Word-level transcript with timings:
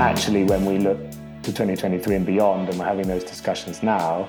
actually, 0.00 0.44
when 0.44 0.64
we 0.64 0.78
look 0.78 0.98
to 1.42 1.52
2023 1.52 2.14
and 2.14 2.26
beyond, 2.26 2.68
and 2.68 2.78
we're 2.78 2.84
having 2.84 3.08
those 3.08 3.24
discussions 3.24 3.82
now, 3.82 4.28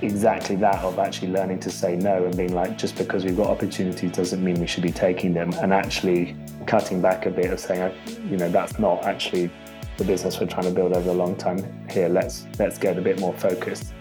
exactly 0.00 0.56
that 0.56 0.82
of 0.82 0.98
actually 0.98 1.28
learning 1.28 1.60
to 1.60 1.70
say 1.70 1.96
no 1.96 2.24
and 2.24 2.36
being 2.36 2.54
like, 2.54 2.78
just 2.78 2.96
because 2.96 3.24
we've 3.24 3.36
got 3.36 3.48
opportunities 3.48 4.10
doesn't 4.12 4.42
mean 4.42 4.58
we 4.58 4.66
should 4.66 4.82
be 4.82 4.90
taking 4.90 5.34
them, 5.34 5.52
and 5.60 5.72
actually 5.72 6.36
cutting 6.66 7.02
back 7.02 7.26
a 7.26 7.30
bit 7.30 7.50
of 7.50 7.60
saying, 7.60 7.94
you 8.28 8.36
know, 8.36 8.48
that's 8.48 8.78
not 8.78 9.04
actually 9.04 9.50
the 9.98 10.04
business 10.04 10.40
we're 10.40 10.46
trying 10.46 10.64
to 10.64 10.70
build 10.70 10.94
over 10.94 11.10
a 11.10 11.14
long 11.14 11.36
time 11.36 11.62
here. 11.90 12.08
Let's 12.08 12.46
let's 12.58 12.78
get 12.78 12.96
a 12.96 13.02
bit 13.02 13.20
more 13.20 13.34
focused. 13.34 13.92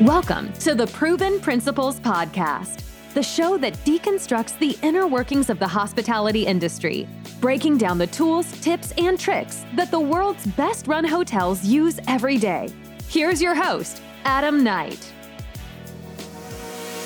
Welcome 0.00 0.52
to 0.54 0.74
the 0.74 0.88
Proven 0.88 1.40
Principles 1.40 2.00
Podcast, 2.00 2.82
the 3.14 3.22
show 3.22 3.56
that 3.58 3.74
deconstructs 3.84 4.58
the 4.58 4.76
inner 4.82 5.06
workings 5.06 5.50
of 5.50 5.60
the 5.60 5.68
hospitality 5.68 6.46
industry, 6.46 7.08
breaking 7.40 7.78
down 7.78 7.98
the 7.98 8.06
tools, 8.06 8.50
tips, 8.60 8.92
and 8.98 9.18
tricks 9.18 9.64
that 9.74 9.90
the 9.90 10.00
world's 10.00 10.46
best 10.46 10.86
run 10.86 11.04
hotels 11.04 11.64
use 11.64 12.00
every 12.08 12.38
day. 12.38 12.68
Here's 13.08 13.40
your 13.40 13.54
host, 13.54 14.02
Adam 14.24 14.64
Knight. 14.64 15.12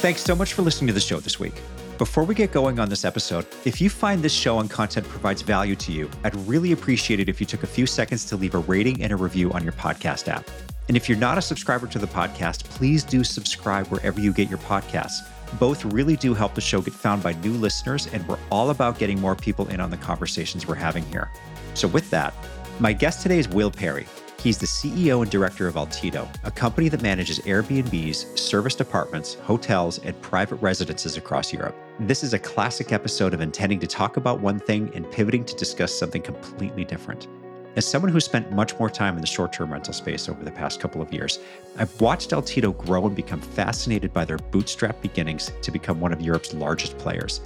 Thanks 0.01 0.23
so 0.23 0.35
much 0.35 0.55
for 0.55 0.63
listening 0.63 0.87
to 0.89 0.95
the 0.95 1.01
show 1.01 1.21
this 1.21 1.39
week. 1.39 1.61
Before 1.99 2.25
we 2.25 2.35
get 2.35 2.51
going 2.51 2.79
on 2.79 2.89
this 2.89 3.05
episode, 3.05 3.45
if 3.67 3.79
you 3.79 3.91
find 3.91 4.23
this 4.23 4.33
show 4.33 4.59
and 4.59 4.71
content 4.71 5.07
provides 5.07 5.43
value 5.43 5.77
to 5.77 5.93
you, 5.93 6.11
I'd 6.25 6.35
really 6.49 6.73
appreciate 6.73 7.21
it 7.21 7.29
if 7.29 7.41
you 7.41 7.47
took 7.47 7.63
a 7.63 7.67
few 7.67 7.85
seconds 7.85 8.25
to 8.27 8.37
leave 8.37 8.55
a 8.55 8.59
rating 8.61 9.03
and 9.03 9.13
a 9.13 9.17
review 9.17 9.53
on 9.53 9.63
your 9.63 9.75
podcast 9.75 10.27
app. 10.29 10.49
And 10.89 10.97
if 10.97 11.09
you're 11.09 11.19
not 11.19 11.37
a 11.37 11.43
subscriber 11.43 11.87
to 11.89 11.99
the 11.99 12.07
podcast, 12.07 12.65
please 12.65 13.05
do 13.05 13.23
subscribe 13.23 13.87
wherever 13.89 14.19
you 14.19 14.33
get 14.33 14.49
your 14.49 14.59
podcasts. 14.61 15.19
Both 15.59 15.85
really 15.87 16.17
do 16.17 16.35
help 16.35 16.55
the 16.55 16.61
show 16.61 16.81
get 16.81 16.95
found 16.95 17.23
by 17.23 17.33
new 17.35 17.53
listeners, 17.53 18.07
and 18.09 18.27
we're 18.29 18.39
all 18.51 18.71
about 18.71 18.99
getting 18.99 19.21
more 19.21 19.35
people 19.35 19.67
in 19.69 19.81
on 19.81 19.91
the 19.91 19.97
conversations 19.97 20.67
we're 20.67 20.75
having 20.77 21.05
here. 21.07 21.31
So, 21.75 21.89
with 21.89 22.09
that, 22.11 22.35
my 22.79 22.93
guest 22.93 23.23
today 23.23 23.39
is 23.39 23.49
Will 23.49 23.71
Parry. 23.71 24.07
He's 24.41 24.57
the 24.57 24.67
CEO 24.67 25.21
and 25.21 25.31
director 25.31 25.69
of 25.69 25.75
Altido, 25.75 26.27
a 26.45 26.51
company 26.51 26.89
that 26.89 27.03
manages 27.03 27.41
Airbnbs, 27.41 28.39
serviced 28.39 28.81
apartments, 28.81 29.35
hotels, 29.35 29.99
and 29.99 30.21
private 30.23 30.57
residences 30.57 31.19
across 31.19 31.53
Europe. 31.53 31.77
This 31.99 32.23
is 32.23 32.33
a 32.33 32.39
classic 32.39 32.91
episode 32.91 33.35
of 33.35 33.43
intending 33.43 33.81
to 33.81 33.87
talk 33.87 34.17
about 34.17 34.41
one 34.41 34.59
thing 34.59 34.91
and 34.95 35.11
pivoting 35.11 35.45
to 35.45 35.55
discuss 35.57 35.93
something 35.93 36.23
completely 36.23 36.87
different. 36.87 37.29
As 37.77 37.87
someone 37.87 38.11
who 38.11 38.19
spent 38.19 38.51
much 38.51 38.77
more 38.81 38.91
time 38.91 39.15
in 39.15 39.21
the 39.21 39.29
short 39.29 39.53
term 39.53 39.73
rental 39.73 39.93
space 39.93 40.29
over 40.29 40.43
the 40.43 40.51
past 40.51 40.81
couple 40.81 41.01
of 41.01 41.13
years, 41.13 41.39
I've 41.79 42.01
watched 42.01 42.31
Altido 42.31 42.77
grow 42.77 43.07
and 43.07 43.15
become 43.15 43.41
fascinated 43.41 44.13
by 44.13 44.25
their 44.25 44.39
bootstrap 44.39 45.01
beginnings 45.01 45.53
to 45.63 45.71
become 45.71 46.01
one 46.01 46.13
of 46.13 46.21
Europe's 46.21 46.53
largest 46.53 46.99
players. 46.99 47.43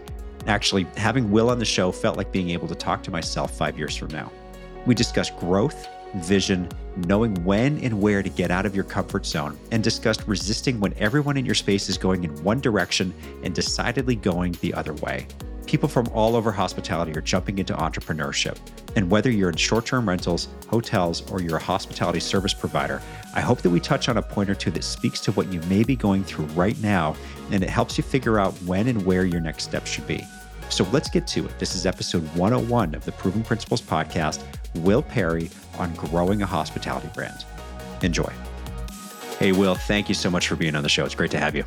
Actually, 0.47 0.87
having 0.97 1.31
Will 1.31 1.51
on 1.51 1.59
the 1.59 1.65
show 1.67 1.93
felt 1.93 2.17
like 2.17 2.33
being 2.33 2.51
able 2.51 2.69
to 2.69 2.75
talk 2.75 3.03
to 3.03 3.11
myself 3.11 3.55
five 3.57 3.77
years 3.77 3.97
from 3.97 4.09
now. 4.09 4.33
We 4.87 4.95
discussed 4.95 5.37
growth, 5.37 5.89
vision, 6.17 6.71
knowing 7.07 7.35
when 7.45 7.79
and 7.81 8.01
where 8.01 8.23
to 8.23 8.31
get 8.31 8.51
out 8.51 8.65
of 8.65 8.75
your 8.75 8.85
comfort 8.85 9.27
zone, 9.27 9.59
and 9.73 9.85
discussed 9.85 10.27
resisting 10.27 10.81
when 10.81 10.95
everyone 10.97 11.37
in 11.37 11.45
your 11.45 11.55
space 11.55 11.91
is 11.91 11.99
going 11.99 12.25
in 12.25 12.43
one 12.43 12.61
direction 12.61 13.13
and 13.43 13.55
decidedly 13.55 14.17
going 14.17 14.53
the 14.63 14.73
other 14.73 14.95
way. 14.95 15.27
People 15.67 15.89
from 15.89 16.07
all 16.09 16.37
over 16.37 16.53
hospitality 16.53 17.13
are 17.17 17.23
jumping 17.23 17.59
into 17.59 17.73
entrepreneurship. 17.75 18.59
And 18.97 19.11
whether 19.11 19.31
you're 19.31 19.51
in 19.51 19.57
short 19.57 19.87
term 19.87 20.09
rentals, 20.09 20.49
hotels, 20.69 21.29
or 21.31 21.41
you're 21.41 21.57
a 21.57 21.63
hospitality 21.63 22.21
service 22.21 22.55
provider, 22.55 23.01
I 23.35 23.41
hope 23.41 23.63
that 23.63 23.71
we 23.71 23.81
touch 23.81 24.09
on 24.09 24.19
a 24.19 24.23
point 24.23 24.51
or 24.51 24.55
two 24.55 24.71
that 24.73 24.85
speaks 24.85 25.21
to 25.21 25.33
what 25.33 25.53
you 25.53 25.61
may 25.63 25.83
be 25.83 25.97
going 25.97 26.23
through 26.25 26.47
right 26.47 26.79
now 26.81 27.17
and 27.51 27.63
it 27.63 27.71
helps 27.71 27.99
you 27.99 28.05
figure 28.05 28.39
out 28.39 28.53
when 28.63 28.89
and 28.89 29.05
where 29.05 29.25
your 29.25 29.41
next 29.41 29.65
step 29.65 29.87
should 29.87 30.07
be. 30.07 30.23
So 30.69 30.87
let's 30.93 31.09
get 31.09 31.27
to 31.29 31.45
it. 31.47 31.59
This 31.59 31.75
is 31.75 31.87
episode 31.87 32.23
101 32.37 32.95
of 32.95 33.05
the 33.05 33.13
Proven 33.13 33.43
Principles 33.43 33.81
podcast. 33.81 34.43
Will 34.77 35.03
Parry 35.03 35.51
on 35.79 35.95
growing 35.95 36.43
a 36.43 36.47
hospitality 36.47 37.09
brand. 37.15 37.45
Enjoy. 38.03 38.33
Hey, 39.39 39.53
Will, 39.53 39.75
thank 39.75 40.09
you 40.09 40.15
so 40.15 40.31
much 40.31 40.49
for 40.49 40.57
being 40.57 40.75
on 40.75 40.83
the 40.83 40.89
show. 40.89 41.05
It's 41.05 41.15
great 41.15 41.31
to 41.33 41.39
have 41.39 41.55
you. 41.55 41.65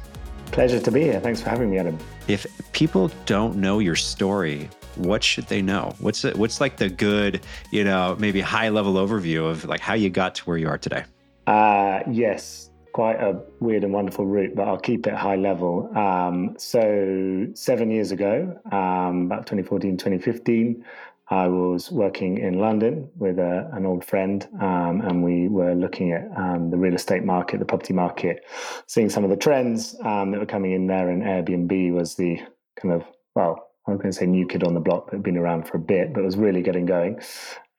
Pleasure 0.51 0.79
to 0.79 0.91
be 0.91 1.01
here. 1.01 1.19
Thanks 1.19 1.41
for 1.41 1.49
having 1.49 1.69
me, 1.69 1.77
Adam. 1.77 1.97
If 2.27 2.45
people 2.71 3.11
don't 3.25 3.57
know 3.57 3.79
your 3.79 3.95
story, 3.95 4.69
what 4.95 5.23
should 5.23 5.45
they 5.47 5.61
know? 5.61 5.93
What's 5.99 6.25
it, 6.25 6.35
what's 6.35 6.59
like 6.59 6.77
the 6.77 6.89
good, 6.89 7.41
you 7.71 7.83
know, 7.83 8.15
maybe 8.19 8.41
high 8.41 8.69
level 8.69 8.93
overview 8.95 9.49
of 9.49 9.65
like 9.65 9.79
how 9.79 9.93
you 9.93 10.09
got 10.09 10.35
to 10.35 10.43
where 10.45 10.57
you 10.57 10.67
are 10.67 10.77
today? 10.77 11.03
Uh, 11.45 11.99
yes, 12.09 12.69
quite 12.97 13.21
a 13.21 13.39
weird 13.59 13.83
and 13.83 13.93
wonderful 13.93 14.25
route, 14.25 14.55
but 14.55 14.67
I'll 14.67 14.79
keep 14.79 15.05
it 15.05 15.13
high 15.13 15.35
level. 15.35 15.95
Um, 15.95 16.55
so 16.57 17.47
seven 17.53 17.91
years 17.91 18.11
ago, 18.11 18.59
um, 18.71 19.27
about 19.27 19.45
2014, 19.45 19.97
2015, 19.97 20.83
I 21.29 21.47
was 21.47 21.91
working 21.91 22.37
in 22.37 22.59
London 22.59 23.09
with 23.17 23.37
a, 23.37 23.69
an 23.73 23.85
old 23.85 24.05
friend, 24.05 24.47
um, 24.61 25.01
and 25.01 25.23
we 25.23 25.49
were 25.49 25.75
looking 25.75 26.13
at 26.13 26.25
um, 26.37 26.69
the 26.69 26.77
real 26.77 26.95
estate 26.95 27.25
market, 27.25 27.59
the 27.59 27.65
property 27.65 27.93
market, 27.93 28.45
seeing 28.87 29.09
some 29.09 29.25
of 29.25 29.29
the 29.29 29.35
trends 29.35 29.95
um, 30.05 30.31
that 30.31 30.39
were 30.39 30.45
coming 30.45 30.71
in 30.71 30.87
there. 30.87 31.09
And 31.09 31.23
Airbnb 31.23 31.93
was 31.93 32.15
the 32.15 32.39
kind 32.81 32.93
of, 32.93 33.03
well, 33.35 33.67
I'm 33.87 33.97
going 33.97 34.11
to 34.11 34.17
say 34.17 34.25
new 34.25 34.47
kid 34.47 34.63
on 34.63 34.73
the 34.73 34.79
block, 34.79 35.05
but 35.07 35.15
had 35.15 35.23
been 35.23 35.37
around 35.37 35.67
for 35.67 35.77
a 35.77 35.81
bit, 35.81 36.13
but 36.13 36.23
was 36.23 36.37
really 36.37 36.61
getting 36.61 36.85
going. 36.85 37.19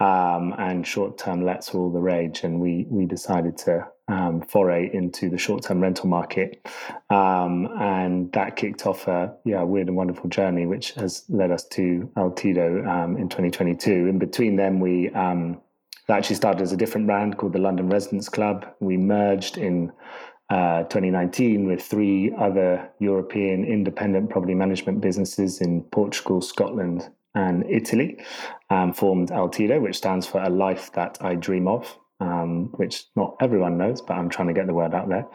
Um, 0.00 0.54
and 0.58 0.86
short 0.86 1.18
term 1.18 1.44
lets 1.44 1.74
were 1.74 1.80
all 1.80 1.90
the 1.90 2.00
rage. 2.00 2.44
And 2.44 2.60
we, 2.60 2.86
we 2.88 3.06
decided 3.06 3.58
to 3.58 3.88
um, 4.08 4.40
foray 4.40 4.90
into 4.92 5.28
the 5.28 5.38
short-term 5.38 5.80
rental 5.80 6.08
market, 6.08 6.66
um, 7.10 7.68
and 7.78 8.32
that 8.32 8.56
kicked 8.56 8.86
off 8.86 9.06
a 9.06 9.34
yeah 9.44 9.62
weird 9.62 9.88
and 9.88 9.96
wonderful 9.96 10.30
journey, 10.30 10.66
which 10.66 10.92
has 10.92 11.24
led 11.28 11.50
us 11.50 11.64
to 11.68 12.10
Altido 12.16 12.86
um, 12.88 13.16
in 13.16 13.28
2022. 13.28 13.90
In 13.90 14.18
between 14.18 14.56
them, 14.56 14.80
we 14.80 15.10
um, 15.10 15.60
actually 16.08 16.36
started 16.36 16.62
as 16.62 16.72
a 16.72 16.76
different 16.76 17.06
brand 17.06 17.36
called 17.36 17.52
the 17.52 17.58
London 17.58 17.90
Residence 17.90 18.28
Club. 18.28 18.66
We 18.80 18.96
merged 18.96 19.58
in 19.58 19.92
uh, 20.48 20.84
2019 20.84 21.66
with 21.66 21.82
three 21.82 22.34
other 22.38 22.88
European 23.00 23.64
independent 23.64 24.30
property 24.30 24.54
management 24.54 25.02
businesses 25.02 25.60
in 25.60 25.82
Portugal, 25.82 26.40
Scotland, 26.40 27.10
and 27.34 27.64
Italy. 27.68 28.18
Um, 28.70 28.92
formed 28.92 29.30
Altido, 29.30 29.80
which 29.80 29.96
stands 29.96 30.26
for 30.26 30.42
a 30.42 30.50
life 30.50 30.92
that 30.92 31.18
I 31.22 31.34
dream 31.34 31.66
of 31.66 31.98
um, 32.20 32.70
which 32.76 33.04
not 33.16 33.36
everyone 33.40 33.78
knows, 33.78 34.00
but 34.00 34.14
I'm 34.14 34.28
trying 34.28 34.48
to 34.48 34.54
get 34.54 34.66
the 34.66 34.74
word 34.74 34.94
out 34.94 35.08
there. 35.08 35.26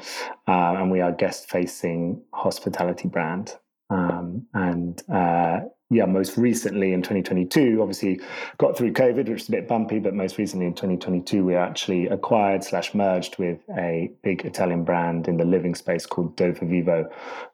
Uh, 0.47 0.75
and 0.77 0.91
we 0.91 1.01
are 1.01 1.11
guest 1.11 1.49
facing 1.49 2.21
hospitality 2.33 3.07
brand. 3.07 3.55
Um, 3.89 4.47
and 4.53 5.01
uh, 5.09 5.61
yeah, 5.93 6.05
most 6.05 6.37
recently 6.37 6.93
in 6.93 7.01
2022, 7.01 7.79
obviously 7.81 8.19
got 8.57 8.77
through 8.77 8.93
COVID, 8.93 9.29
which 9.29 9.43
is 9.43 9.49
a 9.49 9.51
bit 9.51 9.67
bumpy, 9.67 9.99
but 9.99 10.13
most 10.13 10.37
recently 10.37 10.65
in 10.65 10.73
2022, 10.73 11.45
we 11.45 11.55
actually 11.55 12.07
acquired 12.07 12.63
slash 12.63 12.93
merged 12.93 13.37
with 13.37 13.59
a 13.77 14.11
big 14.23 14.45
Italian 14.45 14.83
brand 14.83 15.27
in 15.27 15.37
the 15.37 15.45
living 15.45 15.75
space 15.75 16.05
called 16.05 16.35
DoveVivo, 16.37 17.09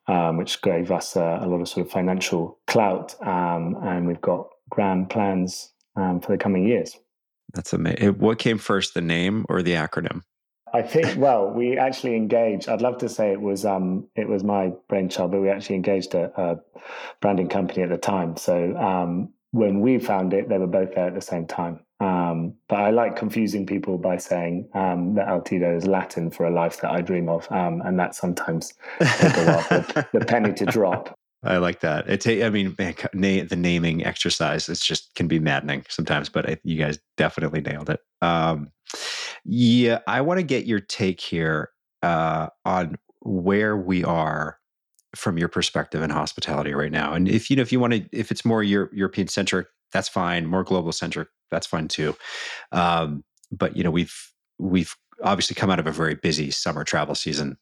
um, 0.07 0.38
which 0.38 0.61
gave 0.61 0.91
us 0.91 1.16
a, 1.16 1.39
a, 1.41 1.47
lot 1.47 1.61
of 1.61 1.67
sort 1.67 1.85
of 1.85 1.91
financial 1.91 2.57
clout. 2.67 3.16
Um, 3.25 3.78
and 3.83 4.07
we've 4.07 4.22
got 4.22 4.47
grand 4.69 5.09
plans 5.09 5.72
um, 5.95 6.22
for 6.22 6.31
the 6.31 6.38
coming 6.38 6.67
years. 6.67 6.97
That's 7.53 7.73
amazing. 7.73 8.19
What 8.19 8.39
came 8.39 8.57
first, 8.57 8.94
the 8.94 9.01
name 9.01 9.45
or 9.49 9.61
the 9.61 9.73
acronym? 9.73 10.22
I 10.74 10.81
think. 10.81 11.18
Well, 11.18 11.50
we 11.50 11.78
actually 11.78 12.16
engaged. 12.16 12.69
I'd 12.69 12.81
love 12.81 12.97
to 13.00 13.09
say 13.09 13.31
it 13.31 13.41
was 13.41 13.66
um, 13.66 14.07
it 14.16 14.28
was 14.28 14.44
my 14.44 14.72
brainchild, 14.88 15.31
but 15.31 15.41
we 15.41 15.50
actually 15.50 15.75
engaged 15.78 16.13
a, 16.16 16.31
a 16.40 16.57
branding 17.22 17.50
company 17.50 17.84
at 17.84 17.90
the 17.90 17.97
time. 17.97 18.38
So 18.38 18.75
um, 18.78 19.34
when 19.52 19.81
we 19.81 20.00
found 20.00 20.34
it, 20.34 20.50
they 20.50 20.58
were 20.58 20.68
both 20.68 20.96
there 20.96 21.08
at 21.08 21.16
the 21.16 21.22
same 21.22 21.47
time. 21.47 21.79
Um, 22.00 22.53
but 22.69 22.78
I 22.78 22.91
like 22.91 23.18
confusing 23.18 23.66
people 23.66 23.97
by 23.97 24.18
saying 24.18 24.69
um, 24.74 25.16
that 25.16 25.28
Altido 25.28 25.75
is 25.75 25.85
Latin 25.85 26.31
for 26.31 26.46
a 26.46 26.52
life 26.52 26.79
that 26.81 26.91
I 26.91 27.02
dream 27.02 27.28
of, 27.28 27.52
um, 27.52 27.81
and 27.84 28.00
that 28.00 28.16
sometimes 28.16 28.74
the, 29.00 29.66
lot 29.69 29.72
of 29.72 30.06
the 30.13 30.25
penny 30.25 30.53
to 30.53 30.66
drop. 30.66 31.13
I 31.44 31.58
like 31.58 31.79
that. 31.81 32.09
It's, 32.09 32.28
I 32.28 32.50
mean, 32.50 32.75
man, 32.78 33.47
the 33.47 33.56
naming 33.56 34.05
exercise, 34.05 34.67
it's 34.70 34.85
just 34.85 35.14
can 35.16 35.28
be 35.28 35.40
maddening 35.40 35.85
sometimes, 35.90 36.29
but 36.29 36.49
I, 36.49 36.58
you 36.64 36.78
guys 36.78 36.99
definitely 37.17 37.61
nailed 37.61 37.90
it. 37.90 37.99
Um, 38.22 38.72
yeah, 39.46 40.00
I 40.08 40.22
want 40.22 40.40
to 40.40 40.44
get 40.44 40.66
your 40.66 40.80
take 40.80 41.20
here 41.20 41.72
uh, 42.02 42.47
on 42.66 42.97
where 43.22 43.76
we 43.76 44.03
are 44.03 44.58
from 45.16 45.38
your 45.38 45.47
perspective 45.47 46.02
in 46.02 46.09
hospitality 46.09 46.74
right 46.74 46.91
now. 46.91 47.14
And 47.14 47.28
if 47.28 47.50
you 47.50 47.56
know, 47.56 47.62
if 47.62 47.72
you 47.72 47.80
want 47.80 47.94
to, 47.94 48.06
if 48.12 48.32
it's 48.32 48.46
more 48.46 48.64
Euro- 48.64 48.90
European 48.94 49.28
centric, 49.28 49.68
that's 49.91 50.09
fine. 50.09 50.46
More 50.46 50.64
global 50.64 50.91
centric, 50.91 51.28
that's 51.52 51.68
fine 51.68 51.88
too. 51.88 52.16
Um, 52.72 53.24
but 53.52 53.76
you 53.76 53.84
know, 53.84 53.91
we've 53.91 54.16
we've 54.59 54.96
obviously 55.24 55.56
come 55.56 55.70
out 55.70 55.80
of 55.80 55.88
a 55.88 55.91
very 55.91 56.16
busy 56.16 56.52
summer 56.52 56.84
travel 56.84 57.16
season, 57.16 57.58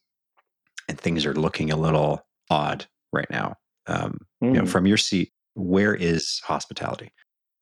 and 0.88 1.00
things 1.00 1.24
are 1.24 1.34
looking 1.34 1.70
a 1.70 1.76
little 1.76 2.26
odd 2.50 2.86
right 3.12 3.30
now 3.30 3.56
um, 3.88 4.20
mm. 4.42 4.48
you 4.48 4.52
know, 4.52 4.62
mm. 4.62 4.68
from 4.68 4.86
your 4.86 4.96
seat, 4.96 5.32
where 5.54 5.94
is 5.94 6.40
hospitality? 6.44 7.10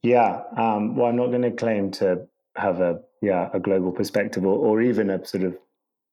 Yeah, 0.02 0.42
um, 0.56 0.96
well, 0.96 1.06
I'm 1.06 1.16
not 1.16 1.28
going 1.28 1.42
to 1.42 1.50
claim 1.50 1.90
to 1.92 2.26
have 2.56 2.80
a 2.80 3.00
yeah 3.22 3.48
a 3.52 3.60
global 3.60 3.92
perspective 3.92 4.44
or, 4.44 4.56
or 4.56 4.82
even 4.82 5.10
a 5.10 5.24
sort 5.24 5.44
of 5.44 5.56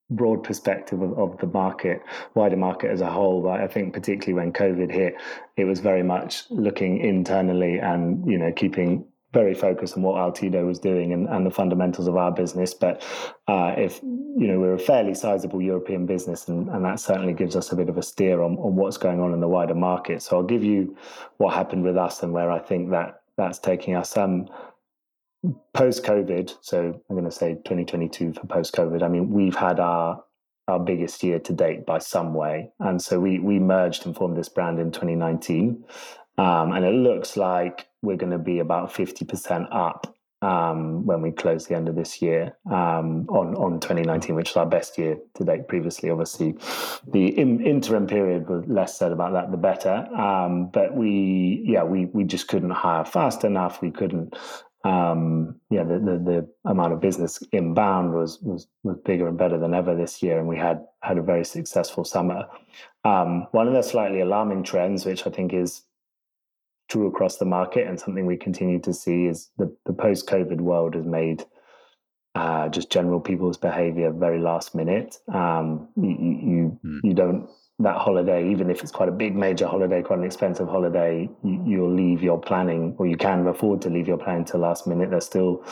broad 0.10 0.44
perspective 0.44 1.02
of, 1.02 1.18
of, 1.18 1.38
the 1.40 1.48
market, 1.48 2.02
wider 2.36 2.58
market 2.58 2.92
as 2.92 3.02
a 3.02 3.10
whole. 3.10 3.42
But 3.42 3.62
I 3.62 3.68
think 3.68 3.94
particularly 3.94 4.34
when 4.34 4.54
COVID 4.54 4.92
hit, 4.92 5.16
it 5.58 5.64
was 5.64 5.80
very 5.80 6.04
much 6.04 6.44
looking 6.50 7.00
internally 7.00 7.80
and 7.80 8.26
you 8.30 8.38
know 8.38 8.52
keeping 8.52 9.06
very 9.34 9.56
focused 9.56 9.98
on 9.98 10.04
what 10.04 10.16
Altido 10.16 10.66
was 10.66 10.78
doing 10.78 11.12
and, 11.12 11.28
and 11.28 11.44
the 11.44 11.50
fundamentals 11.50 12.08
of 12.08 12.16
our 12.16 12.32
business. 12.32 12.74
But 12.74 13.02
uh, 13.48 13.74
if 13.76 14.02
you 14.04 14.48
know 14.48 14.60
we're 14.60 14.76
a 14.76 14.80
fairly 14.80 15.16
sizable 15.16 15.62
European 15.62 16.06
business, 16.06 16.48
and, 16.48 16.70
and 16.70 16.86
that 16.86 17.00
certainly 17.00 17.34
gives 17.34 17.56
us 17.56 17.72
a 17.72 17.76
bit 17.76 17.90
of 17.90 17.98
a 17.98 18.04
steer 18.04 18.42
on, 18.44 18.58
on 18.58 18.76
what's 18.76 18.98
going 18.98 19.20
on 19.20 19.34
in 19.34 19.40
the 19.40 19.48
wider 19.48 19.76
market. 19.76 20.22
So 20.22 20.38
I'll 20.38 20.44
give 20.44 20.64
you 20.64 20.96
what 21.38 21.54
happened 21.54 21.84
with 21.84 21.98
us 21.98 22.22
and 22.22 22.32
where 22.32 22.52
I 22.52 22.60
think 22.60 22.92
that 22.92 23.22
that's 23.36 23.58
taking 23.58 23.96
us. 23.96 24.16
Um, 24.16 24.48
post 25.74 26.04
COVID, 26.04 26.58
so 26.62 27.02
I'm 27.10 27.16
going 27.16 27.30
to 27.30 27.32
say 27.32 27.54
2022 27.54 28.34
for 28.34 28.48
post 28.48 28.74
COVID. 28.74 29.04
I 29.04 29.08
mean, 29.08 29.32
we've 29.32 29.56
had 29.56 29.80
our 29.80 30.24
our 30.70 30.80
biggest 30.80 31.22
year 31.24 31.40
to 31.40 31.52
date 31.52 31.86
by 31.86 31.98
some 32.00 32.34
way, 32.34 32.72
and 32.80 33.02
so 33.02 33.20
we 33.20 33.40
we 33.40 33.60
merged 33.60 34.06
and 34.06 34.16
formed 34.16 34.38
this 34.38 34.50
brand 34.50 34.80
in 34.80 34.92
2019, 34.92 35.84
um, 36.38 36.72
and 36.72 36.86
it 36.86 36.94
looks 36.94 37.36
like 37.36 37.88
we're 38.02 38.18
going 38.18 38.32
to 38.32 38.38
be 38.38 38.60
about 38.60 38.94
50% 38.94 39.68
up 39.72 40.14
um, 40.44 41.06
when 41.06 41.22
we 41.22 41.32
close 41.32 41.68
the 41.68 41.76
end 41.76 41.88
of 41.88 41.96
this 41.96 42.22
year 42.22 42.58
um, 42.70 43.26
on 43.30 43.56
on 43.56 43.80
2019, 43.80 44.36
which 44.36 44.52
is 44.52 44.58
our 44.58 44.66
best 44.66 44.98
year 44.98 45.18
to 45.36 45.44
date. 45.44 45.68
Previously, 45.68 46.10
obviously, 46.10 46.56
the 47.08 47.28
in, 47.40 47.66
interim 47.66 48.08
period 48.08 48.50
was 48.50 48.66
less 48.68 48.98
said 48.98 49.12
about 49.12 49.34
that, 49.34 49.52
the 49.52 49.58
better. 49.58 50.06
Um, 50.14 50.70
but 50.72 50.96
we, 50.96 51.64
yeah, 51.66 51.84
we 51.84 52.06
we 52.06 52.26
just 52.26 52.48
couldn't 52.48 52.72
hire 52.72 53.06
fast 53.06 53.44
enough. 53.44 53.82
We 53.82 53.92
couldn't. 53.92 54.36
Um, 54.84 55.62
yeah, 55.70 55.84
the, 55.84 56.00
the, 56.00 56.18
the 56.18 56.70
amount 56.70 56.92
of 56.94 57.00
business 57.00 57.42
inbound 57.52 58.14
was 58.14 58.40
was 58.42 58.68
was 58.84 58.98
bigger 59.06 59.28
and 59.28 59.38
better 59.38 59.58
than 59.58 59.74
ever 59.74 59.96
this 59.96 60.22
year, 60.22 60.40
and 60.40 60.48
we 60.48 60.58
had 60.58 60.86
had 61.02 61.18
a 61.18 61.24
very 61.24 61.46
successful 61.46 62.04
summer. 62.04 62.48
Um, 63.06 63.48
one 63.52 63.68
of 63.68 63.74
the 63.74 63.82
slightly 63.82 64.20
alarming 64.20 64.64
trends, 64.64 65.06
which 65.06 65.26
I 65.26 65.30
think 65.30 65.54
is 65.54 65.84
true 66.90 67.08
across 67.08 67.38
the 67.38 67.46
market 67.46 67.88
and 67.88 68.00
something 68.00 68.26
we 68.26 68.38
continue 68.38 68.80
to 68.80 68.94
see 68.94 69.26
is 69.26 69.50
the, 69.58 69.74
the 69.86 69.94
post 69.94 70.28
COVID 70.28 70.60
world 70.60 70.96
has 70.96 71.06
made 71.06 71.46
uh, 72.36 72.68
just 72.70 72.92
general 72.92 73.20
people's 73.20 73.58
behavior 73.58 74.12
very 74.12 74.40
last 74.40 74.76
minute. 74.76 75.18
Um, 75.34 75.88
you 75.96 76.10
you, 76.10 76.80
mm. 76.84 77.00
you 77.04 77.14
don't 77.14 77.50
that 77.80 77.98
holiday, 77.98 78.50
even 78.50 78.70
if 78.70 78.82
it's 78.82 78.92
quite 78.92 79.10
a 79.10 79.12
big 79.12 79.36
major 79.36 79.68
holiday, 79.68 80.02
quite 80.02 80.20
an 80.20 80.26
expensive 80.26 80.68
holiday, 80.68 81.30
you, 81.44 81.82
will 81.82 81.94
leave 81.94 82.22
your 82.22 82.40
planning, 82.40 82.96
or 82.98 83.08
you 83.08 83.18
can 83.18 83.48
afford 83.48 83.82
to 83.82 83.90
leave 83.90 84.08
your 84.08 84.18
planning 84.18 84.46
to 84.46 84.58
last 84.58 84.86
minute. 84.86 85.10
There's 85.10 85.26
still 85.26 85.64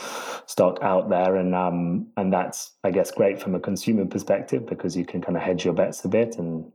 stock 0.46 0.78
out 0.82 1.08
there, 1.08 1.36
and 1.36 1.54
um, 1.54 2.08
and 2.16 2.32
that's 2.32 2.72
I 2.84 2.90
guess 2.90 3.10
great 3.10 3.40
from 3.40 3.54
a 3.54 3.60
consumer 3.60 4.04
perspective 4.04 4.66
because 4.66 4.96
you 4.96 5.04
can 5.04 5.20
kind 5.20 5.36
of 5.36 5.42
hedge 5.42 5.64
your 5.64 5.74
bets 5.74 6.04
a 6.04 6.08
bit 6.08 6.38
and 6.38 6.70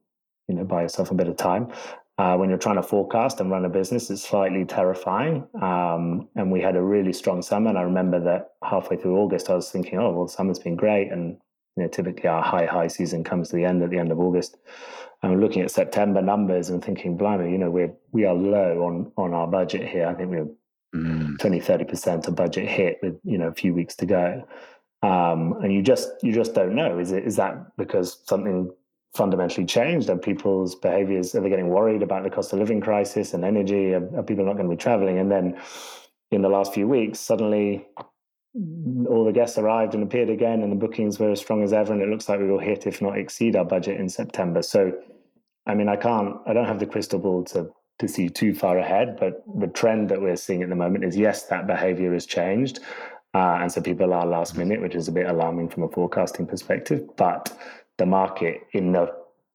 you 0.47 0.56
know 0.56 0.63
buy 0.63 0.83
yourself 0.83 1.12
a 1.12 1.15
bit 1.15 1.27
of 1.27 1.35
time 1.35 1.71
uh, 2.19 2.35
when 2.35 2.50
you're 2.50 2.57
trying 2.57 2.77
to 2.77 2.83
forecast 2.83 3.39
and 3.39 3.51
run 3.51 3.63
a 3.65 3.69
business, 3.69 4.09
it's 4.09 4.23
slightly 4.23 4.65
terrifying. 4.65 5.47
Um, 5.62 6.27
and 6.35 6.51
we 6.51 6.62
had 6.62 6.75
a 6.75 6.81
really 6.81 7.13
strong 7.13 7.44
summer. 7.44 7.69
And 7.69 7.77
I 7.77 7.83
remember 7.83 8.19
that 8.21 8.53
halfway 8.63 8.97
through 8.97 9.18
August, 9.18 9.51
I 9.51 9.56
was 9.56 9.69
thinking, 9.69 10.00
oh, 10.00 10.12
well, 10.12 10.27
summer's 10.27 10.57
been 10.57 10.75
great. 10.75 11.12
And 11.12 11.38
you 11.77 11.83
know, 11.83 11.89
typically 11.89 12.27
our 12.27 12.41
high, 12.41 12.65
high 12.65 12.88
season 12.88 13.24
comes 13.24 13.50
to 13.50 13.56
the 13.56 13.63
end 13.63 13.83
at 13.83 13.91
the 13.91 14.00
end 14.00 14.12
of 14.12 14.19
August. 14.19 14.57
And 15.21 15.31
we're 15.31 15.39
looking 15.39 15.62
at 15.62 15.71
September 15.71 16.21
numbers 16.21 16.69
and 16.69 16.83
thinking, 16.83 17.18
blimey, 17.18 17.51
you 17.51 17.57
know, 17.57 17.69
we're, 17.69 17.94
we 18.12 18.25
are 18.25 18.33
low 18.33 18.83
on, 18.83 19.12
on 19.15 19.33
our 19.33 19.47
budget 19.47 19.88
here. 19.88 20.07
I 20.07 20.13
think 20.13 20.29
we're 20.29 20.47
mm. 20.95 21.39
20, 21.39 21.59
30% 21.59 22.27
of 22.27 22.35
budget 22.35 22.68
hit 22.68 22.97
with, 23.01 23.19
you 23.24 23.38
know, 23.38 23.47
a 23.47 23.53
few 23.53 23.74
weeks 23.74 23.95
to 23.95 24.06
go. 24.06 24.47
Um, 25.03 25.53
and 25.63 25.71
you 25.71 25.81
just, 25.81 26.09
you 26.24 26.33
just 26.33 26.53
don't 26.53 26.75
know. 26.75 26.97
Is 27.00 27.12
it, 27.12 27.25
is 27.25 27.35
that 27.35 27.75
because 27.77 28.21
something 28.25 28.71
fundamentally 29.15 29.65
changed? 29.65 30.09
Are 30.09 30.18
people's 30.18 30.75
behaviors, 30.75 31.33
are 31.35 31.41
they 31.41 31.50
getting 31.50 31.69
worried 31.69 32.01
about 32.01 32.23
the 32.23 32.30
cost 32.30 32.53
of 32.53 32.59
living 32.59 32.81
crisis 32.81 33.33
and 33.33 33.45
energy? 33.45 33.94
Are, 33.94 34.19
are 34.19 34.23
people 34.23 34.45
not 34.45 34.53
going 34.53 34.69
to 34.69 34.75
be 34.75 34.81
traveling? 34.81 35.19
And 35.19 35.31
then 35.31 35.59
in 36.31 36.41
the 36.41 36.50
last 36.50 36.73
few 36.73 36.88
weeks, 36.88 37.19
suddenly 37.19 37.88
all 38.55 39.23
the 39.25 39.31
guests 39.31 39.57
arrived 39.57 39.94
and 39.94 40.03
appeared 40.03 40.29
again, 40.29 40.61
and 40.63 40.71
the 40.71 40.75
bookings 40.75 41.19
were 41.19 41.31
as 41.31 41.39
strong 41.39 41.63
as 41.63 41.73
ever. 41.73 41.94
And 41.94 42.01
it 42.01 42.09
looks 42.09 42.27
like 42.27 42.39
we 42.39 42.49
will 42.49 42.59
hit, 42.59 42.88
if 42.88 43.01
not 43.01 43.17
exceed, 43.17 43.55
our 43.55 43.65
budget 43.65 43.99
in 43.99 44.09
September. 44.09 44.61
So, 44.61 44.94
I 45.65 45.75
mean, 45.75 45.89
I 45.89 45.95
can't, 45.95 46.38
I 46.45 46.53
don't 46.53 46.65
have 46.65 46.79
the 46.79 46.85
crystal 46.85 47.19
ball 47.19 47.44
to 47.45 47.69
to 47.99 48.07
see 48.07 48.29
too 48.29 48.53
far 48.53 48.77
ahead, 48.77 49.17
but 49.19 49.44
the 49.59 49.67
trend 49.67 50.09
that 50.09 50.21
we're 50.21 50.35
seeing 50.35 50.61
at 50.61 50.69
the 50.69 50.75
moment 50.75 51.03
is 51.03 51.17
yes, 51.17 51.44
that 51.47 51.65
behavior 51.65 52.13
has 52.13 52.27
changed. 52.27 52.79
Uh, 53.33 53.57
and 53.61 53.71
so 53.71 53.81
people 53.81 54.13
are 54.13 54.25
last 54.25 54.55
minute, 54.55 54.81
which 54.81 54.95
is 54.95 55.07
a 55.07 55.11
bit 55.11 55.27
alarming 55.27 55.69
from 55.69 55.83
a 55.83 55.89
forecasting 55.89 56.45
perspective. 56.45 57.07
But 57.17 57.57
the 57.97 58.05
market 58.05 58.61
in 58.73 58.91
the 58.91 59.11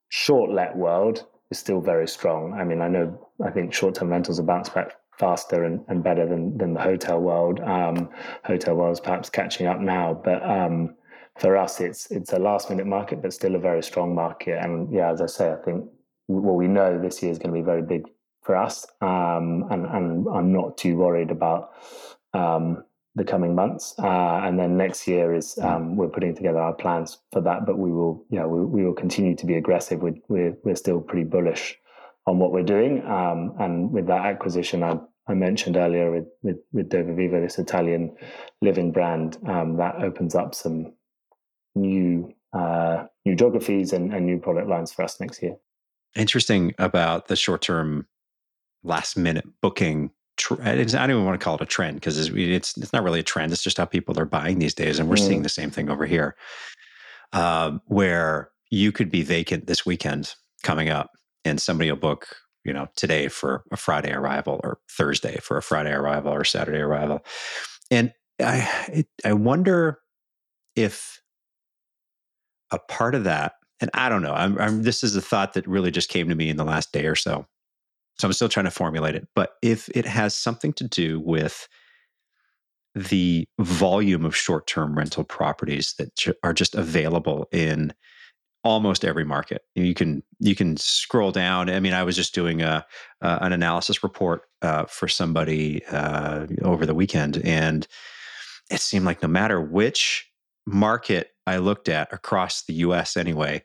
short 0.08 0.50
let 0.50 0.76
world 0.76 1.24
is 1.50 1.58
still 1.58 1.80
very 1.80 2.08
strong. 2.08 2.52
I 2.54 2.64
mean, 2.64 2.80
I 2.80 2.88
know 2.88 3.28
I 3.44 3.50
think 3.50 3.72
short 3.72 3.94
term 3.94 4.08
rentals 4.08 4.40
are 4.40 4.44
bounced 4.44 4.74
back 4.74 4.96
faster 5.22 5.62
and, 5.62 5.84
and 5.88 6.02
better 6.02 6.26
than 6.32 6.58
than 6.58 6.74
the 6.74 6.84
hotel 6.90 7.18
world. 7.20 7.60
Um, 7.60 8.10
hotel 8.44 8.74
world 8.74 8.94
is 8.94 9.00
perhaps 9.00 9.30
catching 9.30 9.66
up 9.72 9.80
now, 9.80 10.20
but 10.28 10.40
um, 10.42 10.96
for 11.38 11.56
us, 11.56 11.80
it's 11.80 12.10
it's 12.10 12.32
a 12.32 12.38
last 12.38 12.70
minute 12.70 12.86
market, 12.86 13.22
but 13.22 13.32
still 13.32 13.54
a 13.54 13.58
very 13.70 13.82
strong 13.90 14.14
market. 14.14 14.58
And 14.64 14.92
yeah, 14.92 15.12
as 15.12 15.20
I 15.20 15.26
say, 15.26 15.52
I 15.52 15.56
think 15.64 15.78
well, 16.26 16.56
we 16.56 16.66
know 16.66 16.98
this 16.98 17.22
year 17.22 17.30
is 17.30 17.38
going 17.38 17.54
to 17.54 17.60
be 17.62 17.64
very 17.64 17.82
big 17.82 18.08
for 18.42 18.56
us, 18.56 18.86
um, 19.00 19.46
and 19.70 19.86
and 19.96 20.26
I'm 20.36 20.52
not 20.52 20.76
too 20.76 20.96
worried 20.96 21.30
about 21.30 21.70
um, 22.34 22.84
the 23.14 23.24
coming 23.24 23.54
months. 23.54 23.94
Uh, 23.98 24.40
and 24.44 24.58
then 24.58 24.76
next 24.76 25.06
year 25.06 25.34
is 25.34 25.56
um, 25.58 25.96
we're 25.96 26.14
putting 26.16 26.34
together 26.34 26.58
our 26.58 26.74
plans 26.74 27.18
for 27.32 27.40
that. 27.42 27.64
But 27.64 27.78
we 27.78 27.92
will, 27.92 28.24
know, 28.30 28.48
we, 28.48 28.64
we 28.64 28.84
will 28.84 28.98
continue 29.04 29.36
to 29.36 29.46
be 29.46 29.54
aggressive. 29.54 30.02
We, 30.02 30.20
we're 30.28 30.56
we're 30.64 30.82
still 30.84 31.00
pretty 31.00 31.28
bullish 31.36 31.78
on 32.26 32.38
what 32.38 32.52
we're 32.52 32.70
doing. 32.76 33.04
Um, 33.06 33.54
and 33.58 33.90
with 33.92 34.06
that 34.06 34.26
acquisition, 34.26 34.82
I, 34.82 34.98
I 35.28 35.34
mentioned 35.34 35.76
earlier 35.76 36.10
with 36.10 36.26
with, 36.42 36.58
with 36.72 36.88
DoveVivo, 36.90 37.42
this 37.42 37.58
Italian 37.58 38.16
living 38.60 38.92
brand, 38.92 39.38
um, 39.46 39.76
that 39.76 39.96
opens 39.96 40.34
up 40.34 40.54
some 40.54 40.92
new 41.74 42.32
uh, 42.52 43.04
new 43.24 43.34
geographies 43.34 43.92
and, 43.92 44.12
and 44.12 44.26
new 44.26 44.38
product 44.38 44.68
lines 44.68 44.92
for 44.92 45.02
us 45.02 45.20
next 45.20 45.42
year. 45.42 45.56
Interesting 46.16 46.74
about 46.78 47.28
the 47.28 47.36
short 47.36 47.62
term 47.62 48.06
last 48.82 49.16
minute 49.16 49.46
booking 49.60 50.10
I 50.50 50.74
don't 50.74 51.10
even 51.10 51.24
want 51.24 51.38
to 51.38 51.44
call 51.44 51.56
it 51.56 51.60
a 51.60 51.66
trend 51.66 51.96
because 51.96 52.18
it's, 52.18 52.30
it's, 52.34 52.76
it's 52.76 52.92
not 52.92 53.02
really 53.02 53.20
a 53.20 53.24
trend. 53.24 53.52
It's 53.52 53.62
just 53.62 53.76
how 53.76 53.84
people 53.84 54.18
are 54.18 54.24
buying 54.24 54.58
these 54.58 54.74
days, 54.74 54.98
and 54.98 55.08
we're 55.08 55.16
mm. 55.16 55.26
seeing 55.26 55.42
the 55.42 55.48
same 55.48 55.70
thing 55.70 55.90
over 55.90 56.06
here, 56.06 56.36
um, 57.32 57.80
where 57.86 58.50
you 58.70 58.92
could 58.92 59.10
be 59.10 59.22
vacant 59.22 59.66
this 59.66 59.84
weekend 59.84 60.34
coming 60.62 60.88
up, 60.88 61.10
and 61.44 61.60
somebody 61.60 61.90
will 61.90 61.98
book, 61.98 62.28
you 62.64 62.72
know, 62.72 62.88
today 62.96 63.28
for 63.28 63.64
a 63.70 63.76
Friday 63.76 64.12
arrival, 64.12 64.60
or 64.64 64.78
Thursday 64.90 65.38
for 65.42 65.56
a 65.56 65.62
Friday 65.62 65.92
arrival, 65.92 66.32
or 66.32 66.44
Saturday 66.44 66.80
arrival, 66.80 67.24
and 67.90 68.12
I 68.40 68.68
it, 68.88 69.06
I 69.24 69.32
wonder 69.32 69.98
if 70.76 71.20
a 72.70 72.78
part 72.78 73.14
of 73.14 73.24
that, 73.24 73.54
and 73.80 73.90
I 73.94 74.08
don't 74.08 74.22
know, 74.22 74.34
I'm, 74.34 74.58
I'm 74.58 74.82
this 74.82 75.04
is 75.04 75.14
a 75.16 75.20
thought 75.20 75.52
that 75.54 75.66
really 75.66 75.90
just 75.90 76.08
came 76.08 76.28
to 76.28 76.34
me 76.34 76.48
in 76.48 76.56
the 76.56 76.64
last 76.64 76.92
day 76.92 77.06
or 77.06 77.16
so 77.16 77.46
so 78.18 78.28
I'm 78.28 78.32
still 78.32 78.48
trying 78.48 78.64
to 78.64 78.70
formulate 78.70 79.14
it. 79.14 79.26
But 79.34 79.54
if 79.62 79.88
it 79.90 80.06
has 80.06 80.34
something 80.34 80.72
to 80.74 80.86
do 80.86 81.20
with 81.20 81.68
the 82.94 83.48
volume 83.58 84.24
of 84.24 84.36
short 84.36 84.66
term 84.66 84.96
rental 84.96 85.24
properties 85.24 85.94
that 85.98 86.10
are 86.42 86.52
just 86.52 86.74
available 86.74 87.48
in 87.52 87.92
almost 88.64 89.04
every 89.04 89.24
market 89.24 89.62
you 89.74 89.94
can 89.94 90.22
you 90.38 90.54
can 90.54 90.76
scroll 90.76 91.32
down 91.32 91.68
i 91.68 91.80
mean 91.80 91.92
i 91.92 92.02
was 92.02 92.16
just 92.16 92.34
doing 92.34 92.62
a 92.62 92.84
uh, 93.20 93.38
an 93.40 93.52
analysis 93.52 94.02
report 94.02 94.42
uh, 94.62 94.84
for 94.84 95.08
somebody 95.08 95.84
uh, 95.86 96.46
over 96.62 96.86
the 96.86 96.94
weekend 96.94 97.38
and 97.44 97.86
it 98.70 98.80
seemed 98.80 99.04
like 99.04 99.22
no 99.22 99.28
matter 99.28 99.60
which 99.60 100.30
market 100.66 101.30
i 101.46 101.56
looked 101.56 101.88
at 101.88 102.12
across 102.12 102.62
the 102.64 102.74
us 102.74 103.16
anyway 103.16 103.62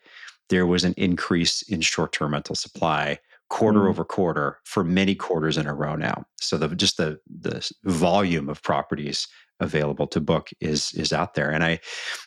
there 0.49 0.65
was 0.65 0.83
an 0.83 0.93
increase 0.97 1.61
in 1.63 1.81
short 1.81 2.11
term 2.11 2.33
rental 2.33 2.55
supply 2.55 3.19
quarter 3.49 3.81
mm. 3.81 3.89
over 3.89 4.03
quarter 4.03 4.59
for 4.63 4.83
many 4.83 5.15
quarters 5.15 5.57
in 5.57 5.67
a 5.67 5.73
row 5.73 5.95
now. 5.95 6.25
So 6.39 6.57
the 6.57 6.75
just 6.75 6.97
the 6.97 7.19
the 7.39 7.69
volume 7.83 8.49
of 8.49 8.61
properties 8.61 9.27
available 9.59 10.07
to 10.07 10.21
book 10.21 10.49
is 10.59 10.93
is 10.93 11.13
out 11.13 11.33
there, 11.33 11.51
and 11.51 11.63
I 11.63 11.79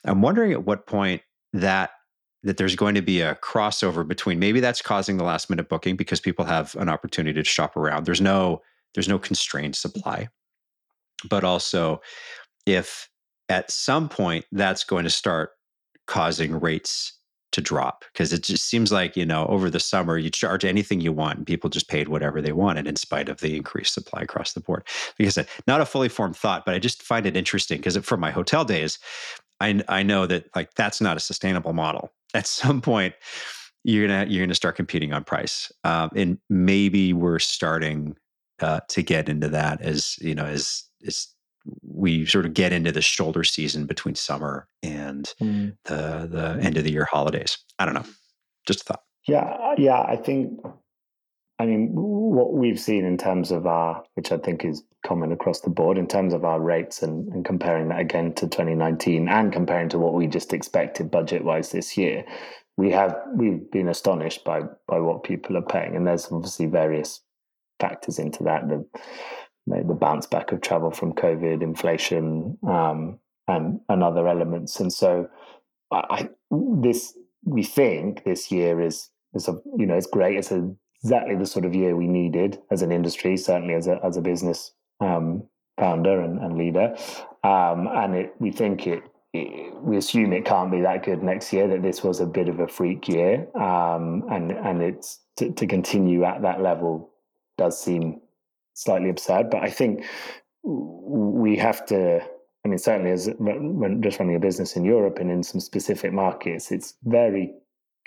I'm 0.05 0.23
wondering 0.23 0.53
at 0.53 0.65
what 0.65 0.87
point 0.87 1.23
that 1.53 1.91
that 2.43 2.57
there's 2.57 2.77
going 2.77 2.95
to 2.95 3.03
be 3.03 3.21
a 3.21 3.35
crossover 3.37 4.07
between 4.07 4.39
maybe 4.39 4.61
that's 4.61 4.83
causing 4.83 5.17
the 5.17 5.25
last 5.25 5.51
minute 5.51 5.69
booking 5.69 5.97
because 5.97 6.21
people 6.21 6.45
have 6.45 6.75
an 6.77 6.89
opportunity 6.89 7.41
to 7.41 7.45
shop 7.45 7.77
around. 7.77 8.07
There's 8.07 8.21
no 8.21 8.63
there's 8.95 9.09
no 9.09 9.19
constrained 9.19 9.77
supply, 9.77 10.29
but 11.29 11.45
also 11.45 12.01
if 12.67 13.09
at 13.49 13.71
some 13.71 14.09
point 14.09 14.45
that's 14.53 14.85
going 14.85 15.05
to 15.05 15.11
start 15.11 15.51
causing 16.07 16.59
rates 16.59 17.13
to 17.53 17.61
drop 17.61 18.05
because 18.13 18.33
it 18.33 18.43
just 18.43 18.65
seems 18.65 18.93
like 18.93 19.17
you 19.17 19.27
know 19.27 19.47
over 19.47 19.71
the 19.71 19.81
summer 19.81 20.17
you 20.17 20.31
charge 20.31 20.65
anything 20.65 21.01
you 21.01 21.13
want 21.13 21.39
and 21.39 21.47
people 21.47 21.69
just 21.69 21.89
paid 21.89 22.09
whatever 22.09 22.41
they 22.41 22.53
wanted 22.53 22.87
in 22.87 22.95
spite 22.95 23.29
of 23.29 23.41
the 23.41 23.57
increased 23.57 23.93
supply 23.93 24.23
across 24.23 24.53
the 24.53 24.61
board 24.61 24.87
like 25.19 25.27
i 25.27 25.31
said 25.31 25.49
not 25.67 25.81
a 25.81 25.87
fully 25.87 26.09
formed 26.09 26.37
thought 26.37 26.65
but 26.65 26.75
i 26.75 26.79
just 26.79 27.03
find 27.03 27.27
it 27.27 27.37
interesting 27.37 27.79
because 27.79 27.97
from 27.99 28.21
my 28.21 28.31
hotel 28.31 28.65
days 28.65 28.99
I, 29.61 29.83
I 29.89 30.03
know 30.03 30.27
that 30.27 30.47
like 30.55 30.75
that's 30.75 31.01
not 31.01 31.17
a 31.17 31.21
sustainable 31.21 31.73
model 31.73 32.11
at 32.35 32.47
some 32.47 32.81
point 32.81 33.15
you're 33.85 34.07
gonna 34.07 34.27
you're 34.29 34.45
gonna 34.45 34.55
start 34.55 34.77
competing 34.77 35.13
on 35.13 35.25
price 35.25 35.73
um, 35.85 36.11
and 36.15 36.39
maybe 36.49 37.13
we're 37.13 37.39
starting 37.39 38.17
uh, 38.61 38.81
to 38.89 39.03
get 39.03 39.29
into 39.29 39.49
that 39.49 39.81
as 39.81 40.19
you 40.21 40.35
know 40.35 40.45
as 40.45 40.85
as 41.07 41.29
we 41.83 42.27
sort 42.27 42.47
of 42.47 42.55
get 42.55 42.73
into 42.73 42.93
the 42.93 43.03
shoulder 43.03 43.45
season 43.45 43.87
between 43.87 44.15
summer 44.15 44.69
and 44.83 45.35
mm. 45.41 45.77
the 45.85 46.29
the 46.31 46.59
end 46.63 46.77
of 46.77 46.85
the 46.85 46.93
year 46.93 47.05
holidays. 47.05 47.59
I 47.79 47.85
don't 47.85 47.95
know. 47.95 48.07
Just 48.67 48.83
a 48.83 48.85
thought. 48.85 49.03
Yeah, 49.27 49.75
yeah. 49.77 50.01
I 50.01 50.17
think. 50.17 50.61
I 51.59 51.67
mean, 51.67 51.93
what 52.31 52.53
we've 52.53 52.79
seen 52.79 53.05
in 53.05 53.19
terms 53.19 53.51
of 53.51 53.67
our, 53.67 54.05
which 54.15 54.31
I 54.31 54.39
think 54.39 54.65
is 54.65 54.85
common 55.05 55.33
across 55.33 55.63
the 55.63 55.71
board, 55.71 55.99
in 55.99 56.07
terms 56.07 56.33
of 56.33 56.45
our 56.45 56.61
rates 56.61 57.03
and, 57.03 57.27
and 57.33 57.45
comparing 57.45 57.89
that 57.89 57.99
again 57.99 58.33
to 58.35 58.47
2019 58.47 59.29
and 59.29 59.53
comparing 59.53 59.89
to 59.89 59.99
what 59.99 60.15
we 60.15 60.29
just 60.29 60.53
expected 60.53 61.11
budget 61.11 61.45
wise 61.45 61.73
this 61.73 61.97
year, 61.97 62.25
we 62.77 62.93
have 62.93 63.17
we've 63.35 63.69
been 63.73 63.89
astonished 63.89 64.45
by 64.45 64.61
by 64.87 65.01
what 65.01 65.25
people 65.25 65.57
are 65.57 65.63
paying, 65.63 65.97
and 65.97 66.07
there's 66.07 66.31
obviously 66.31 66.67
various 66.67 67.21
factors 67.81 68.21
into 68.21 68.45
that. 68.45 68.69
The 68.69 68.87
the 69.67 69.95
bounce 69.95 70.27
back 70.27 70.53
of 70.53 70.61
travel 70.61 70.93
from 70.93 71.13
COVID, 71.15 71.63
inflation, 71.63 72.57
um, 72.67 73.19
and 73.49 73.81
and 73.89 74.05
other 74.05 74.29
elements. 74.29 74.79
And 74.79 74.93
so, 74.93 75.29
I, 75.91 76.29
this 76.51 77.13
we 77.45 77.65
think 77.65 78.23
this 78.23 78.53
year 78.53 78.81
is 78.81 79.11
is 79.35 79.49
a 79.49 79.61
you 79.77 79.87
know 79.87 79.97
it's 79.97 80.07
great. 80.07 80.39
It's 80.39 80.53
a, 80.53 80.73
exactly 81.03 81.37
the 81.37 81.47
sort 81.47 81.65
of 81.65 81.75
year 81.75 81.97
we 81.97 82.07
needed 82.07 82.59
as 82.71 82.83
an 82.83 82.93
industry, 82.93 83.37
certainly 83.37 83.75
as 83.75 83.87
a 83.87 83.99
as 84.05 84.17
a 84.17 84.21
business 84.21 84.73
um, 85.01 85.45
founder 85.79 86.21
and, 86.21 86.39
and 86.39 86.59
leader. 86.59 86.95
Um, 87.43 87.89
and 87.93 88.15
it, 88.15 88.35
we 88.39 88.51
think 88.51 88.87
it, 88.87 89.03
it, 89.33 89.75
we 89.83 89.97
assume 89.97 90.33
it 90.33 90.45
can't 90.45 90.71
be 90.71 90.83
that 90.83 91.05
good 91.05 91.23
next 91.23 91.53
year. 91.53 91.69
That 91.69 91.83
this 91.83 92.05
was 92.05 92.21
a 92.21 92.27
bit 92.27 92.49
of 92.49 92.61
a 92.61 92.69
freak 92.69 93.09
year, 93.09 93.49
um, 93.57 94.25
and 94.31 94.53
and 94.53 94.83
it's 94.83 95.21
to, 95.37 95.51
to 95.53 95.67
continue 95.67 96.25
at 96.25 96.43
that 96.43 96.61
level 96.61 97.11
does 97.57 97.83
seem 97.83 98.21
slightly 98.75 99.11
absurd. 99.11 99.51
But 99.51 99.63
I 99.63 99.71
think 99.71 100.05
we 100.63 101.57
have 101.57 101.87
to. 101.87 102.21
I 102.63 102.69
mean, 102.69 102.79
certainly 102.79 103.11
as 103.11 103.31
when 103.39 104.03
just 104.03 104.19
running 104.19 104.37
a 104.37 104.41
business 104.41 104.77
in 104.77 104.85
Europe 104.85 105.19
and 105.19 105.31
in 105.31 105.43
some 105.43 105.61
specific 105.61 106.13
markets, 106.13 106.71
it's 106.71 106.95
very 107.05 107.55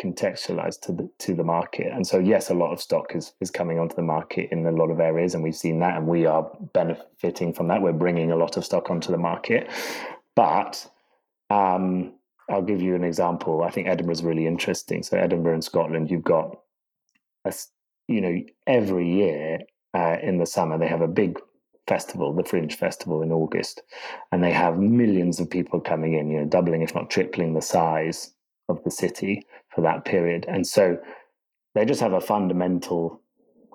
contextualized 0.02 0.82
to 0.82 0.92
the 0.92 1.10
to 1.20 1.34
the 1.34 1.44
market. 1.44 1.92
And 1.92 2.06
so, 2.06 2.18
yes, 2.18 2.50
a 2.50 2.54
lot 2.54 2.72
of 2.72 2.82
stock 2.82 3.16
is 3.16 3.34
is 3.42 3.52
coming 3.52 3.80
onto 3.80 3.96
the 3.96 4.02
market 4.02 4.50
in 4.52 4.66
a 4.66 4.72
lot 4.72 4.90
of 4.90 5.00
areas, 5.00 5.34
and 5.34 5.44
we've 5.44 5.56
seen 5.56 5.80
that, 5.80 5.98
and 5.98 6.08
we 6.08 6.26
are 6.26 6.50
benefiting 6.74 7.54
from 7.54 7.68
that. 7.68 7.82
We're 7.82 7.94
bringing 7.94 8.32
a 8.32 8.36
lot 8.36 8.58
of 8.58 8.66
stock 8.66 8.90
onto 8.90 9.12
the 9.12 9.18
market, 9.18 9.70
but 10.36 10.90
um, 11.50 12.14
I'll 12.50 12.64
give 12.64 12.82
you 12.82 12.96
an 12.96 13.04
example. 13.04 13.64
I 13.64 13.70
think 13.70 13.88
Edinburgh 13.88 14.14
is 14.14 14.24
really 14.24 14.48
interesting. 14.48 15.04
So, 15.04 15.18
Edinburgh 15.18 15.56
in 15.56 15.62
Scotland, 15.62 16.10
you've 16.10 16.24
got 16.24 16.60
a, 17.46 17.54
you 18.08 18.22
know 18.22 18.42
every 18.66 19.10
year 19.10 19.60
uh, 19.94 20.18
in 20.22 20.38
the 20.38 20.46
summer. 20.46 20.78
They 20.78 20.88
have 20.88 21.02
a 21.02 21.08
big 21.08 21.40
festival, 21.88 22.34
the 22.34 22.44
Fringe 22.44 22.76
Festival 22.76 23.22
in 23.22 23.32
August, 23.32 23.82
and 24.32 24.44
they 24.44 24.52
have 24.52 24.78
millions 24.80 25.40
of 25.40 25.50
people 25.50 25.80
coming 25.80 26.14
in, 26.14 26.32
you 26.32 26.40
know, 26.40 26.46
doubling, 26.46 26.82
if 26.82 26.96
not 26.96 27.10
tripling 27.10 27.54
the 27.54 27.62
size 27.62 28.32
of 28.70 28.82
the 28.84 28.92
city 28.92 29.46
for 29.74 29.82
that 29.82 30.06
period. 30.06 30.46
And 30.48 30.66
so 30.66 30.98
they 31.76 31.86
just 31.86 32.02
have 32.02 32.14
a 32.14 32.22
fundamental 32.22 33.22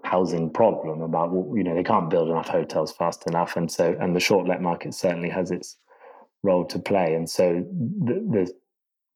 housing 0.05 0.51
problem 0.51 1.03
about, 1.03 1.33
you 1.33 1.65
know, 1.65 1.75
they 1.75 1.83
can't 1.83 2.09
build 2.09 2.29
enough 2.29 2.49
hotels 2.49 2.93
fast 2.93 3.27
enough. 3.27 3.57
And 3.57 3.71
so, 3.71 3.97
and 4.01 4.15
the 4.15 4.21
short 4.21 4.47
let 4.47 4.63
market 4.63 4.95
certainly 4.95 5.29
has 5.29 5.51
its 5.51 5.77
role 6.43 6.65
to 6.67 6.79
play. 6.79 7.15
And 7.15 7.29
so 7.29 7.67
the, 8.05 8.15
the 8.15 8.53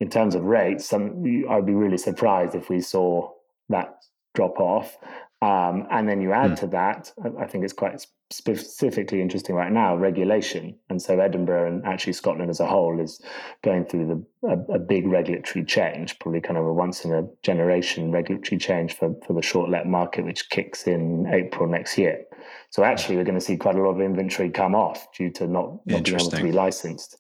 in 0.01 0.11
terms 0.11 0.35
of 0.35 0.43
rates, 0.43 0.85
some, 0.85 1.23
I'd 1.49 1.65
be 1.65 1.75
really 1.75 1.99
surprised 1.99 2.57
if 2.57 2.69
we 2.69 2.81
saw 2.81 3.31
that 3.69 3.99
drop 4.35 4.59
off. 4.59 4.99
Um, 5.41 5.87
and 5.91 6.09
then 6.09 6.21
you 6.21 6.33
add 6.33 6.53
mm. 6.53 6.61
to 6.61 6.67
that, 6.69 7.13
I 7.39 7.47
think 7.47 7.63
it's 7.63 7.73
quite 7.73 8.05
specifically 8.33 9.21
interesting 9.21 9.55
right 9.55 9.73
now, 9.73 9.97
regulation. 9.97 10.75
And 10.89 11.01
so 11.01 11.19
Edinburgh 11.21 11.69
and 11.69 11.85
actually 11.85 12.15
Scotland 12.15 12.51
as 12.51 12.61
a 12.61 12.67
whole 12.67 12.99
is 13.01 13.21
going 13.63 13.85
through 13.85 14.07
the, 14.07 14.49
a, 14.49 14.75
a, 14.75 14.79
big 14.79 15.07
regulatory 15.07 15.65
change, 15.65 16.19
probably 16.19 16.41
kind 16.41 16.57
of 16.57 16.65
a 16.65 16.73
once 16.73 17.05
in 17.05 17.13
a 17.13 17.25
generation 17.43 18.11
regulatory 18.11 18.59
change 18.59 18.95
for, 18.95 19.15
for 19.27 19.35
the 19.35 19.43
short 19.43 19.71
let 19.71 19.87
market, 19.87 20.25
which 20.25 20.49
kicks 20.51 20.87
in 20.87 21.27
April 21.33 21.69
next 21.69 21.99
year. 21.99 22.25
So 22.71 22.85
actually, 22.85 23.17
we're 23.17 23.25
going 23.25 23.39
to 23.39 23.45
see 23.45 23.57
quite 23.57 23.77
a 23.77 23.83
lot 23.83 23.91
of 23.91 24.01
inventory 24.01 24.51
come 24.51 24.75
off 24.75 25.07
due 25.13 25.31
to 25.33 25.47
not, 25.47 25.81
not 25.87 26.03
being 26.03 26.21
able 26.21 26.31
to 26.31 26.43
be 26.43 26.53
licensed. 26.53 27.17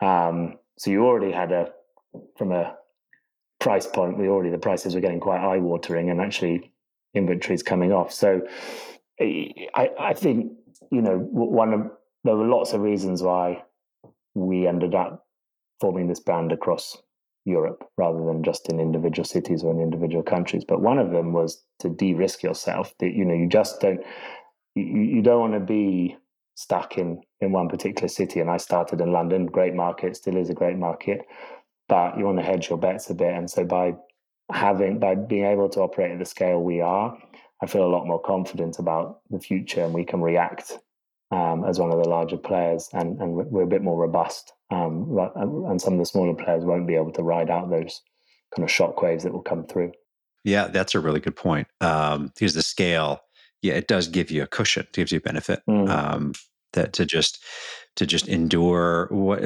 Um, 0.00 0.58
so 0.78 0.90
you 0.90 1.04
already 1.04 1.32
had 1.32 1.52
a, 1.52 1.70
from 2.36 2.52
a 2.52 2.76
price 3.60 3.86
point, 3.86 4.18
we 4.18 4.28
already, 4.28 4.50
the 4.50 4.58
prices 4.58 4.94
were 4.94 5.00
getting 5.00 5.20
quite 5.20 5.40
eye 5.40 5.58
watering 5.58 6.10
and 6.10 6.20
actually 6.20 6.72
inventory 7.14 7.54
is 7.54 7.62
coming 7.62 7.92
off. 7.92 8.12
So 8.12 8.42
I, 9.20 9.90
I 9.98 10.14
think 10.14 10.52
you 10.90 11.00
know 11.00 11.18
one 11.18 11.72
of 11.72 11.90
there 12.24 12.36
were 12.36 12.46
lots 12.46 12.72
of 12.72 12.80
reasons 12.80 13.22
why 13.22 13.62
we 14.34 14.66
ended 14.66 14.94
up 14.94 15.24
forming 15.80 16.08
this 16.08 16.20
brand 16.20 16.52
across 16.52 16.96
Europe 17.44 17.84
rather 17.96 18.24
than 18.24 18.42
just 18.42 18.68
in 18.68 18.80
individual 18.80 19.24
cities 19.24 19.62
or 19.62 19.72
in 19.72 19.80
individual 19.80 20.22
countries. 20.22 20.64
But 20.66 20.82
one 20.82 20.98
of 20.98 21.12
them 21.12 21.32
was 21.32 21.62
to 21.78 21.88
de-risk 21.88 22.42
yourself. 22.42 22.92
That 22.98 23.12
you 23.14 23.24
know 23.24 23.34
you 23.34 23.48
just 23.48 23.80
don't 23.80 24.00
you, 24.74 24.84
you 24.84 25.22
don't 25.22 25.40
want 25.40 25.54
to 25.54 25.60
be 25.60 26.16
stuck 26.56 26.98
in 26.98 27.22
in 27.40 27.52
one 27.52 27.68
particular 27.68 28.08
city. 28.08 28.40
And 28.40 28.50
I 28.50 28.56
started 28.56 29.00
in 29.00 29.12
London, 29.12 29.46
great 29.46 29.74
market, 29.74 30.16
still 30.16 30.36
is 30.36 30.50
a 30.50 30.54
great 30.54 30.76
market, 30.76 31.20
but 31.88 32.18
you 32.18 32.24
want 32.24 32.38
to 32.38 32.44
hedge 32.44 32.68
your 32.68 32.78
bets 32.78 33.08
a 33.10 33.14
bit. 33.14 33.32
And 33.32 33.50
so 33.50 33.64
by 33.64 33.94
having 34.50 34.98
by 34.98 35.14
being 35.14 35.44
able 35.44 35.68
to 35.70 35.80
operate 35.80 36.12
at 36.12 36.18
the 36.18 36.24
scale 36.24 36.60
we 36.62 36.80
are, 36.80 37.16
I 37.62 37.66
feel 37.66 37.86
a 37.86 37.88
lot 37.88 38.06
more 38.06 38.20
confident 38.20 38.78
about 38.78 39.20
the 39.30 39.40
future, 39.40 39.84
and 39.84 39.94
we 39.94 40.04
can 40.04 40.20
react 40.20 40.78
um, 41.30 41.64
as 41.64 41.78
one 41.78 41.90
of 41.90 42.02
the 42.02 42.08
larger 42.08 42.36
players, 42.36 42.88
and, 42.92 43.20
and 43.20 43.32
we're 43.34 43.62
a 43.62 43.66
bit 43.66 43.82
more 43.82 43.96
robust. 43.96 44.52
Um, 44.70 45.16
and 45.36 45.80
some 45.80 45.94
of 45.94 45.98
the 45.98 46.06
smaller 46.06 46.34
players 46.34 46.64
won't 46.64 46.86
be 46.86 46.96
able 46.96 47.12
to 47.12 47.22
ride 47.22 47.50
out 47.50 47.70
those 47.70 48.02
kind 48.54 48.64
of 48.64 48.70
shock 48.70 49.00
waves 49.02 49.24
that 49.24 49.32
will 49.32 49.42
come 49.42 49.66
through. 49.66 49.92
Yeah, 50.44 50.68
that's 50.68 50.94
a 50.94 51.00
really 51.00 51.20
good 51.20 51.36
point. 51.36 51.68
Um, 51.80 52.28
because 52.28 52.54
the 52.54 52.62
scale, 52.62 53.20
yeah, 53.62 53.74
it 53.74 53.88
does 53.88 54.08
give 54.08 54.30
you 54.30 54.42
a 54.42 54.46
cushion, 54.46 54.84
it 54.84 54.92
gives 54.92 55.12
you 55.12 55.18
a 55.18 55.22
benefit. 55.22 55.60
Mm. 55.68 55.88
Um, 55.88 56.32
that 56.72 56.92
to 56.92 57.06
just 57.06 57.42
to 57.96 58.06
just 58.06 58.28
endure 58.28 59.08
what 59.10 59.40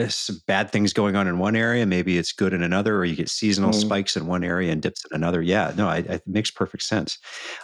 bad 0.47 0.71
things 0.71 0.93
going 0.93 1.17
on 1.17 1.27
in 1.27 1.39
one 1.39 1.57
area 1.57 1.87
maybe 1.87 2.19
it's 2.19 2.33
good 2.33 2.53
in 2.53 2.63
another 2.63 2.99
or 2.99 3.05
you 3.05 3.17
get 3.17 3.29
seasonal 3.29 3.71
mm. 3.71 3.81
spikes 3.81 4.17
in 4.17 4.27
one 4.27 4.45
area 4.45 4.71
and 4.71 4.83
dips 4.83 5.05
in 5.05 5.15
another 5.15 5.41
yeah 5.41 5.73
no 5.77 5.89
I, 5.89 5.99
it 5.99 6.23
makes 6.27 6.51
perfect 6.51 6.83
sense 6.83 7.19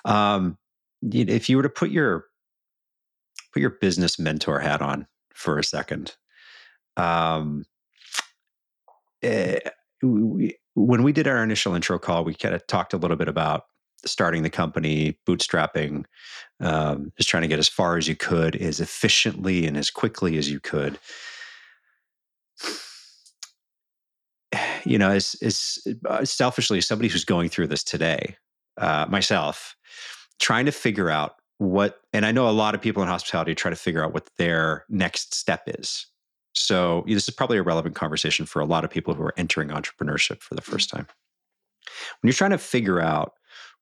um, 0.04 0.56
if 1.02 1.48
you 1.48 1.56
were 1.56 1.62
to 1.62 1.68
put 1.68 1.90
your 1.90 2.26
put 3.52 3.60
your 3.60 3.70
business 3.80 4.18
mentor 4.18 4.60
hat 4.60 4.80
on 4.80 5.06
for 5.34 5.58
a 5.58 5.64
second 5.64 6.14
um, 6.96 7.64
eh, 9.22 9.58
we, 10.02 10.56
when 10.74 11.02
we 11.02 11.12
did 11.12 11.26
our 11.26 11.42
initial 11.42 11.74
intro 11.74 11.98
call 11.98 12.24
we 12.24 12.34
kind 12.34 12.54
of 12.54 12.66
talked 12.66 12.92
a 12.92 12.98
little 12.98 13.16
bit 13.16 13.28
about 13.28 13.64
starting 14.04 14.42
the 14.42 14.50
company, 14.50 15.18
bootstrapping, 15.26 16.04
um, 16.60 17.12
just 17.16 17.28
trying 17.28 17.42
to 17.42 17.48
get 17.48 17.58
as 17.58 17.68
far 17.68 17.96
as 17.96 18.08
you 18.08 18.16
could, 18.16 18.56
as 18.56 18.80
efficiently 18.80 19.66
and 19.66 19.76
as 19.76 19.90
quickly 19.90 20.38
as 20.38 20.50
you 20.50 20.60
could. 20.60 20.98
You 24.84 24.98
know, 24.98 25.10
as, 25.10 25.34
as 25.42 25.78
uh, 26.08 26.24
selfishly 26.24 26.78
as 26.78 26.86
somebody 26.86 27.08
who's 27.08 27.24
going 27.24 27.48
through 27.48 27.66
this 27.66 27.82
today, 27.82 28.36
uh, 28.78 29.04
myself, 29.08 29.74
trying 30.38 30.64
to 30.66 30.72
figure 30.72 31.10
out 31.10 31.34
what, 31.58 32.00
and 32.12 32.24
I 32.24 32.30
know 32.30 32.48
a 32.48 32.50
lot 32.50 32.76
of 32.76 32.80
people 32.80 33.02
in 33.02 33.08
hospitality 33.08 33.56
try 33.56 33.70
to 33.70 33.76
figure 33.76 34.04
out 34.04 34.14
what 34.14 34.30
their 34.38 34.84
next 34.88 35.34
step 35.34 35.64
is. 35.66 36.06
So 36.52 37.04
this 37.06 37.28
is 37.28 37.34
probably 37.34 37.58
a 37.58 37.62
relevant 37.62 37.96
conversation 37.96 38.46
for 38.46 38.60
a 38.60 38.64
lot 38.64 38.84
of 38.84 38.90
people 38.90 39.14
who 39.14 39.22
are 39.22 39.34
entering 39.36 39.68
entrepreneurship 39.68 40.40
for 40.40 40.54
the 40.54 40.62
first 40.62 40.88
time. 40.88 41.06
When 42.20 42.28
you're 42.28 42.32
trying 42.32 42.50
to 42.52 42.58
figure 42.58 43.00
out 43.00 43.32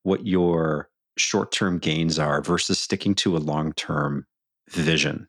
what 0.04 0.24
your 0.26 0.88
short 1.16 1.50
term 1.50 1.78
gains 1.78 2.18
are 2.18 2.40
versus 2.40 2.78
sticking 2.78 3.14
to 3.16 3.36
a 3.36 3.38
long 3.38 3.72
term 3.72 4.26
vision, 4.70 5.26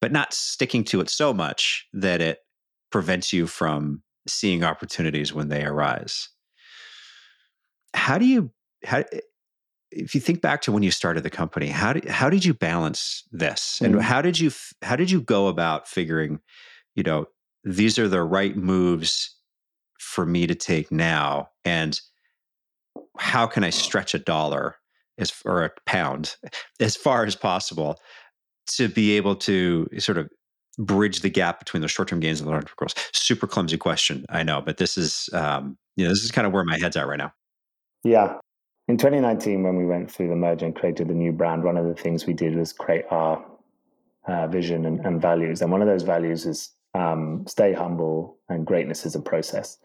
but 0.00 0.12
not 0.12 0.32
sticking 0.32 0.84
to 0.84 1.00
it 1.00 1.10
so 1.10 1.34
much 1.34 1.86
that 1.92 2.20
it 2.20 2.38
prevents 2.90 3.32
you 3.32 3.46
from 3.46 4.02
seeing 4.28 4.62
opportunities 4.62 5.34
when 5.34 5.48
they 5.48 5.64
arise. 5.64 6.28
How 7.92 8.18
do 8.18 8.24
you, 8.24 8.50
how, 8.84 9.04
if 9.90 10.14
you 10.14 10.20
think 10.20 10.40
back 10.40 10.62
to 10.62 10.72
when 10.72 10.82
you 10.82 10.90
started 10.90 11.22
the 11.22 11.30
company, 11.30 11.68
how 11.68 11.92
did, 11.92 12.06
how 12.06 12.30
did 12.30 12.44
you 12.44 12.54
balance 12.54 13.22
this? 13.30 13.80
And 13.82 13.94
mm-hmm. 13.94 14.02
how 14.02 14.22
did 14.22 14.38
you, 14.38 14.50
how 14.82 14.96
did 14.96 15.10
you 15.10 15.20
go 15.20 15.48
about 15.48 15.88
figuring, 15.88 16.40
you 16.94 17.02
know, 17.02 17.26
these 17.62 17.98
are 17.98 18.08
the 18.08 18.22
right 18.22 18.56
moves 18.56 19.36
for 19.98 20.26
me 20.26 20.46
to 20.46 20.54
take 20.54 20.90
now? 20.90 21.48
And 21.64 22.00
how 23.18 23.46
can 23.46 23.64
I 23.64 23.70
stretch 23.70 24.14
a 24.14 24.18
dollar 24.18 24.76
as 25.18 25.32
or 25.44 25.64
a 25.64 25.70
pound 25.86 26.36
as 26.80 26.96
far 26.96 27.24
as 27.24 27.36
possible 27.36 27.98
to 28.66 28.88
be 28.88 29.16
able 29.16 29.36
to 29.36 29.86
sort 29.98 30.18
of 30.18 30.28
bridge 30.78 31.20
the 31.20 31.30
gap 31.30 31.60
between 31.60 31.80
the 31.80 31.88
short-term 31.88 32.18
gains 32.18 32.40
and 32.40 32.48
the 32.48 32.52
long-term 32.52 32.74
growth? 32.76 33.10
Super 33.12 33.46
clumsy 33.46 33.76
question, 33.76 34.24
I 34.28 34.42
know, 34.42 34.60
but 34.60 34.78
this 34.78 34.98
is 34.98 35.28
um, 35.32 35.76
you 35.96 36.04
know 36.04 36.10
this 36.10 36.24
is 36.24 36.30
kind 36.30 36.46
of 36.46 36.52
where 36.52 36.64
my 36.64 36.78
head's 36.78 36.96
at 36.96 37.06
right 37.06 37.18
now. 37.18 37.32
Yeah, 38.02 38.38
in 38.86 38.98
2019, 38.98 39.62
when 39.62 39.76
we 39.76 39.86
went 39.86 40.10
through 40.10 40.28
the 40.28 40.36
merger 40.36 40.66
and 40.66 40.76
created 40.76 41.08
the 41.08 41.14
new 41.14 41.32
brand, 41.32 41.64
one 41.64 41.78
of 41.78 41.86
the 41.86 41.94
things 41.94 42.26
we 42.26 42.34
did 42.34 42.54
was 42.54 42.72
create 42.72 43.06
our 43.10 43.44
uh, 44.26 44.46
vision 44.46 44.84
and, 44.84 45.00
and, 45.06 45.22
values. 45.22 45.62
And 45.62 45.72
one 45.72 45.80
of 45.80 45.88
those 45.88 46.02
values 46.02 46.44
is 46.44 46.70
um, 46.94 47.44
stay 47.48 47.72
humble 47.72 48.38
and 48.48 48.64
greatness 48.64 49.04
is 49.04 49.16
a 49.16 49.20
process. 49.20 49.78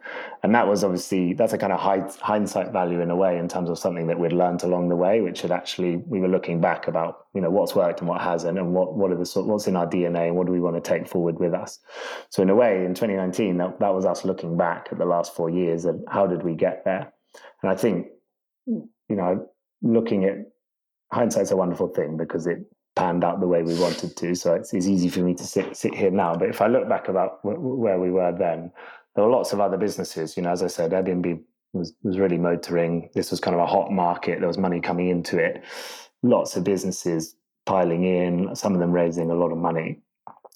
And 0.43 0.53
that 0.53 0.67
was 0.67 0.83
obviously, 0.83 1.33
that's 1.33 1.53
a 1.53 1.57
kind 1.57 1.73
of 1.73 1.79
hindsight 2.19 2.71
value 2.71 3.01
in 3.01 3.09
a 3.09 3.15
way 3.15 3.39
in 3.39 3.47
terms 3.47 3.69
of 3.69 3.79
something 3.79 4.07
that 4.07 4.19
we'd 4.19 4.31
learned 4.31 4.61
along 4.61 4.89
the 4.89 4.95
way, 4.95 5.21
which 5.21 5.41
had 5.41 5.51
actually, 5.51 5.97
we 5.97 6.19
were 6.19 6.27
looking 6.27 6.61
back 6.61 6.87
about, 6.87 7.25
you 7.33 7.41
know, 7.41 7.49
what's 7.49 7.73
worked 7.73 8.01
and 8.01 8.07
what 8.07 8.21
hasn't 8.21 8.59
and 8.59 8.73
what, 8.73 8.95
what 8.95 9.11
are 9.11 9.15
the 9.15 9.41
what's 9.41 9.67
in 9.67 9.75
our 9.75 9.87
DNA 9.87 10.27
and 10.27 10.35
what 10.35 10.45
do 10.45 10.53
we 10.53 10.59
want 10.59 10.75
to 10.75 10.87
take 10.87 11.07
forward 11.07 11.39
with 11.39 11.53
us. 11.53 11.79
So 12.29 12.43
in 12.43 12.49
a 12.51 12.55
way, 12.55 12.85
in 12.85 12.93
2019, 12.93 13.57
that, 13.57 13.79
that 13.79 13.93
was 13.93 14.05
us 14.05 14.23
looking 14.23 14.55
back 14.55 14.89
at 14.91 14.99
the 14.99 15.05
last 15.05 15.35
four 15.35 15.49
years 15.49 15.85
and 15.85 16.03
how 16.07 16.27
did 16.27 16.43
we 16.43 16.53
get 16.53 16.85
there? 16.85 17.11
And 17.63 17.71
I 17.71 17.75
think, 17.75 18.07
you 18.67 18.85
know, 19.09 19.47
looking 19.81 20.25
at 20.25 20.35
hindsight's 21.11 21.51
a 21.51 21.57
wonderful 21.57 21.87
thing 21.87 22.17
because 22.17 22.45
it 22.45 22.59
panned 22.99 23.23
out 23.23 23.39
the 23.39 23.47
way 23.47 23.63
we 23.63 23.79
wanted 23.79 24.15
to. 24.17 24.35
So 24.35 24.53
it's, 24.53 24.73
it's 24.73 24.87
easy 24.87 25.09
for 25.09 25.21
me 25.21 25.33
to 25.35 25.43
sit 25.43 25.75
sit 25.75 25.93
here 25.93 26.11
now. 26.11 26.35
But 26.35 26.49
if 26.49 26.61
I 26.61 26.67
look 26.67 26.87
back 26.87 27.07
about 27.07 27.39
where 27.43 27.99
we 27.99 28.11
were 28.11 28.31
then, 28.37 28.71
there 29.15 29.23
were 29.25 29.31
lots 29.31 29.53
of 29.53 29.59
other 29.59 29.77
businesses. 29.77 30.35
You 30.35 30.43
know, 30.43 30.51
as 30.51 30.61
I 30.61 30.67
said, 30.67 30.91
Airbnb 30.91 31.41
was 31.73 31.93
was 32.03 32.19
really 32.19 32.37
motoring. 32.37 33.09
This 33.15 33.31
was 33.31 33.39
kind 33.39 33.55
of 33.55 33.61
a 33.61 33.65
hot 33.65 33.91
market. 33.91 34.39
There 34.39 34.47
was 34.47 34.57
money 34.57 34.81
coming 34.81 35.09
into 35.09 35.37
it. 35.37 35.63
Lots 36.21 36.55
of 36.57 36.63
businesses 36.63 37.35
piling 37.65 38.03
in. 38.03 38.55
Some 38.55 38.73
of 38.73 38.79
them 38.79 38.91
raising 38.91 39.31
a 39.31 39.35
lot 39.35 39.51
of 39.51 39.57
money. 39.57 40.01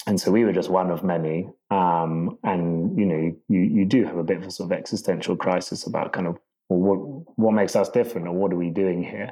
And 0.05 0.19
so 0.19 0.31
we 0.31 0.43
were 0.43 0.51
just 0.51 0.69
one 0.69 0.91
of 0.91 1.01
many. 1.03 1.49
Um, 1.71 2.37
and 2.43 2.97
you 2.99 3.05
know, 3.05 3.35
you 3.47 3.59
you 3.59 3.85
do 3.85 4.03
have 4.05 4.17
a 4.17 4.23
bit 4.23 4.37
of 4.37 4.43
a 4.43 4.51
sort 4.51 4.71
of 4.71 4.77
existential 4.77 5.37
crisis 5.37 5.87
about 5.87 6.11
kind 6.11 6.27
of 6.27 6.37
well, 6.67 6.79
what 6.79 6.97
what 7.37 7.53
makes 7.53 7.75
us 7.75 7.89
different, 7.89 8.27
or 8.27 8.33
what 8.33 8.51
are 8.51 8.57
we 8.57 8.69
doing 8.69 9.01
here? 9.01 9.31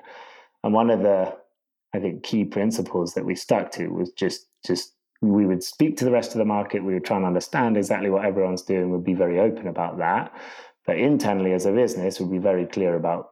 And 0.64 0.74
one 0.74 0.90
of 0.90 1.02
the 1.02 1.36
I 1.94 2.00
think 2.00 2.24
key 2.24 2.46
principles 2.46 3.14
that 3.14 3.26
we 3.26 3.36
stuck 3.36 3.72
to 3.74 3.88
was 3.88 4.12
just 4.12 4.48
just 4.66 4.94
we 5.22 5.46
would 5.46 5.64
speak 5.64 5.98
to 5.98 6.06
the 6.06 6.12
rest 6.12 6.32
of 6.32 6.40
the 6.40 6.46
market. 6.46 6.84
We 6.84 6.94
would 6.94 7.06
try 7.06 7.18
and 7.18 7.26
understand 7.26 7.78
exactly 7.78 8.10
what 8.10 8.26
everyone's 8.26 8.64
doing. 8.64 8.92
We'd 8.92 9.04
be 9.04 9.14
very 9.14 9.40
open 9.40 9.68
about 9.68 10.00
that. 10.00 10.34
But 10.88 10.98
internally, 10.98 11.54
as 11.54 11.68
a 11.68 11.72
business, 11.72 12.20
we'd 12.20 12.32
be 12.32 12.40
very 12.40 12.66
clear 12.66 12.96
about 12.96 13.30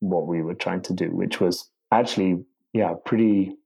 what 0.00 0.26
we 0.26 0.42
were 0.42 0.54
trying 0.54 0.82
to 0.82 0.92
do, 0.92 1.06
which 1.14 1.40
was 1.40 1.70
actually, 1.92 2.44
yeah, 2.72 2.94
pretty 3.04 3.56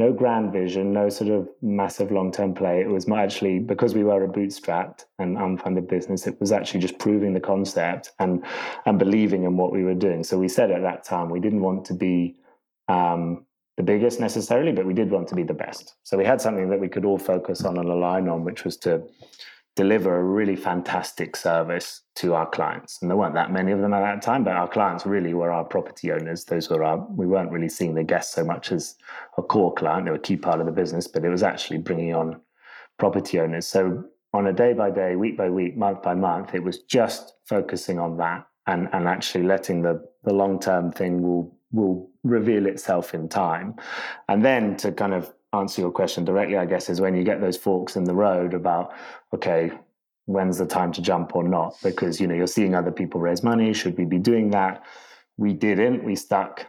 no 0.00 0.14
grand 0.14 0.50
vision, 0.50 0.94
no 0.94 1.10
sort 1.10 1.30
of 1.30 1.46
massive 1.60 2.10
long 2.10 2.32
term 2.32 2.54
play. 2.54 2.80
It 2.80 2.88
was 2.88 3.08
actually 3.10 3.58
because 3.58 3.94
we 3.94 4.02
were 4.02 4.24
a 4.24 4.28
bootstrapped 4.28 5.04
and 5.18 5.36
unfunded 5.36 5.88
business, 5.88 6.26
it 6.26 6.40
was 6.40 6.52
actually 6.52 6.80
just 6.80 6.98
proving 6.98 7.34
the 7.34 7.40
concept 7.40 8.10
and 8.18 8.42
and 8.86 8.98
believing 8.98 9.44
in 9.44 9.56
what 9.58 9.72
we 9.72 9.84
were 9.84 9.94
doing. 9.94 10.24
So 10.24 10.38
we 10.38 10.48
said 10.48 10.70
at 10.70 10.82
that 10.82 11.04
time 11.04 11.28
we 11.28 11.38
didn't 11.38 11.60
want 11.60 11.84
to 11.84 11.94
be 11.94 12.36
um, 12.88 13.44
the 13.80 13.92
biggest 13.94 14.20
necessarily, 14.20 14.72
but 14.72 14.84
we 14.84 14.92
did 14.92 15.10
want 15.10 15.26
to 15.26 15.34
be 15.34 15.42
the 15.42 15.54
best. 15.54 15.94
So 16.02 16.18
we 16.18 16.24
had 16.26 16.38
something 16.38 16.68
that 16.68 16.78
we 16.78 16.86
could 16.86 17.06
all 17.06 17.16
focus 17.16 17.64
on 17.64 17.78
and 17.78 17.88
align 17.88 18.28
on, 18.28 18.44
which 18.44 18.62
was 18.62 18.76
to 18.78 19.02
deliver 19.74 20.18
a 20.18 20.22
really 20.22 20.54
fantastic 20.54 21.34
service 21.34 22.02
to 22.16 22.34
our 22.34 22.46
clients. 22.46 22.98
And 23.00 23.10
there 23.10 23.16
weren't 23.16 23.32
that 23.36 23.50
many 23.50 23.72
of 23.72 23.80
them 23.80 23.94
at 23.94 24.00
that 24.00 24.20
time, 24.20 24.44
but 24.44 24.54
our 24.54 24.68
clients 24.68 25.06
really 25.06 25.32
were 25.32 25.50
our 25.50 25.64
property 25.64 26.12
owners. 26.12 26.44
Those 26.44 26.68
were 26.68 26.84
our, 26.84 26.98
we 26.98 27.26
weren't 27.26 27.50
really 27.50 27.70
seeing 27.70 27.94
the 27.94 28.04
guests 28.04 28.34
so 28.34 28.44
much 28.44 28.70
as 28.70 28.96
a 29.38 29.42
core 29.42 29.72
client. 29.72 30.04
They 30.04 30.10
were 30.10 30.18
a 30.18 30.20
key 30.20 30.36
part 30.36 30.60
of 30.60 30.66
the 30.66 30.72
business, 30.72 31.08
but 31.08 31.24
it 31.24 31.30
was 31.30 31.42
actually 31.42 31.78
bringing 31.78 32.14
on 32.14 32.38
property 32.98 33.40
owners. 33.40 33.66
So 33.66 34.04
on 34.34 34.46
a 34.48 34.52
day 34.52 34.74
by 34.74 34.90
day, 34.90 35.16
week 35.16 35.38
by 35.38 35.48
week, 35.48 35.74
month 35.74 36.02
by 36.02 36.12
month, 36.12 36.54
it 36.54 36.62
was 36.62 36.80
just 36.80 37.32
focusing 37.46 37.98
on 37.98 38.18
that 38.18 38.46
and, 38.66 38.90
and 38.92 39.08
actually 39.08 39.44
letting 39.44 39.80
the, 39.80 40.06
the 40.24 40.34
long 40.34 40.60
term 40.60 40.92
thing 40.92 41.22
will 41.22 41.56
will 41.72 42.10
reveal 42.22 42.66
itself 42.66 43.14
in 43.14 43.28
time. 43.28 43.74
And 44.28 44.44
then 44.44 44.76
to 44.78 44.92
kind 44.92 45.14
of 45.14 45.32
answer 45.52 45.82
your 45.82 45.90
question 45.90 46.24
directly, 46.24 46.56
I 46.56 46.66
guess, 46.66 46.88
is 46.88 47.00
when 47.00 47.14
you 47.14 47.24
get 47.24 47.40
those 47.40 47.56
forks 47.56 47.96
in 47.96 48.04
the 48.04 48.14
road 48.14 48.54
about, 48.54 48.92
okay, 49.34 49.72
when's 50.26 50.58
the 50.58 50.66
time 50.66 50.92
to 50.92 51.02
jump 51.02 51.34
or 51.34 51.42
not? 51.42 51.76
Because, 51.82 52.20
you 52.20 52.26
know, 52.26 52.34
you're 52.34 52.46
seeing 52.46 52.74
other 52.74 52.92
people 52.92 53.20
raise 53.20 53.42
money. 53.42 53.72
Should 53.72 53.98
we 53.98 54.04
be 54.04 54.18
doing 54.18 54.50
that? 54.50 54.84
We 55.36 55.52
didn't. 55.52 56.04
We 56.04 56.16
stuck 56.16 56.66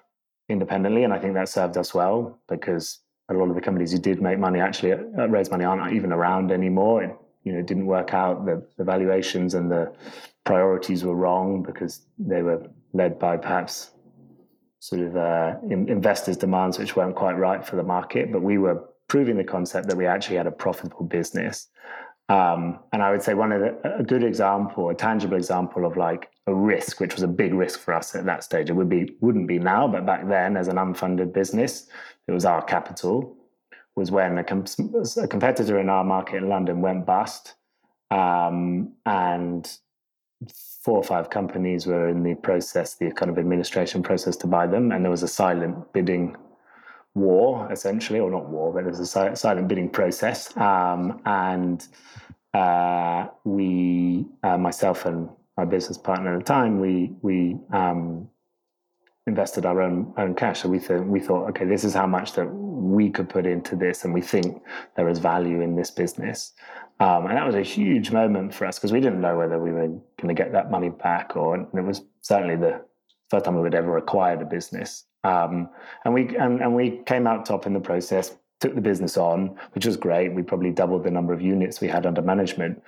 independently. 0.49 1.03
And 1.03 1.13
I 1.13 1.19
think 1.19 1.33
that 1.35 1.49
served 1.49 1.77
us 1.77 1.93
well 1.93 2.39
because 2.47 2.99
a 3.29 3.33
lot 3.33 3.49
of 3.49 3.55
the 3.55 3.61
companies 3.61 3.91
who 3.91 3.99
did 3.99 4.21
make 4.21 4.39
money 4.39 4.59
actually 4.59 4.93
uh, 4.93 5.27
raise 5.27 5.49
money 5.51 5.63
aren't 5.63 5.93
even 5.93 6.11
around 6.11 6.51
anymore. 6.51 7.03
It, 7.03 7.15
you 7.43 7.53
know, 7.53 7.61
didn't 7.61 7.85
work 7.85 8.13
out. 8.13 8.45
The, 8.45 8.65
the 8.77 8.83
valuations 8.83 9.53
and 9.55 9.71
the 9.71 9.93
priorities 10.43 11.03
were 11.03 11.15
wrong 11.15 11.63
because 11.63 12.05
they 12.19 12.41
were 12.41 12.67
led 12.93 13.17
by 13.17 13.37
perhaps 13.37 13.91
sort 14.81 15.01
of 15.01 15.15
uh, 15.15 15.53
in, 15.69 15.87
investors' 15.87 16.37
demands, 16.37 16.79
which 16.79 16.95
weren't 16.95 17.15
quite 17.15 17.37
right 17.37 17.65
for 17.65 17.75
the 17.75 17.83
market. 17.83 18.31
But 18.31 18.41
we 18.41 18.57
were 18.57 18.83
proving 19.07 19.37
the 19.37 19.43
concept 19.43 19.87
that 19.87 19.95
we 19.95 20.07
actually 20.07 20.37
had 20.37 20.47
a 20.47 20.51
profitable 20.51 21.05
business. 21.05 21.67
Um, 22.29 22.79
and 22.91 23.03
I 23.03 23.11
would 23.11 23.21
say 23.21 23.35
one 23.35 23.51
of 23.51 23.61
the, 23.61 23.97
a 23.99 24.03
good 24.03 24.23
example, 24.23 24.89
a 24.89 24.95
tangible 24.95 25.37
example 25.37 25.85
of 25.85 25.97
like 25.97 26.29
a 26.47 26.53
risk, 26.53 26.99
which 26.99 27.13
was 27.13 27.21
a 27.21 27.27
big 27.27 27.53
risk 27.53 27.79
for 27.79 27.93
us 27.93 28.15
at 28.15 28.25
that 28.25 28.43
stage. 28.43 28.69
It 28.69 28.73
would 28.73 28.89
be 28.89 29.15
wouldn't 29.21 29.47
be 29.47 29.59
now, 29.59 29.87
but 29.87 30.05
back 30.05 30.27
then, 30.27 30.57
as 30.57 30.67
an 30.67 30.77
unfunded 30.77 31.31
business, 31.31 31.87
it 32.27 32.31
was 32.31 32.45
our 32.45 32.61
capital. 32.63 33.37
Was 33.95 34.09
when 34.09 34.37
a, 34.37 34.43
com- 34.43 34.65
a 35.21 35.27
competitor 35.27 35.77
in 35.77 35.89
our 35.89 36.05
market 36.05 36.37
in 36.37 36.47
London 36.47 36.81
went 36.81 37.05
bust, 37.05 37.55
um, 38.09 38.93
and 39.05 39.69
four 40.81 40.97
or 40.97 41.03
five 41.03 41.29
companies 41.29 41.85
were 41.85 42.09
in 42.09 42.23
the 42.23 42.35
process, 42.35 42.95
the 42.95 43.11
kind 43.11 43.29
of 43.29 43.37
administration 43.37 44.01
process 44.01 44.35
to 44.37 44.47
buy 44.47 44.67
them, 44.67 44.91
and 44.91 45.03
there 45.03 45.11
was 45.11 45.23
a 45.23 45.27
silent 45.27 45.93
bidding 45.93 46.35
war, 47.13 47.71
essentially, 47.71 48.19
or 48.19 48.31
not 48.31 48.49
war, 48.49 48.73
but 48.73 48.81
there 48.81 48.89
was 48.89 48.99
a 48.99 49.05
si- 49.05 49.35
silent 49.35 49.67
bidding 49.67 49.89
process. 49.89 50.55
Um, 50.57 51.21
and 51.25 51.87
uh, 52.53 53.27
we, 53.43 54.25
uh, 54.43 54.57
myself 54.57 55.05
and 55.05 55.29
my 55.57 55.65
business 55.65 55.97
partner 55.97 56.33
at 56.33 56.39
the 56.39 56.45
time, 56.45 56.79
we 56.79 57.13
we 57.21 57.57
um, 57.71 58.29
invested 59.27 59.65
our 59.65 59.81
own 59.81 60.13
own 60.17 60.33
cash. 60.35 60.61
So 60.61 60.69
we 60.69 60.79
thought 60.79 61.05
we 61.05 61.19
thought, 61.19 61.49
okay, 61.49 61.65
this 61.65 61.83
is 61.83 61.93
how 61.93 62.07
much 62.07 62.33
that 62.33 62.45
we 62.45 63.09
could 63.09 63.29
put 63.29 63.45
into 63.45 63.75
this, 63.75 64.03
and 64.03 64.13
we 64.13 64.21
think 64.21 64.61
there 64.95 65.09
is 65.09 65.19
value 65.19 65.61
in 65.61 65.75
this 65.75 65.91
business. 65.91 66.53
Um, 67.01 67.25
and 67.25 67.35
that 67.35 67.47
was 67.47 67.55
a 67.55 67.63
huge 67.63 68.11
moment 68.11 68.53
for 68.53 68.67
us 68.67 68.77
because 68.77 68.91
we 68.91 68.99
didn't 68.99 69.21
know 69.21 69.35
whether 69.35 69.57
we 69.57 69.71
were 69.71 69.87
going 69.87 70.27
to 70.27 70.35
get 70.35 70.51
that 70.51 70.69
money 70.69 70.89
back, 70.89 71.35
or 71.35 71.57
it 71.57 71.81
was 71.83 72.03
certainly 72.21 72.55
the 72.55 72.79
first 73.31 73.45
time 73.45 73.55
we 73.55 73.61
would 73.61 73.73
ever 73.73 73.97
acquired 73.97 74.39
a 74.43 74.45
business. 74.45 75.05
Um, 75.23 75.67
and 76.05 76.13
we 76.13 76.37
and, 76.37 76.61
and 76.61 76.75
we 76.75 77.01
came 77.07 77.25
out 77.25 77.47
top 77.47 77.65
in 77.65 77.73
the 77.73 77.79
process, 77.79 78.35
took 78.59 78.75
the 78.75 78.81
business 78.81 79.17
on, 79.17 79.57
which 79.73 79.87
was 79.87 79.97
great. 79.97 80.35
We 80.35 80.43
probably 80.43 80.69
doubled 80.69 81.03
the 81.03 81.09
number 81.09 81.33
of 81.33 81.41
units 81.41 81.81
we 81.81 81.87
had 81.87 82.05
under 82.05 82.21
management. 82.21 82.83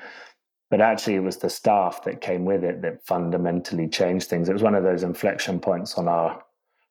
But 0.70 0.80
actually, 0.80 1.16
it 1.16 1.24
was 1.24 1.38
the 1.38 1.50
staff 1.50 2.04
that 2.04 2.22
came 2.22 2.46
with 2.46 2.64
it 2.64 2.84
that 2.84 3.04
fundamentally 3.08 3.88
changed 3.88 4.28
things. 4.30 4.48
It 4.48 4.54
was 4.54 4.64
one 4.64 4.76
of 4.76 4.84
those 4.84 5.02
inflection 5.02 5.60
points 5.60 5.96
on 5.96 6.08
our 6.08 6.44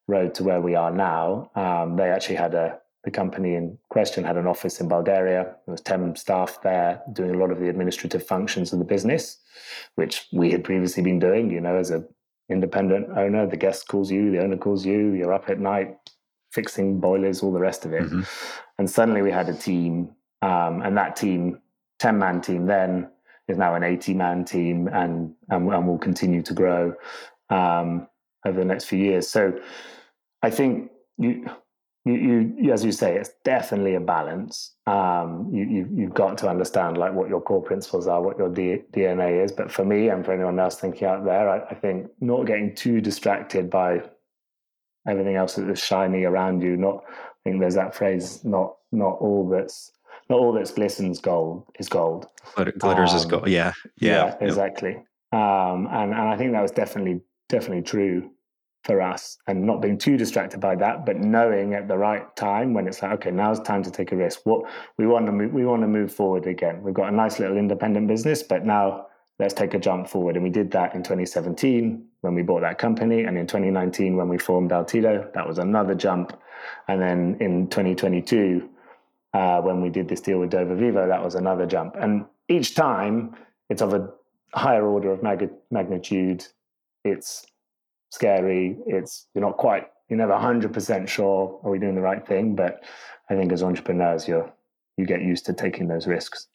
road 0.09 0.35
to 0.35 0.45
where 0.45 0.61
we 0.61 0.75
are 0.75 0.91
now. 0.91 1.53
Um, 1.55 1.95
they 1.95 2.11
actually 2.11 2.37
had 2.37 2.55
a 2.55 2.81
the 3.05 3.11
company 3.11 3.55
in 3.55 3.79
question 3.88 4.25
had 4.25 4.37
an 4.37 4.47
office 4.47 4.81
in 4.81 4.88
Bulgaria. 4.88 5.57
There 5.67 5.73
was 5.73 5.81
10 5.81 6.17
staff 6.17 6.61
there 6.62 7.03
doing 7.12 7.35
a 7.35 7.38
lot 7.38 7.51
of 7.51 7.59
the 7.59 7.69
administrative 7.69 8.25
functions 8.25 8.73
of 8.73 8.79
the 8.79 8.85
business, 8.85 9.38
which 9.97 10.29
we 10.33 10.51
had 10.51 10.62
previously 10.62 11.03
been 11.03 11.19
doing, 11.19 11.51
you 11.51 11.61
know, 11.61 11.77
as 11.77 11.91
an 11.91 12.07
independent 12.49 13.09
owner. 13.17 13.47
The 13.47 13.57
guest 13.57 13.88
calls 13.88 14.11
you, 14.11 14.31
the 14.31 14.43
owner 14.43 14.57
calls 14.57 14.87
you, 14.87 15.15
you're 15.15 15.33
up 15.33 15.51
at 15.51 15.59
night 15.59 15.97
fixing 16.53 17.01
boilers, 17.01 17.43
all 17.43 17.53
the 17.53 17.59
rest 17.59 17.85
of 17.85 17.93
it. 17.93 18.03
Mm-hmm. 18.03 18.23
And 18.79 18.88
suddenly 18.88 19.23
we 19.23 19.31
had 19.31 19.49
a 19.49 19.55
team, 19.55 20.11
um, 20.43 20.83
and 20.83 20.97
that 20.97 21.17
team, 21.17 21.61
10 21.99 22.19
man 22.19 22.41
team 22.41 22.67
then, 22.67 23.11
is 23.49 23.59
now 23.59 23.75
an 23.75 23.83
80 23.83 24.15
man 24.15 24.45
team 24.45 24.88
and, 24.88 25.35
and, 25.49 25.73
and 25.73 25.88
will 25.88 25.99
continue 25.99 26.43
to 26.43 26.55
grow 26.55 26.95
um, 27.51 28.07
over 28.47 28.59
the 28.59 28.65
next 28.65 28.85
few 28.85 28.99
years. 28.99 29.29
So 29.29 29.59
I 30.43 30.51
think 30.51 30.91
you, 31.19 31.47
you, 32.05 32.55
you, 32.59 32.73
as 32.73 32.85
you 32.85 32.91
say, 32.91 33.17
it's 33.17 33.31
definitely 33.45 33.95
a 33.95 34.01
balance. 34.01 34.75
Um, 34.87 35.49
you, 35.53 35.65
you, 35.65 35.88
you've 35.95 36.15
got 36.15 36.37
to 36.38 36.49
understand 36.49 36.99
like 36.99 37.12
what 37.12 37.29
your 37.29 37.41
core 37.41 37.62
principles 37.62 38.09
are, 38.09 38.21
what 38.21 38.38
your 38.38 38.49
D, 38.49 38.83
DNA 38.93 39.45
is. 39.45 39.53
But 39.53 39.71
for 39.71 39.85
me 39.85 40.09
and 40.09 40.25
for 40.25 40.33
anyone 40.33 40.59
else 40.59 40.77
thinking 40.77 41.07
out 41.07 41.25
there, 41.25 41.49
I, 41.49 41.61
I 41.71 41.75
think 41.75 42.09
not 42.21 42.47
getting 42.47 42.75
too 42.75 43.01
distracted 43.01 43.71
by 43.71 44.03
everything 45.07 45.37
else 45.37 45.55
that 45.55 45.71
is 45.71 45.79
shiny 45.79 46.25
around 46.25 46.62
you. 46.62 46.77
Not, 46.77 47.05
I 47.09 47.51
think 47.51 47.61
there's 47.61 47.77
that 47.77 47.95
phrase, 47.95 48.45
not 48.45 48.77
not 48.91 49.19
all 49.21 49.49
that's 49.49 49.93
not 50.29 50.41
all 50.41 50.53
that's 50.53 50.73
glistens 50.73 51.21
gold 51.21 51.65
is 51.79 51.88
gold. 51.88 52.27
Glitter, 52.57 52.73
glitters 52.73 53.11
um, 53.12 53.17
is 53.17 53.25
gold. 53.27 53.49
Yeah, 53.49 53.73
yeah, 54.01 54.37
yeah 54.41 54.47
exactly. 54.47 54.97
Um, 55.33 55.88
and 55.91 56.12
and 56.12 56.29
I 56.29 56.37
think 56.37 56.53
that 56.53 56.62
was 56.62 56.73
definitely 56.73 57.21
definitely 57.49 57.83
true 57.83 58.31
for 58.85 59.01
us 59.01 59.38
and 59.47 59.64
not 59.64 59.81
being 59.81 59.97
too 59.97 60.16
distracted 60.16 60.61
by 60.61 60.75
that, 60.77 61.07
but 61.07 61.18
knowing 61.18 61.75
at 61.75 61.87
the 61.87 61.97
right 61.97 62.35
time 62.37 62.75
when 62.75 62.87
it's 62.88 63.03
like, 63.03 63.12
okay, 63.12 63.31
now 63.31 63.51
it's 63.51 63.61
time 63.61 63.83
to 63.83 63.90
take 63.90 64.12
a 64.12 64.16
risk. 64.16 64.40
What 64.45 64.68
we 64.99 65.07
want 65.07 65.27
to 65.27 65.33
move, 65.33 65.53
we 65.53 65.64
want 65.64 65.83
to 65.83 65.88
move 65.88 66.12
forward 66.12 66.47
again. 66.47 66.83
We've 66.83 66.95
got 66.95 67.12
a 67.12 67.14
nice 67.14 67.38
little 67.38 67.57
independent 67.57 68.09
business, 68.09 68.42
but 68.42 68.66
now 68.66 69.07
let's 69.38 69.55
take 69.55 69.75
a 69.75 69.79
jump 69.79 70.09
forward. 70.09 70.37
And 70.37 70.42
we 70.42 70.51
did 70.51 70.71
that 70.73 70.95
in 70.95 71.03
2017 71.03 72.05
when 72.23 72.35
we 72.35 72.42
bought 72.42 72.62
that 72.62 72.79
company. 72.79 73.23
And 73.23 73.38
in 73.38 73.47
2019, 73.47 74.16
when 74.16 74.29
we 74.29 74.38
formed 74.38 74.73
Altido, 74.73 75.33
that 75.33 75.47
was 75.47 75.59
another 75.59 75.95
jump. 75.95 76.38
And 76.88 77.01
then 77.01 77.37
in 77.40 77.68
2022, 77.68 78.68
uh, 79.35 79.61
when 79.61 79.81
we 79.81 79.90
did 79.90 80.09
this 80.09 80.21
deal 80.21 80.38
with 80.38 80.51
DoveVivo, 80.51 81.09
that 81.09 81.23
was 81.23 81.37
another 81.37 81.66
jump. 81.66 81.97
And 81.99 82.27
each 82.49 82.75
time 82.75 83.37
it's 83.71 83.81
of 83.81 83.95
a 83.95 84.11
higher 84.55 84.87
order 84.87 85.12
of 85.12 85.23
mag- 85.23 85.51
magnitude. 85.71 86.47
It's 87.05 87.47
scary. 88.12 88.77
It's, 88.87 89.27
you're 89.35 89.42
not 89.42 89.57
quite, 89.57 89.88
you're 90.09 90.18
never 90.18 90.35
100% 90.35 91.09
sure, 91.09 91.61
are 91.64 91.70
we 91.70 91.79
doing 91.79 91.94
the 91.94 92.03
right 92.03 92.27
thing? 92.27 92.55
But 92.55 92.85
I 93.31 93.35
think 93.35 93.53
as 93.53 93.62
entrepreneurs, 93.62 94.29
you're, 94.29 94.53
you 94.96 95.07
get 95.07 95.22
used 95.22 95.46
to 95.46 95.55
taking 95.55 95.88
those 95.88 96.07
risks. 96.07 96.46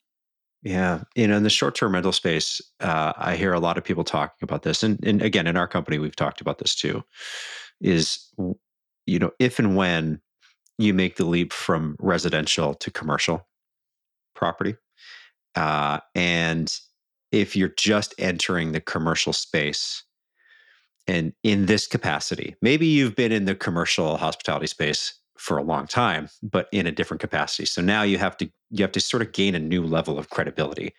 Yeah, 0.62 1.02
you 1.14 1.26
know, 1.28 1.36
in 1.36 1.42
the 1.42 1.50
short-term 1.50 1.94
rental 1.94 2.12
space, 2.12 2.60
uh, 2.80 3.12
I 3.16 3.36
hear 3.36 3.52
a 3.52 3.60
lot 3.60 3.78
of 3.78 3.84
people 3.84 4.02
talking 4.02 4.42
about 4.42 4.62
this, 4.62 4.82
and, 4.82 4.98
and 5.04 5.22
again, 5.22 5.46
in 5.46 5.56
our 5.56 5.68
company, 5.68 5.98
we've 5.98 6.16
talked 6.16 6.40
about 6.40 6.58
this 6.58 6.74
too. 6.74 7.04
Is 7.80 8.32
you 9.06 9.20
know, 9.20 9.30
if 9.38 9.60
and 9.60 9.76
when 9.76 10.20
you 10.76 10.94
make 10.94 11.14
the 11.14 11.24
leap 11.24 11.52
from 11.52 11.96
residential 12.00 12.74
to 12.74 12.90
commercial 12.90 13.46
property, 14.34 14.74
uh, 15.54 16.00
and 16.16 16.76
if 17.30 17.54
you're 17.54 17.74
just 17.78 18.12
entering 18.18 18.72
the 18.72 18.80
commercial 18.80 19.32
space, 19.32 20.02
and 21.08 21.32
in 21.42 21.66
this 21.66 21.86
capacity, 21.86 22.54
maybe 22.60 22.86
you've 22.86 23.16
been 23.16 23.32
in 23.32 23.46
the 23.46 23.54
commercial 23.54 24.18
hospitality 24.18 24.66
space 24.66 25.14
for 25.38 25.56
a 25.56 25.62
long 25.62 25.86
time, 25.86 26.28
but 26.42 26.68
in 26.70 26.86
a 26.86 26.92
different 26.92 27.20
capacity. 27.20 27.64
So 27.64 27.80
now 27.80 28.02
you 28.02 28.18
have 28.18 28.36
to 28.36 28.50
you 28.70 28.84
have 28.84 28.92
to 28.92 29.00
sort 29.00 29.22
of 29.22 29.32
gain 29.32 29.54
a 29.54 29.58
new 29.58 29.82
level 29.84 30.18
of 30.18 30.28
credibility. 30.28 30.94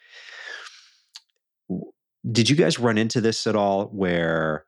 Did 2.29 2.49
you 2.49 2.55
guys 2.55 2.79
run 2.79 2.97
into 2.97 3.21
this 3.21 3.45
at 3.45 3.55
all 3.55 3.85
where 3.85 4.65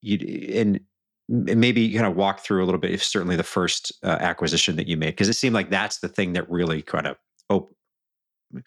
you 0.00 0.18
and 0.54 0.80
maybe 1.28 1.92
kind 1.92 2.06
of 2.06 2.16
walk 2.16 2.40
through 2.40 2.62
a 2.62 2.66
little 2.66 2.80
bit 2.80 2.92
if 2.92 3.02
certainly 3.02 3.36
the 3.36 3.42
first 3.42 3.92
uh, 4.02 4.16
acquisition 4.20 4.76
that 4.76 4.86
you 4.86 4.96
made 4.96 5.10
because 5.10 5.28
it 5.28 5.34
seemed 5.34 5.54
like 5.54 5.68
that's 5.68 5.98
the 5.98 6.08
thing 6.08 6.32
that 6.32 6.48
really 6.48 6.80
kind 6.80 7.06
of 7.06 7.16
uh, 7.50 8.60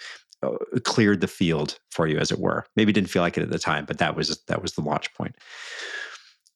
cleared 0.83 1.21
the 1.21 1.27
field 1.27 1.79
for 1.89 2.07
you 2.07 2.17
as 2.17 2.31
it 2.31 2.39
were. 2.39 2.65
Maybe 2.75 2.91
didn't 2.91 3.09
feel 3.09 3.21
like 3.21 3.37
it 3.37 3.43
at 3.43 3.51
the 3.51 3.59
time 3.59 3.85
but 3.85 3.97
that 3.99 4.15
was 4.15 4.41
that 4.47 4.61
was 4.61 4.73
the 4.73 4.81
launch 4.81 5.13
point. 5.13 5.35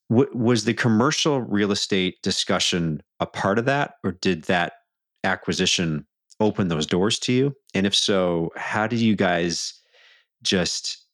W- 0.09 0.29
was 0.33 0.65
the 0.65 0.73
commercial 0.73 1.41
real 1.41 1.71
estate 1.71 2.21
discussion 2.21 3.01
a 3.19 3.25
part 3.25 3.59
of 3.59 3.65
that 3.65 3.95
or 4.03 4.11
did 4.13 4.43
that 4.43 4.73
acquisition 5.23 6.05
open 6.39 6.67
those 6.67 6.85
doors 6.85 7.19
to 7.19 7.33
you? 7.33 7.55
And 7.73 7.85
if 7.85 7.95
so 7.95 8.51
how 8.55 8.87
did 8.87 8.99
you 8.99 9.15
guys 9.15 9.73
just 10.43 11.05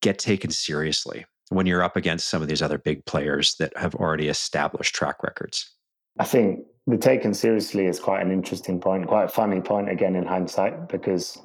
get 0.00 0.18
taken 0.18 0.50
seriously 0.50 1.26
when 1.50 1.66
you're 1.66 1.82
up 1.82 1.96
against 1.96 2.28
some 2.28 2.42
of 2.42 2.48
these 2.48 2.62
other 2.62 2.78
big 2.78 3.04
players 3.04 3.54
that 3.58 3.76
have 3.76 3.94
already 3.94 4.28
established 4.28 4.94
track 4.94 5.22
records? 5.22 5.70
I 6.18 6.24
think 6.24 6.60
the 6.86 6.96
taken 6.96 7.34
seriously 7.34 7.86
is 7.86 8.00
quite 8.00 8.22
an 8.22 8.30
interesting 8.30 8.80
point 8.80 9.06
quite 9.06 9.24
a 9.24 9.28
funny 9.28 9.60
point 9.60 9.90
again 9.90 10.16
in 10.16 10.24
hindsight 10.24 10.88
because 10.88 11.38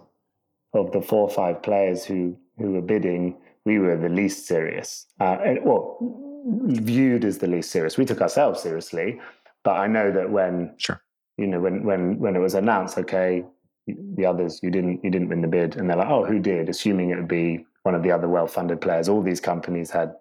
of 0.73 0.91
the 0.91 1.01
four 1.01 1.21
or 1.21 1.29
five 1.29 1.61
players 1.61 2.05
who 2.05 2.37
who 2.57 2.71
were 2.71 2.81
bidding 2.81 3.37
we 3.65 3.79
were 3.79 3.97
the 3.97 4.09
least 4.09 4.47
serious 4.47 5.05
uh, 5.19 5.37
and 5.43 5.59
well 5.63 5.97
viewed 6.45 7.25
as 7.25 7.37
the 7.37 7.47
least 7.47 7.71
serious. 7.71 7.97
We 7.97 8.05
took 8.05 8.21
ourselves 8.21 8.61
seriously, 8.61 9.19
but 9.63 9.77
I 9.77 9.87
know 9.87 10.11
that 10.11 10.31
when 10.31 10.73
sure. 10.77 11.01
you 11.37 11.47
know 11.47 11.59
when 11.59 11.83
when 11.83 12.19
when 12.19 12.35
it 12.35 12.39
was 12.39 12.55
announced, 12.55 12.97
okay, 12.97 13.43
the 13.87 14.25
others 14.25 14.59
you 14.63 14.71
didn't 14.71 15.03
you 15.03 15.09
didn't 15.09 15.29
win 15.29 15.41
the 15.41 15.47
bid, 15.47 15.75
and 15.75 15.89
they're 15.89 15.97
like, 15.97 16.09
oh, 16.09 16.25
who 16.25 16.39
did? 16.39 16.69
Assuming 16.69 17.09
it 17.09 17.15
would 17.15 17.27
be 17.27 17.65
one 17.83 17.95
of 17.95 18.03
the 18.03 18.11
other 18.11 18.27
well-funded 18.27 18.79
players. 18.79 19.09
All 19.09 19.21
these 19.21 19.39
companies 19.39 19.89
had 19.89 20.13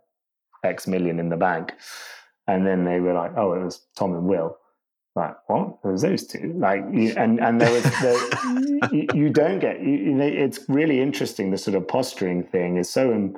X 0.64 0.86
million 0.86 1.18
in 1.18 1.28
the 1.28 1.36
bank, 1.36 1.72
and 2.46 2.66
then 2.66 2.84
they 2.84 3.00
were 3.00 3.14
like, 3.14 3.32
oh, 3.36 3.52
it 3.54 3.64
was 3.64 3.86
Tom 3.96 4.14
and 4.14 4.24
Will. 4.24 4.56
Like 5.16 5.36
what? 5.48 5.78
It 5.84 5.88
was 5.88 6.02
those 6.02 6.26
two. 6.26 6.54
Like 6.56 6.82
and 6.82 7.40
and 7.40 7.60
there 7.60 7.72
was 7.72 7.82
the, 7.82 8.88
you, 8.92 9.06
you, 9.14 9.30
don't 9.30 9.58
get. 9.58 9.80
You, 9.80 9.92
you 9.92 10.14
know, 10.14 10.26
it's 10.26 10.60
really 10.68 11.00
interesting. 11.00 11.50
The 11.50 11.58
sort 11.58 11.76
of 11.76 11.88
posturing 11.88 12.44
thing 12.44 12.76
is 12.76 12.88
so 12.88 13.34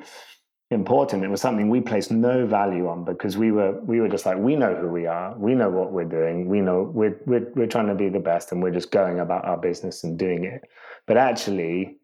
important. 0.70 1.24
It 1.24 1.28
was 1.28 1.40
something 1.40 1.70
we 1.70 1.80
placed 1.80 2.10
no 2.10 2.46
value 2.46 2.88
on 2.88 3.04
because 3.04 3.38
we 3.38 3.52
were 3.52 3.80
we 3.84 4.00
were 4.00 4.08
just 4.08 4.26
like 4.26 4.36
we 4.36 4.54
know 4.54 4.74
who 4.74 4.88
we 4.88 5.06
are, 5.06 5.34
we 5.38 5.54
know 5.54 5.70
what 5.70 5.92
we're 5.92 6.04
doing, 6.04 6.46
we 6.46 6.60
know 6.60 6.82
we're 6.82 7.18
we're 7.24 7.50
we're 7.54 7.66
trying 7.66 7.86
to 7.86 7.94
be 7.94 8.10
the 8.10 8.20
best, 8.20 8.52
and 8.52 8.62
we're 8.62 8.70
just 8.70 8.90
going 8.90 9.20
about 9.20 9.46
our 9.46 9.56
business 9.56 10.04
and 10.04 10.18
doing 10.18 10.44
it. 10.44 10.62
But 11.06 11.16
actually, 11.16 11.96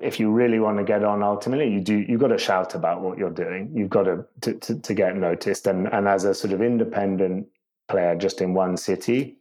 if 0.00 0.18
you 0.18 0.32
really 0.32 0.58
want 0.58 0.78
to 0.78 0.84
get 0.84 1.04
on, 1.04 1.22
ultimately, 1.22 1.70
you 1.70 1.80
do 1.80 1.96
you've 1.96 2.20
got 2.20 2.28
to 2.28 2.38
shout 2.38 2.74
about 2.74 3.00
what 3.00 3.16
you're 3.16 3.30
doing. 3.30 3.70
You've 3.74 3.90
got 3.90 4.04
to 4.04 4.24
to 4.40 4.54
to, 4.54 4.80
to 4.80 4.94
get 4.94 5.16
noticed, 5.16 5.68
and 5.68 5.86
and 5.92 6.08
as 6.08 6.24
a 6.24 6.34
sort 6.34 6.52
of 6.52 6.62
independent 6.62 7.46
player 7.90 8.14
just 8.14 8.40
in 8.40 8.54
one 8.54 8.76
city, 8.76 9.38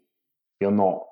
you're 0.59 0.71
not 0.71 1.03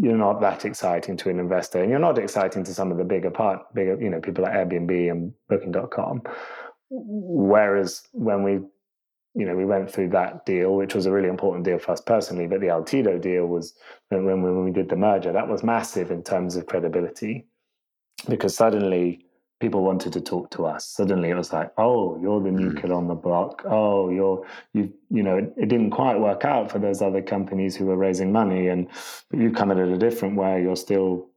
you're 0.00 0.16
not 0.16 0.40
that 0.40 0.64
exciting 0.64 1.16
to 1.18 1.28
an 1.28 1.40
investor. 1.40 1.82
And 1.82 1.90
you're 1.90 1.98
not 1.98 2.18
exciting 2.18 2.62
to 2.64 2.74
some 2.74 2.92
of 2.92 2.98
the 2.98 3.04
bigger 3.04 3.30
part 3.30 3.74
bigger 3.74 4.00
you 4.00 4.10
know 4.10 4.20
people 4.20 4.44
like 4.44 4.54
airbnb 4.54 5.10
and 5.10 5.32
booking.com 5.48 6.22
whereas 6.90 8.02
when 8.12 8.42
we 8.42 8.52
you 9.34 9.46
know 9.46 9.54
we 9.54 9.66
went 9.66 9.90
through 9.90 10.08
that 10.08 10.46
deal 10.46 10.74
which 10.74 10.94
was 10.94 11.04
a 11.04 11.12
really 11.12 11.28
important 11.28 11.64
deal 11.64 11.78
for 11.78 11.92
us 11.92 12.00
personally 12.00 12.46
but 12.46 12.60
the 12.60 12.68
altido 12.68 13.20
deal 13.20 13.46
was 13.46 13.74
when, 14.08 14.24
when 14.24 14.64
we 14.64 14.70
did 14.70 14.88
the 14.88 14.96
merger 14.96 15.32
that 15.32 15.48
was 15.48 15.62
massive 15.62 16.10
in 16.10 16.22
terms 16.22 16.56
of 16.56 16.66
credibility. 16.66 17.46
Because 18.28 18.56
suddenly 18.56 19.27
people 19.60 19.82
wanted 19.82 20.12
to 20.12 20.20
talk 20.20 20.50
to 20.52 20.66
us. 20.66 20.86
Suddenly 20.86 21.30
it 21.30 21.36
was 21.36 21.52
like, 21.52 21.72
oh, 21.78 22.18
you're 22.20 22.40
the 22.40 22.50
new 22.50 22.70
mm. 22.70 22.80
kid 22.80 22.90
on 22.90 23.08
the 23.08 23.14
block. 23.14 23.62
Oh, 23.66 24.10
you're 24.10 24.46
you 24.72 24.92
you 25.10 25.22
know, 25.22 25.38
it, 25.38 25.52
it, 25.56 25.68
didn't 25.68 25.90
quite 25.90 26.20
work 26.20 26.44
out 26.44 26.70
for 26.70 26.78
those 26.78 27.02
other 27.02 27.22
companies 27.22 27.74
who 27.74 27.86
were 27.86 27.96
raising 27.96 28.30
money 28.30 28.68
and 28.68 28.88
but 29.30 29.40
you've 29.40 29.54
come 29.54 29.70
at 29.70 29.78
it 29.78 29.88
a 29.88 29.98
different 29.98 30.36
way. 30.36 30.62
You're 30.62 30.76
still 30.76 31.28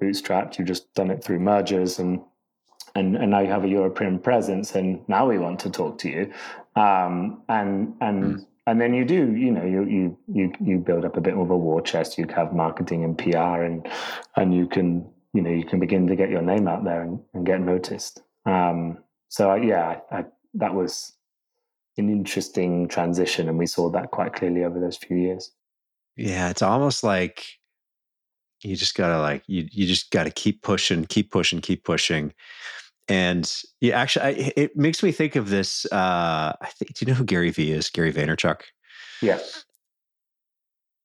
bootstrapped. 0.00 0.58
You've 0.58 0.68
just 0.68 0.92
done 0.94 1.10
it 1.10 1.22
through 1.22 1.40
mergers 1.40 1.98
and 1.98 2.20
and, 2.94 3.14
and 3.14 3.30
now 3.30 3.40
you 3.40 3.50
have 3.50 3.64
a 3.64 3.68
European 3.68 4.18
presence 4.18 4.74
and 4.74 5.06
now 5.06 5.28
we 5.28 5.38
want 5.38 5.60
to 5.60 5.70
talk 5.70 5.98
to 5.98 6.08
you. 6.08 6.32
Um, 6.76 7.42
and 7.48 7.94
and 8.00 8.24
mm. 8.24 8.46
and 8.66 8.80
then 8.80 8.94
you 8.94 9.04
do, 9.04 9.32
you 9.34 9.50
know, 9.50 9.64
you 9.64 9.84
you 9.84 10.18
you 10.32 10.52
you 10.60 10.78
build 10.78 11.04
up 11.04 11.18
a 11.18 11.20
bit 11.20 11.34
more 11.34 11.44
of 11.44 11.50
a 11.50 11.56
war 11.56 11.82
chest. 11.82 12.16
You 12.16 12.26
have 12.34 12.54
marketing 12.54 13.04
and 13.04 13.18
PR 13.18 13.62
and 13.62 13.86
and 14.36 14.54
you 14.54 14.66
can 14.66 15.10
you 15.36 15.42
know 15.42 15.50
you 15.50 15.64
can 15.64 15.78
begin 15.78 16.06
to 16.06 16.16
get 16.16 16.30
your 16.30 16.42
name 16.42 16.66
out 16.66 16.84
there 16.84 17.02
and, 17.02 17.20
and 17.34 17.44
get 17.44 17.60
noticed. 17.60 18.22
Um, 18.46 18.98
so 19.28 19.54
yeah, 19.54 19.98
I, 20.10 20.18
I, 20.18 20.24
that 20.54 20.74
was 20.74 21.12
an 21.98 22.08
interesting 22.08 22.88
transition, 22.88 23.48
and 23.48 23.58
we 23.58 23.66
saw 23.66 23.90
that 23.90 24.10
quite 24.10 24.32
clearly 24.34 24.64
over 24.64 24.80
those 24.80 24.96
few 24.96 25.16
years. 25.16 25.52
Yeah, 26.16 26.48
it's 26.48 26.62
almost 26.62 27.04
like 27.04 27.44
you 28.62 28.76
just 28.76 28.94
gotta 28.94 29.20
like 29.20 29.42
you 29.46 29.68
you 29.70 29.86
just 29.86 30.10
gotta 30.10 30.30
keep 30.30 30.62
pushing, 30.62 31.04
keep 31.04 31.30
pushing, 31.30 31.60
keep 31.60 31.84
pushing. 31.84 32.32
And 33.08 33.52
yeah, 33.80 34.00
actually, 34.00 34.24
I, 34.24 34.52
it 34.56 34.76
makes 34.76 35.02
me 35.02 35.12
think 35.12 35.36
of 35.36 35.50
this. 35.50 35.84
Uh, 35.92 36.52
I 36.60 36.68
think. 36.70 36.94
Do 36.94 37.04
you 37.04 37.12
know 37.12 37.16
who 37.16 37.24
Gary 37.24 37.50
Vee 37.50 37.72
is? 37.72 37.90
Gary 37.90 38.12
Vaynerchuk. 38.12 38.62
Yeah. 39.20 39.38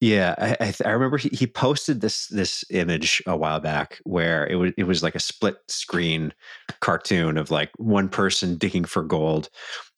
Yeah, 0.02 0.34
I, 0.40 0.54
I, 0.54 0.66
th- 0.66 0.82
I 0.84 0.90
remember 0.90 1.18
he, 1.18 1.30
he 1.30 1.46
posted 1.46 2.02
this 2.02 2.26
this 2.28 2.66
image 2.72 3.22
a 3.28 3.38
while 3.38 3.60
back 3.60 4.00
where 4.04 4.48
it 4.48 4.56
was 4.56 4.74
it 4.76 4.86
was 4.86 5.04
like 5.04 5.14
a 5.14 5.20
split 5.20 5.58
screen 5.68 6.34
cartoon 6.80 7.38
of 7.38 7.52
like 7.52 7.70
one 7.78 8.10
person 8.10 8.58
digging 8.58 8.84
for 8.84 9.04
gold 9.04 9.50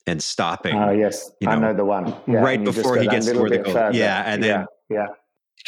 and 0.05 0.21
stopping. 0.21 0.75
Oh 0.75 0.91
yes, 0.91 1.31
you 1.39 1.47
know, 1.47 1.53
I 1.53 1.59
know 1.59 1.73
the 1.73 1.85
one. 1.85 2.13
Yeah, 2.27 2.39
right 2.39 2.61
before 2.61 2.97
he 2.97 3.07
gets 3.07 3.27
to 3.27 3.39
where 3.39 3.49
the 3.49 3.59
gold. 3.59 3.75
Further. 3.75 3.97
Yeah, 3.97 4.23
and 4.25 4.43
then 4.43 4.65
yeah, 4.89 4.97
yeah. 4.97 5.07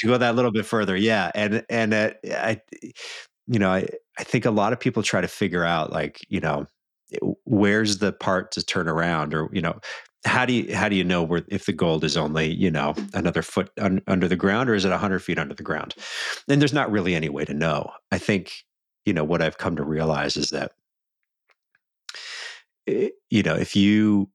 you 0.04 0.10
go 0.10 0.18
that 0.18 0.36
little 0.36 0.52
bit 0.52 0.66
further. 0.66 0.98
Yeah, 0.98 1.32
and 1.34 1.66
and 1.70 1.94
uh, 1.94 2.12
I, 2.26 2.62
you 3.48 3.60
know, 3.60 3.72
I 3.72 3.88
I 4.20 4.26
think 4.26 4.44
a 4.44 4.52
lot 4.52 4.74
of 4.74 4.82
people 4.82 5.02
try 5.02 5.22
to 5.22 5.30
figure 5.30 5.64
out 5.64 5.94
like 5.94 6.20
you 6.28 6.42
know 6.42 6.68
where's 7.46 8.00
the 8.00 8.12
part 8.12 8.52
to 8.54 8.64
turn 8.64 8.88
around? 8.88 9.34
Or 9.34 9.50
you 9.52 9.62
know 9.62 9.80
how 10.26 10.46
do 10.46 10.54
you 10.54 10.76
how 10.76 10.90
do 10.90 10.96
you 10.96 11.04
know 11.04 11.24
where 11.24 11.44
if 11.50 11.66
the 11.66 11.74
gold 11.74 12.04
is 12.04 12.18
only 12.18 12.54
you 12.54 12.72
know 12.72 12.96
another 13.14 13.42
foot 13.42 13.70
un, 13.80 14.02
under 14.08 14.28
the 14.28 14.36
ground 14.36 14.70
or 14.70 14.76
is 14.76 14.86
it 14.86 14.90
100 14.90 15.20
feet 15.20 15.40
under 15.40 15.54
the 15.54 15.64
ground? 15.64 15.96
And 16.48 16.62
there's 16.62 16.74
not 16.74 16.92
really 16.92 17.16
any 17.16 17.30
way 17.30 17.46
to 17.46 17.54
know. 17.54 17.92
I 18.12 18.18
think 18.18 18.52
you 19.06 19.14
know 19.14 19.24
what 19.24 19.42
i've 19.42 19.58
come 19.58 19.76
to 19.76 19.84
realize 19.84 20.36
is 20.36 20.50
that 20.50 20.74
eh, 22.88 23.10
you 23.30 23.44
know 23.44 23.56
if 23.56 23.76
you 23.76 24.30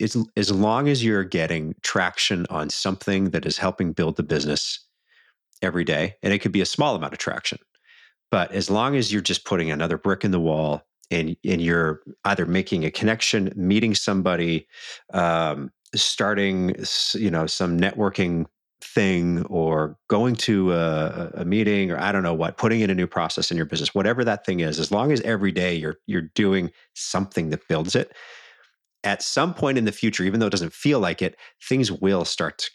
as, 0.00 0.16
as 0.36 0.52
long 0.52 0.88
as 0.88 1.04
you're 1.04 1.24
getting 1.24 1.74
traction 1.82 2.46
on 2.50 2.70
something 2.70 3.30
that 3.30 3.44
is 3.44 3.58
helping 3.58 3.92
build 3.92 4.16
the 4.16 4.22
business 4.22 4.86
every 5.60 5.84
day 5.84 6.14
and 6.22 6.32
it 6.32 6.38
could 6.38 6.52
be 6.52 6.60
a 6.60 6.66
small 6.66 6.94
amount 6.94 7.12
of 7.12 7.18
traction 7.18 7.58
but 8.30 8.52
as 8.52 8.70
long 8.70 8.94
as 8.94 9.12
you're 9.12 9.22
just 9.22 9.44
putting 9.44 9.70
another 9.70 9.98
brick 9.98 10.24
in 10.24 10.30
the 10.30 10.40
wall 10.40 10.82
and 11.10 11.36
and 11.44 11.60
you're 11.60 12.00
either 12.24 12.46
making 12.46 12.84
a 12.84 12.90
connection, 12.90 13.52
meeting 13.56 13.94
somebody, 13.94 14.66
um, 15.12 15.70
starting 15.94 16.74
you 17.14 17.30
know 17.30 17.46
some 17.46 17.78
networking 17.78 18.46
thing 18.80 19.42
or 19.46 19.96
going 20.08 20.36
to 20.36 20.72
a, 20.72 21.30
a, 21.34 21.44
meeting 21.44 21.90
or 21.90 21.98
I 21.98 22.12
don't 22.12 22.22
know 22.22 22.34
what, 22.34 22.56
putting 22.56 22.80
in 22.80 22.90
a 22.90 22.94
new 22.94 23.08
process 23.08 23.50
in 23.50 23.56
your 23.56 23.66
business, 23.66 23.92
whatever 23.92 24.24
that 24.24 24.46
thing 24.46 24.60
is, 24.60 24.78
as 24.78 24.92
long 24.92 25.10
as 25.10 25.20
every 25.22 25.52
day 25.52 25.74
you're 25.74 25.96
you're 26.06 26.30
doing 26.34 26.70
something 26.94 27.50
that 27.50 27.66
builds 27.68 27.94
it, 27.94 28.12
at 29.04 29.22
some 29.22 29.54
point 29.54 29.78
in 29.78 29.84
the 29.84 29.92
future, 29.92 30.24
even 30.24 30.40
though 30.40 30.46
it 30.46 30.50
doesn't 30.50 30.72
feel 30.72 31.00
like 31.00 31.22
it, 31.22 31.36
things 31.62 31.90
will 31.90 32.24
start 32.24 32.68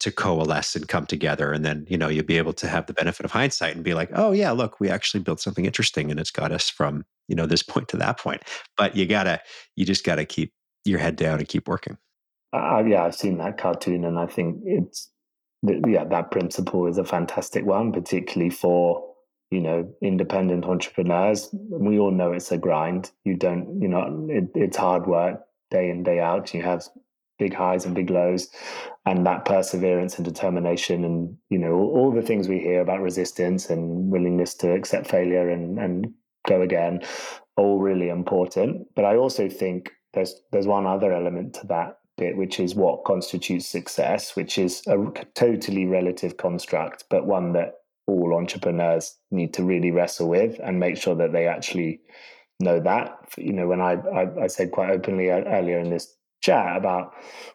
to, 0.00 0.12
coalesce 0.12 0.76
and 0.76 0.88
come 0.88 1.06
together. 1.06 1.52
And 1.52 1.64
then, 1.64 1.86
you 1.88 1.98
know, 1.98 2.08
you'll 2.08 2.24
be 2.24 2.38
able 2.38 2.52
to 2.54 2.68
have 2.68 2.86
the 2.86 2.92
benefit 2.92 3.24
of 3.24 3.32
hindsight 3.32 3.74
and 3.74 3.84
be 3.84 3.94
like, 3.94 4.10
oh 4.14 4.32
yeah, 4.32 4.50
look, 4.50 4.80
we 4.80 4.88
actually 4.88 5.22
built 5.22 5.40
something 5.40 5.64
interesting 5.64 6.10
and 6.10 6.18
it's 6.18 6.30
got 6.30 6.52
us 6.52 6.70
from, 6.70 7.04
you 7.28 7.36
know, 7.36 7.46
this 7.46 7.62
point 7.62 7.88
to 7.88 7.96
that 7.98 8.18
point. 8.18 8.42
But 8.76 8.96
you 8.96 9.06
gotta, 9.06 9.40
you 9.74 9.84
just 9.84 10.04
gotta 10.04 10.24
keep 10.24 10.52
your 10.84 10.98
head 10.98 11.16
down 11.16 11.38
and 11.38 11.48
keep 11.48 11.68
working. 11.68 11.98
Uh, 12.52 12.82
yeah, 12.86 13.04
I've 13.04 13.14
seen 13.14 13.38
that 13.38 13.58
cartoon 13.58 14.04
and 14.04 14.18
I 14.18 14.26
think 14.26 14.60
it's 14.64 15.10
yeah, 15.62 16.04
that 16.04 16.30
principle 16.30 16.86
is 16.86 16.98
a 16.98 17.04
fantastic 17.04 17.64
one, 17.64 17.92
particularly 17.92 18.50
for 18.50 19.02
you 19.50 19.60
know 19.60 19.88
independent 20.02 20.64
entrepreneurs. 20.64 21.48
We 21.52 21.98
all 21.98 22.10
know 22.10 22.32
it's 22.32 22.52
a 22.52 22.58
grind. 22.58 23.10
You 23.24 23.36
don't, 23.36 23.80
you 23.80 23.88
know, 23.88 24.26
it, 24.30 24.50
it's 24.54 24.76
hard 24.76 25.06
work 25.06 25.40
day 25.70 25.90
in 25.90 26.02
day 26.02 26.20
out. 26.20 26.54
You 26.54 26.62
have 26.62 26.84
big 27.38 27.54
highs 27.54 27.84
and 27.84 27.94
big 27.94 28.10
lows, 28.10 28.48
and 29.04 29.26
that 29.26 29.44
perseverance 29.44 30.16
and 30.16 30.24
determination, 30.24 31.04
and 31.04 31.36
you 31.50 31.58
know 31.58 31.72
all, 31.72 31.96
all 31.96 32.12
the 32.12 32.26
things 32.26 32.48
we 32.48 32.58
hear 32.58 32.80
about 32.80 33.00
resistance 33.00 33.70
and 33.70 34.10
willingness 34.10 34.54
to 34.54 34.72
accept 34.72 35.08
failure 35.08 35.48
and 35.48 35.78
and 35.78 36.12
go 36.46 36.62
again, 36.62 37.02
all 37.56 37.78
really 37.78 38.08
important. 38.08 38.86
But 38.94 39.04
I 39.04 39.16
also 39.16 39.48
think 39.48 39.90
there's 40.14 40.34
there's 40.52 40.66
one 40.66 40.86
other 40.86 41.12
element 41.12 41.54
to 41.54 41.66
that 41.68 41.98
bit, 42.16 42.36
which 42.36 42.58
is 42.60 42.74
what 42.74 43.04
constitutes 43.04 43.66
success, 43.66 44.36
which 44.36 44.58
is 44.58 44.82
a 44.86 44.96
totally 45.34 45.86
relative 45.86 46.36
construct, 46.36 47.04
but 47.10 47.26
one 47.26 47.52
that 47.52 47.74
all 48.06 48.34
entrepreneurs 48.34 49.16
need 49.30 49.52
to 49.54 49.64
really 49.64 49.90
wrestle 49.90 50.28
with 50.28 50.58
and 50.62 50.80
make 50.80 50.96
sure 50.96 51.14
that 51.14 51.32
they 51.32 51.46
actually 51.46 52.00
know 52.60 52.80
that. 52.80 53.18
You 53.36 53.52
know, 53.52 53.66
when 53.66 53.80
I, 53.80 53.94
I, 53.94 54.44
I 54.44 54.46
said 54.46 54.70
quite 54.70 54.90
openly 54.90 55.28
earlier 55.28 55.78
in 55.78 55.90
this 55.90 56.16
chat 56.46 56.76
about 56.76 57.04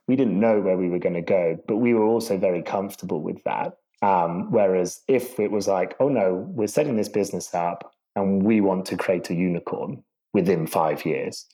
we 0.08 0.16
didn't 0.16 0.40
know 0.46 0.56
where 0.66 0.78
we 0.84 0.90
were 0.90 1.04
going 1.06 1.20
to 1.24 1.34
go, 1.38 1.44
but 1.68 1.78
we 1.86 1.94
were 1.94 2.10
also 2.14 2.38
very 2.38 2.64
comfortable 2.76 3.22
with 3.28 3.42
that. 3.44 3.70
Um, 4.12 4.52
whereas 4.52 5.02
if 5.08 5.40
it 5.40 5.52
was 5.52 5.68
like, 5.68 5.96
oh 6.00 6.10
no, 6.10 6.28
we're 6.58 6.76
setting 6.78 6.98
this 6.98 7.10
business 7.20 7.54
up 7.54 7.80
and 8.16 8.44
we 8.44 8.62
want 8.70 8.86
to 8.88 8.98
create 8.98 9.30
a 9.30 9.36
unicorn 9.50 10.04
within 10.34 10.68
five 10.68 11.06
years, 11.06 11.46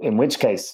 in 0.00 0.16
which 0.16 0.38
case 0.38 0.66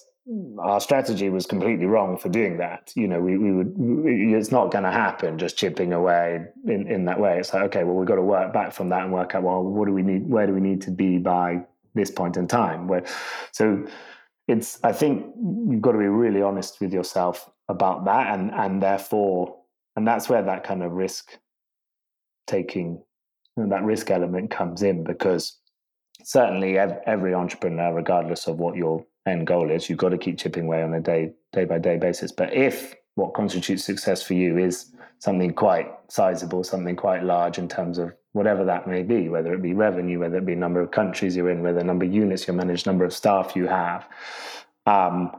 our 0.61 0.80
strategy 0.80 1.28
was 1.28 1.46
completely 1.46 1.87
wrong 1.87 2.16
for 2.16 2.28
doing 2.28 2.59
that. 2.59 2.92
You 2.94 3.09
know, 3.09 3.20
we, 3.20 3.37
we 3.37 3.50
would, 3.52 3.72
we, 3.76 4.35
it's 4.35 4.52
not 4.52 4.70
going 4.70 4.85
to 4.85 4.90
happen 4.90 5.38
just 5.38 5.56
chipping 5.56 5.92
away 5.92 6.46
in, 6.66 6.87
in 6.94 7.04
that 7.06 7.18
way. 7.18 7.38
It's 7.38 7.52
like, 7.52 7.64
okay, 7.64 7.85
well, 7.85 7.96
we've 7.96 8.06
got 8.12 8.16
to 8.16 8.22
work 8.37 8.52
back 8.52 8.72
from 8.72 8.88
that 8.90 9.02
and 9.02 9.12
work 9.12 9.35
out, 9.35 9.42
well, 9.42 9.62
what 9.62 9.87
do 9.87 9.92
we 9.92 10.02
need, 10.02 10.28
where 10.28 10.46
do 10.46 10.52
we 10.52 10.61
need 10.61 10.83
to 10.83 10.90
be 10.90 11.18
by 11.18 11.64
this 11.94 12.11
point 12.11 12.37
in 12.37 12.46
time? 12.46 12.87
Where, 12.87 13.04
so 13.52 13.87
it's, 14.50 14.78
I 14.82 14.92
think 14.92 15.26
you've 15.68 15.80
got 15.80 15.92
to 15.92 15.98
be 15.98 16.06
really 16.06 16.42
honest 16.42 16.80
with 16.80 16.92
yourself 16.92 17.50
about 17.68 18.04
that. 18.04 18.38
And, 18.38 18.50
and 18.52 18.82
therefore, 18.82 19.56
and 19.96 20.06
that's 20.06 20.28
where 20.28 20.42
that 20.42 20.64
kind 20.64 20.82
of 20.82 20.92
risk 20.92 21.38
taking, 22.46 23.02
that 23.56 23.82
risk 23.82 24.10
element 24.10 24.50
comes 24.50 24.82
in 24.82 25.04
because 25.04 25.58
certainly 26.24 26.78
every 26.78 27.34
entrepreneur, 27.34 27.94
regardless 27.94 28.46
of 28.46 28.58
what 28.58 28.76
your 28.76 29.04
end 29.26 29.46
goal 29.46 29.70
is. 29.70 29.88
You've 29.88 29.98
got 29.98 30.10
to 30.10 30.18
keep 30.18 30.38
chipping 30.38 30.64
away 30.66 30.82
on 30.82 30.94
a 30.94 31.00
day 31.00 31.32
day 31.52 31.64
by 31.64 31.78
day 31.78 31.96
basis. 31.96 32.32
But 32.32 32.52
if 32.52 32.94
what 33.14 33.34
constitutes 33.34 33.84
success 33.84 34.22
for 34.22 34.34
you 34.34 34.58
is 34.58 34.92
something 35.18 35.52
quite 35.52 35.88
sizable, 36.08 36.64
something 36.64 36.96
quite 36.96 37.22
large 37.22 37.58
in 37.58 37.68
terms 37.68 37.98
of 37.98 38.14
whatever 38.32 38.64
that 38.64 38.86
may 38.86 39.02
be, 39.02 39.28
whether 39.28 39.52
it 39.54 39.62
be 39.62 39.74
revenue, 39.74 40.18
whether 40.20 40.38
it 40.38 40.46
be 40.46 40.54
number 40.54 40.80
of 40.80 40.90
countries 40.90 41.36
you're 41.36 41.50
in, 41.50 41.62
whether 41.62 41.82
number 41.82 42.04
of 42.04 42.12
units 42.12 42.46
you 42.46 42.54
manage, 42.54 42.86
number 42.86 43.04
of 43.04 43.12
staff 43.12 43.56
you 43.56 43.66
have, 43.66 44.08
um, 44.86 45.34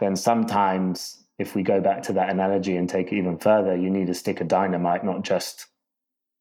then 0.00 0.16
sometimes 0.16 1.24
if 1.38 1.54
we 1.54 1.62
go 1.62 1.80
back 1.80 2.02
to 2.02 2.12
that 2.12 2.30
analogy 2.30 2.76
and 2.76 2.88
take 2.88 3.12
it 3.12 3.16
even 3.16 3.38
further, 3.38 3.76
you 3.76 3.90
need 3.90 4.08
a 4.08 4.14
stick 4.14 4.40
of 4.40 4.48
dynamite, 4.48 5.04
not 5.04 5.22
just 5.22 5.66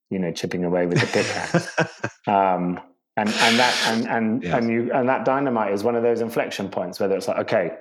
you 0.10 0.20
know 0.20 0.32
chipping 0.32 0.64
away 0.64 0.86
with 0.86 1.00
the 1.00 1.08
pickaxe. 1.08 2.08
um, 2.28 2.80
and 3.18 3.30
and 3.30 3.60
that 3.60 3.88
and 3.88 4.08
and 4.08 4.44
yes. 4.44 4.54
and 4.54 4.70
you 4.70 4.92
and 4.94 5.10
that 5.10 5.26
dynamite 5.26 5.74
is 5.74 5.84
one 5.84 5.96
of 5.96 6.04
those 6.04 6.22
inflection 6.22 6.70
points 6.70 7.00
whether 7.00 7.16
it's 7.18 7.28
like 7.28 7.38
okay 7.38 7.78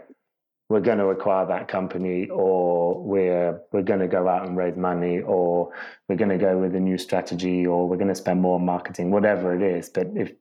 we're 0.71 0.81
going 0.81 0.99
to 0.99 1.09
acquire 1.09 1.45
that 1.47 1.69
company 1.69 2.29
or 2.31 3.03
we're 3.03 3.61
we're 3.73 3.83
going 3.83 4.01
to 4.01 4.09
go 4.09 4.27
out 4.27 4.47
and 4.47 4.57
raise 4.57 4.77
money 4.77 5.21
or 5.21 5.71
we're 6.09 6.17
going 6.17 6.31
to 6.31 6.39
go 6.39 6.57
with 6.57 6.75
a 6.75 6.81
new 6.81 6.97
strategy 6.97 7.67
or 7.67 7.87
we're 7.87 7.97
going 7.97 8.09
to 8.09 8.15
spend 8.15 8.41
more 8.41 8.55
on 8.55 8.65
marketing 8.65 9.11
whatever 9.11 9.55
it 9.55 9.63
is. 9.63 9.91
But 9.91 10.07
if 10.15 10.33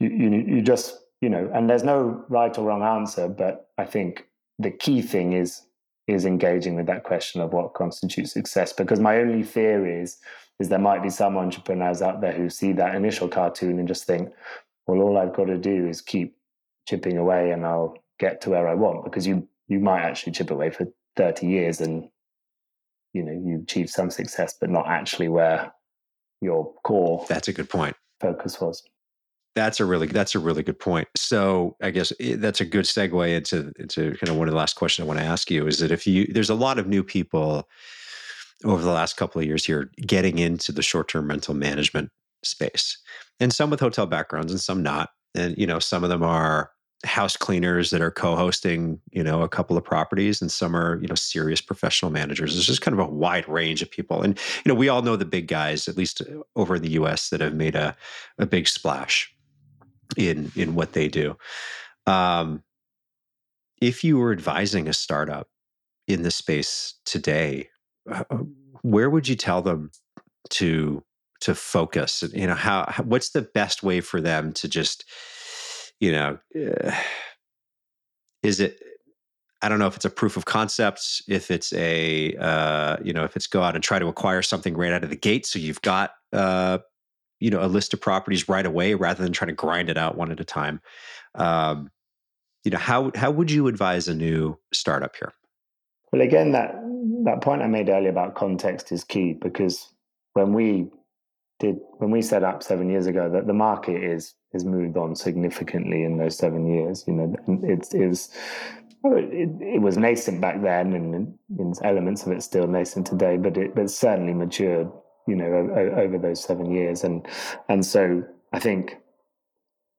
you, 0.00 0.08
you 0.08 0.30
you 0.30 0.62
just 0.62 0.96
you 1.20 1.28
know 1.28 1.50
and 1.52 1.68
there's 1.68 1.84
no 1.84 2.24
right 2.30 2.56
or 2.56 2.66
wrong 2.66 2.82
answer 2.82 3.28
but 3.28 3.70
i 3.78 3.84
think 3.84 4.28
the 4.58 4.70
key 4.70 5.00
thing 5.00 5.32
is 5.32 5.62
is 6.06 6.24
engaging 6.24 6.76
with 6.76 6.86
that 6.86 7.04
question 7.04 7.40
of 7.40 7.52
what 7.52 7.74
constitutes 7.74 8.32
success. 8.32 8.72
Because 8.72 9.00
my 9.00 9.18
only 9.18 9.42
fear 9.42 9.86
is 9.86 10.18
is 10.60 10.68
there 10.68 10.78
might 10.78 11.02
be 11.02 11.10
some 11.10 11.36
entrepreneurs 11.36 12.00
out 12.00 12.20
there 12.20 12.32
who 12.32 12.48
see 12.48 12.72
that 12.72 12.94
initial 12.94 13.26
cartoon 13.26 13.78
and 13.80 13.88
just 13.88 14.04
think, 14.04 14.32
well, 14.86 15.00
all 15.00 15.18
I've 15.18 15.34
got 15.34 15.46
to 15.46 15.58
do 15.58 15.88
is 15.88 16.00
keep 16.00 16.36
chipping 16.88 17.18
away 17.18 17.50
and 17.50 17.66
I'll 17.66 17.96
get 18.20 18.40
to 18.42 18.50
where 18.50 18.68
I 18.68 18.74
want. 18.74 19.04
Because 19.04 19.26
you 19.26 19.48
you 19.68 19.80
might 19.80 20.02
actually 20.02 20.32
chip 20.32 20.50
away 20.50 20.70
for 20.70 20.86
30 21.16 21.46
years 21.46 21.80
and 21.80 22.08
you 23.12 23.22
know 23.22 23.32
you 23.32 23.60
achieve 23.62 23.88
some 23.88 24.10
success 24.10 24.54
but 24.60 24.70
not 24.70 24.86
actually 24.88 25.28
where 25.28 25.72
your 26.40 26.72
core 26.84 27.24
that's 27.28 27.48
a 27.48 27.52
good 27.52 27.70
point. 27.70 27.96
focus 28.20 28.60
was. 28.60 28.82
That's 29.54 29.78
a 29.78 29.84
really 29.84 30.08
that's 30.08 30.34
a 30.34 30.40
really 30.40 30.62
good 30.62 30.78
point. 30.78 31.08
So 31.16 31.76
i 31.82 31.90
guess 31.90 32.12
eh, 32.20 32.36
that's 32.38 32.60
a 32.60 32.64
good 32.64 32.84
segue 32.84 33.36
into 33.36 33.72
into 33.78 34.16
kind 34.16 34.28
of 34.28 34.36
one 34.36 34.48
of 34.48 34.52
the 34.52 34.58
last 34.58 34.74
questions 34.74 35.04
i 35.04 35.08
want 35.08 35.20
to 35.20 35.24
ask 35.24 35.50
you 35.50 35.66
is 35.66 35.78
that 35.78 35.90
if 35.90 36.06
you 36.06 36.26
there's 36.26 36.50
a 36.50 36.54
lot 36.54 36.78
of 36.78 36.86
new 36.86 37.04
people 37.04 37.68
over 38.64 38.82
the 38.82 38.92
last 38.92 39.16
couple 39.16 39.40
of 39.40 39.46
years 39.46 39.64
here 39.64 39.90
getting 40.06 40.38
into 40.38 40.72
the 40.72 40.82
short-term 40.82 41.28
rental 41.28 41.54
management 41.54 42.10
space 42.42 42.98
and 43.40 43.52
some 43.52 43.70
with 43.70 43.80
hotel 43.80 44.06
backgrounds 44.06 44.52
and 44.52 44.60
some 44.60 44.82
not 44.82 45.10
and 45.34 45.56
you 45.56 45.66
know 45.66 45.78
some 45.78 46.02
of 46.02 46.10
them 46.10 46.22
are 46.22 46.70
house 47.04 47.36
cleaners 47.36 47.90
that 47.90 48.00
are 48.00 48.10
co-hosting 48.10 49.00
you 49.12 49.22
know 49.22 49.42
a 49.42 49.48
couple 49.48 49.76
of 49.76 49.84
properties 49.84 50.40
and 50.40 50.50
some 50.50 50.74
are 50.74 51.00
you 51.00 51.08
know 51.08 51.14
serious 51.14 51.60
professional 51.60 52.10
managers. 52.10 52.54
There's 52.54 52.66
just 52.66 52.80
kind 52.80 52.98
of 52.98 53.06
a 53.06 53.10
wide 53.10 53.48
range 53.48 53.82
of 53.82 53.90
people 53.90 54.22
and 54.22 54.38
you 54.64 54.68
know 54.68 54.74
we 54.74 54.88
all 54.88 55.02
know 55.02 55.16
the 55.16 55.24
big 55.24 55.46
guys 55.46 55.88
at 55.88 55.96
least 55.96 56.22
uh, 56.22 56.42
over 56.56 56.76
in 56.76 56.82
the 56.82 56.90
us 56.90 57.28
that 57.30 57.40
have 57.40 57.54
made 57.54 57.74
a, 57.74 57.96
a 58.38 58.46
big 58.46 58.68
splash 58.68 59.34
in 60.16 60.50
in 60.56 60.74
what 60.74 60.92
they 60.92 61.08
do. 61.08 61.36
Um 62.06 62.62
if 63.80 64.04
you 64.04 64.18
were 64.18 64.32
advising 64.32 64.88
a 64.88 64.92
startup 64.92 65.48
in 66.06 66.22
this 66.22 66.36
space 66.36 66.94
today 67.04 67.68
uh, 68.10 68.24
where 68.82 69.08
would 69.08 69.28
you 69.28 69.34
tell 69.34 69.62
them 69.62 69.90
to 70.50 71.02
to 71.40 71.54
focus? 71.54 72.24
You 72.32 72.46
know 72.46 72.54
how, 72.54 72.86
what's 73.04 73.30
the 73.30 73.42
best 73.42 73.82
way 73.82 74.00
for 74.00 74.20
them 74.20 74.52
to 74.54 74.68
just 74.68 75.04
you 76.00 76.12
know 76.12 76.38
uh, 76.56 76.92
is 78.42 78.60
it 78.60 78.80
i 79.62 79.68
don't 79.68 79.78
know 79.78 79.86
if 79.86 79.96
it's 79.96 80.04
a 80.04 80.10
proof 80.10 80.36
of 80.36 80.44
concepts, 80.44 81.22
if 81.28 81.50
it's 81.50 81.72
a 81.72 82.34
uh, 82.36 82.96
you 83.02 83.12
know 83.12 83.24
if 83.24 83.36
it's 83.36 83.46
go 83.46 83.62
out 83.62 83.74
and 83.74 83.82
try 83.84 83.98
to 83.98 84.06
acquire 84.06 84.42
something 84.42 84.76
right 84.76 84.92
out 84.92 85.04
of 85.04 85.10
the 85.10 85.16
gate 85.16 85.46
so 85.46 85.58
you've 85.58 85.82
got 85.82 86.12
uh, 86.32 86.78
you 87.40 87.50
know 87.50 87.62
a 87.62 87.68
list 87.68 87.92
of 87.92 88.00
properties 88.00 88.48
right 88.48 88.66
away 88.66 88.94
rather 88.94 89.22
than 89.22 89.32
trying 89.32 89.48
to 89.48 89.54
grind 89.54 89.90
it 89.90 89.98
out 89.98 90.16
one 90.16 90.30
at 90.30 90.40
a 90.40 90.44
time. 90.44 90.80
Um, 91.34 91.90
you 92.64 92.70
know 92.70 92.78
how 92.78 93.10
how 93.14 93.30
would 93.30 93.50
you 93.50 93.68
advise 93.68 94.08
a 94.08 94.14
new 94.14 94.58
startup 94.72 95.14
here? 95.16 95.32
Well 96.12 96.22
again 96.22 96.52
that 96.52 96.74
that 97.24 97.42
point 97.42 97.62
I 97.62 97.66
made 97.66 97.88
earlier 97.88 98.10
about 98.10 98.34
context 98.34 98.92
is 98.92 99.04
key 99.04 99.34
because 99.34 99.88
when 100.32 100.52
we 100.52 100.86
did 101.60 101.76
when 101.98 102.10
we 102.10 102.22
set 102.22 102.42
up 102.42 102.62
seven 102.62 102.88
years 102.88 103.06
ago, 103.06 103.30
that 103.30 103.46
the 103.46 103.52
market 103.52 104.02
is 104.02 104.34
has 104.54 104.64
moved 104.64 104.96
on 104.96 105.14
significantly 105.14 106.04
in 106.04 106.16
those 106.16 106.38
seven 106.38 106.66
years. 106.66 107.04
You 107.06 107.12
know, 107.12 107.36
it's 107.62 107.92
it 107.92 108.06
was 108.06 108.30
it, 109.04 109.50
it 109.60 109.82
was 109.82 109.98
nascent 109.98 110.40
back 110.40 110.62
then, 110.62 110.94
and 110.94 111.36
in 111.58 111.74
elements 111.82 112.24
of 112.24 112.32
it 112.32 112.42
still 112.42 112.66
nascent 112.66 113.06
today, 113.06 113.36
but 113.36 113.56
it 113.58 113.74
but 113.74 113.90
certainly 113.90 114.32
matured. 114.32 114.90
You 115.26 115.36
know, 115.36 115.46
over, 115.46 116.00
over 116.00 116.18
those 116.18 116.42
seven 116.42 116.70
years, 116.70 117.04
and 117.04 117.26
and 117.68 117.84
so 117.84 118.24
I 118.52 118.58
think 118.58 118.96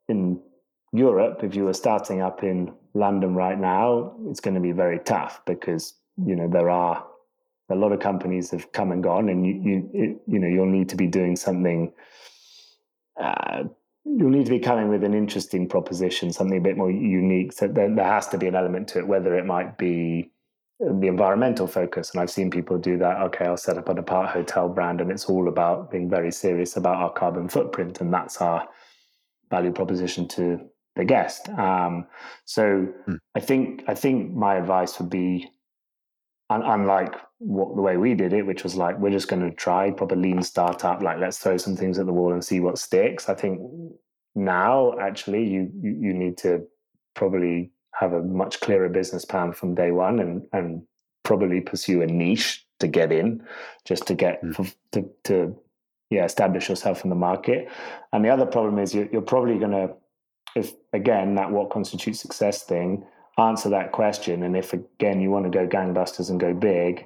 in 0.08 0.40
Europe, 0.94 1.44
if 1.44 1.56
you 1.56 1.66
were 1.66 1.74
starting 1.74 2.22
up 2.22 2.44
in 2.44 2.72
London 2.94 3.36
right 3.36 3.60
now, 3.60 4.16
it's 4.30 4.40
going 4.40 4.56
to 4.56 4.62
be 4.62 4.72
very 4.72 5.00
tough 5.00 5.42
because 5.46 5.96
you 6.26 6.36
know 6.36 6.48
there 6.48 6.70
are 6.70 7.06
a 7.70 7.76
lot 7.76 7.92
of 7.92 8.00
companies 8.00 8.52
have 8.52 8.72
come 8.72 8.92
and 8.92 9.04
gone, 9.04 9.30
and 9.30 9.46
you 9.46 9.90
you 9.94 10.22
you 10.28 10.40
know 10.40 10.48
you'll 10.48 10.66
need 10.66 10.90
to 10.90 10.96
be 10.96 11.08
doing 11.08 11.36
something. 11.36 11.92
Uh, 13.20 13.64
you'll 14.06 14.30
need 14.30 14.46
to 14.46 14.52
be 14.52 14.60
coming 14.60 14.88
with 14.88 15.04
an 15.04 15.14
interesting 15.14 15.68
proposition, 15.68 16.32
something 16.32 16.58
a 16.58 16.62
bit 16.62 16.78
more 16.78 16.92
unique. 16.92 17.52
So 17.52 17.68
there, 17.68 17.94
there 17.94 18.06
has 18.06 18.28
to 18.30 18.38
be 18.38 18.48
an 18.48 18.56
element 18.56 18.88
to 18.90 19.00
it, 19.00 19.08
whether 19.08 19.36
it 19.36 19.46
might 19.46 19.78
be 19.78 20.32
the 20.80 21.08
environmental 21.08 21.68
focus. 21.68 22.12
And 22.12 22.22
I've 22.22 22.30
seen 22.30 22.52
people 22.52 22.78
do 22.78 22.98
that. 23.00 23.22
Okay, 23.24 23.46
I'll 23.46 23.58
set 23.58 23.78
up 23.78 23.90
an 23.90 23.98
apart 23.98 24.30
hotel 24.30 24.70
brand, 24.70 25.02
and 25.02 25.12
it's 25.12 25.26
all 25.26 25.48
about 25.48 25.92
being 25.92 26.10
very 26.10 26.32
serious 26.32 26.78
about 26.78 26.98
our 26.98 27.12
carbon 27.12 27.50
footprint, 27.50 28.02
and 28.02 28.14
that's 28.14 28.42
our 28.42 28.68
value 29.50 29.72
proposition 29.72 30.28
to 30.30 30.60
the 30.96 31.06
guest. 31.06 31.50
Um, 31.50 32.08
so 32.46 32.88
hmm. 33.06 33.16
I 33.36 33.40
think 33.40 33.84
I 33.88 33.96
think 33.96 34.34
my 34.34 34.56
advice 34.56 35.00
would 35.00 35.10
be, 35.10 35.50
un- 36.50 36.64
unlike 36.64 37.16
what 37.40 37.76
the 37.76 37.82
way 37.82 37.98
we 37.98 38.14
did 38.14 38.34
it, 38.34 38.46
which 38.46 38.64
was 38.64 38.76
like 38.76 38.98
we're 39.00 39.12
just 39.12 39.28
going 39.28 39.42
to 39.42 39.56
try 39.56 39.92
proper 39.92 40.16
lean 40.16 40.42
startup, 40.42 41.02
like 41.02 41.20
let's 41.20 41.38
throw 41.38 41.58
some 41.58 41.76
things 41.76 42.00
at 42.00 42.06
the 42.06 42.14
wall 42.14 42.34
and 42.34 42.44
see 42.44 42.60
what 42.60 42.78
sticks. 42.78 43.30
I 43.30 43.36
think 43.36 43.60
now 44.36 44.98
actually 45.00 45.46
you 45.46 45.72
you, 45.82 45.98
you 46.02 46.14
need 46.14 46.38
to 46.38 46.66
probably 47.16 47.72
have 47.94 48.14
a 48.14 48.22
much 48.22 48.60
clearer 48.60 48.90
business 48.90 49.26
plan 49.26 49.54
from 49.54 49.76
day 49.76 49.92
one 49.92 50.20
and 50.20 50.44
and 50.52 50.84
probably 51.24 51.62
pursue 51.62 52.02
a 52.02 52.06
niche 52.06 52.66
to 52.80 52.88
get 52.88 53.12
in 53.12 53.42
just 53.86 54.06
to 54.08 54.14
get 54.14 54.44
mm. 54.44 54.74
to, 54.92 55.10
to 55.24 55.56
yeah 56.10 56.26
establish 56.26 56.70
yourself 56.70 57.04
in 57.04 57.10
the 57.10 57.16
market 57.16 57.68
and 58.14 58.24
the 58.24 58.30
other 58.30 58.46
problem 58.46 58.78
is 58.78 58.94
you're, 58.94 59.08
you're 59.12 59.22
probably 59.22 59.58
going 59.58 59.72
to 59.72 59.90
if 60.56 60.74
again 60.94 61.36
that 61.36 61.50
what 61.50 61.70
constitutes 61.70 62.20
success 62.20 62.64
thing 62.64 63.04
answer 63.38 63.70
that 63.70 63.92
question. 63.92 64.44
And 64.44 64.56
if 64.56 64.74
again 64.74 65.22
you 65.22 65.30
want 65.30 65.46
to 65.46 65.52
go 65.52 65.68
gangbusters 65.68 66.30
and 66.30 66.40
go 66.40 66.54
big 66.54 67.06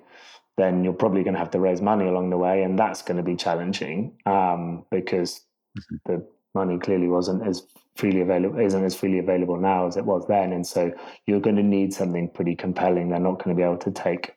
then 0.59 0.83
you're 0.83 0.93
probably 0.93 1.23
going 1.23 1.33
to 1.33 1.39
have 1.39 1.49
to 1.51 1.59
raise 1.59 1.81
money 1.81 2.05
along 2.05 2.29
the 2.29 2.37
way 2.37 2.63
and 2.63 2.77
that's 2.77 3.01
going 3.01 3.15
to 3.15 3.23
be 3.23 3.35
challenging 3.35 4.11
um, 4.25 4.85
because 4.91 5.41
mm-hmm. 5.77 5.95
the 6.05 6.27
money 6.53 6.77
clearly 6.77 7.07
wasn't 7.07 7.41
as 7.47 7.63
freely 7.95 8.21
available 8.21 8.59
isn't 8.59 8.83
as 8.83 8.95
freely 8.95 9.19
available 9.19 9.57
now 9.57 9.87
as 9.87 9.95
it 9.97 10.05
was 10.05 10.25
then. 10.27 10.51
And 10.51 10.67
so 10.67 10.91
you're 11.25 11.39
going 11.39 11.55
to 11.55 11.63
need 11.63 11.93
something 11.93 12.29
pretty 12.29 12.55
compelling. 12.55 13.09
They're 13.09 13.19
not 13.19 13.43
going 13.43 13.55
to 13.55 13.59
be 13.59 13.63
able 13.63 13.77
to 13.77 13.91
take 13.91 14.35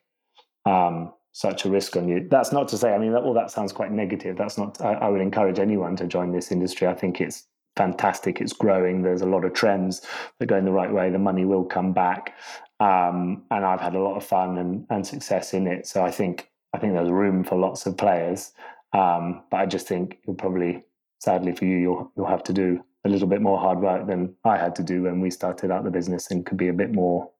um, 0.64 1.12
such 1.32 1.64
a 1.64 1.70
risk 1.70 1.96
on 1.96 2.08
you. 2.08 2.26
That's 2.30 2.52
not 2.52 2.68
to 2.68 2.78
say 2.78 2.92
i 2.94 2.98
mean 2.98 3.12
that, 3.12 3.22
all 3.22 3.34
that 3.34 3.50
sounds 3.50 3.72
quite 3.72 3.90
negative. 3.90 4.36
That's 4.36 4.56
not 4.56 4.80
I, 4.80 4.94
I, 4.94 5.08
would 5.08 5.20
encourage 5.20 5.58
anyone 5.58 5.96
to 5.96 6.06
join 6.06 6.30
this 6.30 6.52
industry. 6.52 6.86
I 6.86 6.94
think 6.94 7.20
it's 7.20 7.48
fantastic. 7.76 8.40
It's 8.40 8.52
growing. 8.52 9.02
There's 9.02 9.22
a 9.22 9.26
lot 9.26 9.44
of 9.44 9.52
trends 9.52 10.02
that 10.38 10.46
go 10.46 10.56
in 10.56 10.64
the 10.64 10.72
right 10.72 10.92
way. 10.92 11.10
The 11.10 11.18
money 11.18 11.44
will 11.44 11.64
come 11.64 11.92
back. 11.92 12.34
Um, 12.80 13.44
and 13.52 13.64
i've 13.64 13.80
had 13.80 13.94
a 13.94 14.00
lot 14.00 14.16
of 14.16 14.24
fun 14.24 14.58
and, 14.58 14.84
and 14.90 15.06
success 15.06 15.54
in 15.54 15.68
it. 15.68 15.86
So 15.86 16.04
i 16.04 16.10
think 16.10 16.50
i 16.72 16.78
think 16.78 16.94
there's 16.94 17.10
room 17.10 17.44
for 17.44 17.56
lots 17.56 17.86
of 17.86 17.96
players. 17.96 18.52
Um, 18.92 19.44
but 19.50 19.58
i 19.58 19.66
just 19.66 19.86
think 19.86 20.18
you'll 20.26 20.34
probably 20.36 20.82
sadly 21.20 21.54
for 21.54 21.64
you 21.64 21.76
you'll 21.76 22.12
you'll 22.16 22.26
have 22.26 22.42
to 22.44 22.52
do 22.52 22.82
a 23.04 23.08
little 23.08 23.28
bit 23.28 23.40
more 23.40 23.58
hard 23.58 23.80
work 23.80 24.06
than 24.06 24.34
I 24.44 24.56
had 24.56 24.74
to 24.76 24.82
do 24.82 25.02
when 25.02 25.20
we 25.20 25.30
started 25.30 25.70
out 25.70 25.84
the 25.84 25.90
business 25.90 26.30
and 26.30 26.46
could 26.46 26.58
be 26.58 26.68
a 26.68 26.72
bit 26.72 26.92
more 26.92 27.30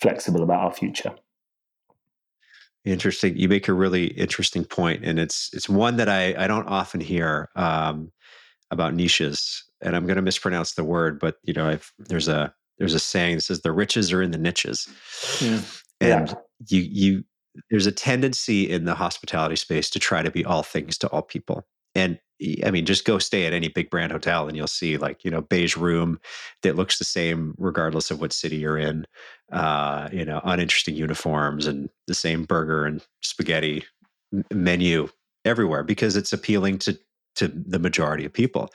flexible 0.00 0.42
about 0.42 0.60
our 0.60 0.72
future. 0.72 1.12
Interesting. 2.84 3.36
You 3.36 3.48
make 3.48 3.68
a 3.68 3.74
really 3.74 4.06
interesting 4.06 4.64
point, 4.64 5.04
and 5.04 5.18
it's 5.18 5.50
it's 5.52 5.68
one 5.68 5.96
that 5.96 6.08
I 6.08 6.34
I 6.42 6.46
don't 6.46 6.66
often 6.66 7.00
hear. 7.00 7.50
Um, 7.54 8.10
about 8.70 8.94
niches, 8.94 9.64
and 9.80 9.96
I'm 9.96 10.06
going 10.06 10.16
to 10.16 10.22
mispronounce 10.22 10.74
the 10.74 10.84
word, 10.84 11.18
but 11.18 11.38
you 11.42 11.52
know, 11.52 11.68
I've 11.68 11.92
there's 11.98 12.28
a 12.28 12.54
there's 12.78 12.94
a 12.94 13.00
saying 13.00 13.36
that 13.36 13.42
says 13.42 13.60
the 13.60 13.72
riches 13.72 14.12
are 14.12 14.22
in 14.22 14.30
the 14.30 14.38
niches, 14.38 14.88
mm. 15.38 15.82
and 16.00 16.28
yeah. 16.28 16.34
you 16.68 16.80
you 16.80 17.24
there's 17.70 17.86
a 17.86 17.92
tendency 17.92 18.70
in 18.70 18.84
the 18.84 18.94
hospitality 18.94 19.56
space 19.56 19.90
to 19.90 19.98
try 19.98 20.22
to 20.22 20.30
be 20.30 20.44
all 20.44 20.62
things 20.62 20.96
to 20.98 21.08
all 21.08 21.22
people, 21.22 21.66
and 21.94 22.18
I 22.64 22.70
mean, 22.70 22.86
just 22.86 23.04
go 23.04 23.18
stay 23.18 23.46
at 23.46 23.52
any 23.52 23.68
big 23.68 23.90
brand 23.90 24.12
hotel 24.12 24.48
and 24.48 24.56
you'll 24.56 24.66
see 24.66 24.96
like, 24.96 25.24
you 25.24 25.30
know, 25.30 25.42
beige 25.42 25.76
room 25.76 26.18
that 26.62 26.74
looks 26.74 26.98
the 26.98 27.04
same 27.04 27.54
regardless 27.58 28.10
of 28.10 28.20
what 28.20 28.32
city 28.32 28.56
you're 28.56 28.78
in. 28.78 29.06
Uh, 29.52 30.08
you 30.10 30.24
know, 30.24 30.40
uninteresting 30.44 30.94
uniforms 30.94 31.66
and 31.66 31.90
the 32.06 32.14
same 32.14 32.44
burger 32.44 32.86
and 32.86 33.04
spaghetti 33.20 33.84
menu 34.52 35.08
everywhere 35.44 35.82
because 35.82 36.16
it's 36.16 36.32
appealing 36.32 36.78
to 36.78 36.98
to 37.36 37.48
the 37.48 37.78
majority 37.78 38.24
of 38.24 38.32
people. 38.32 38.70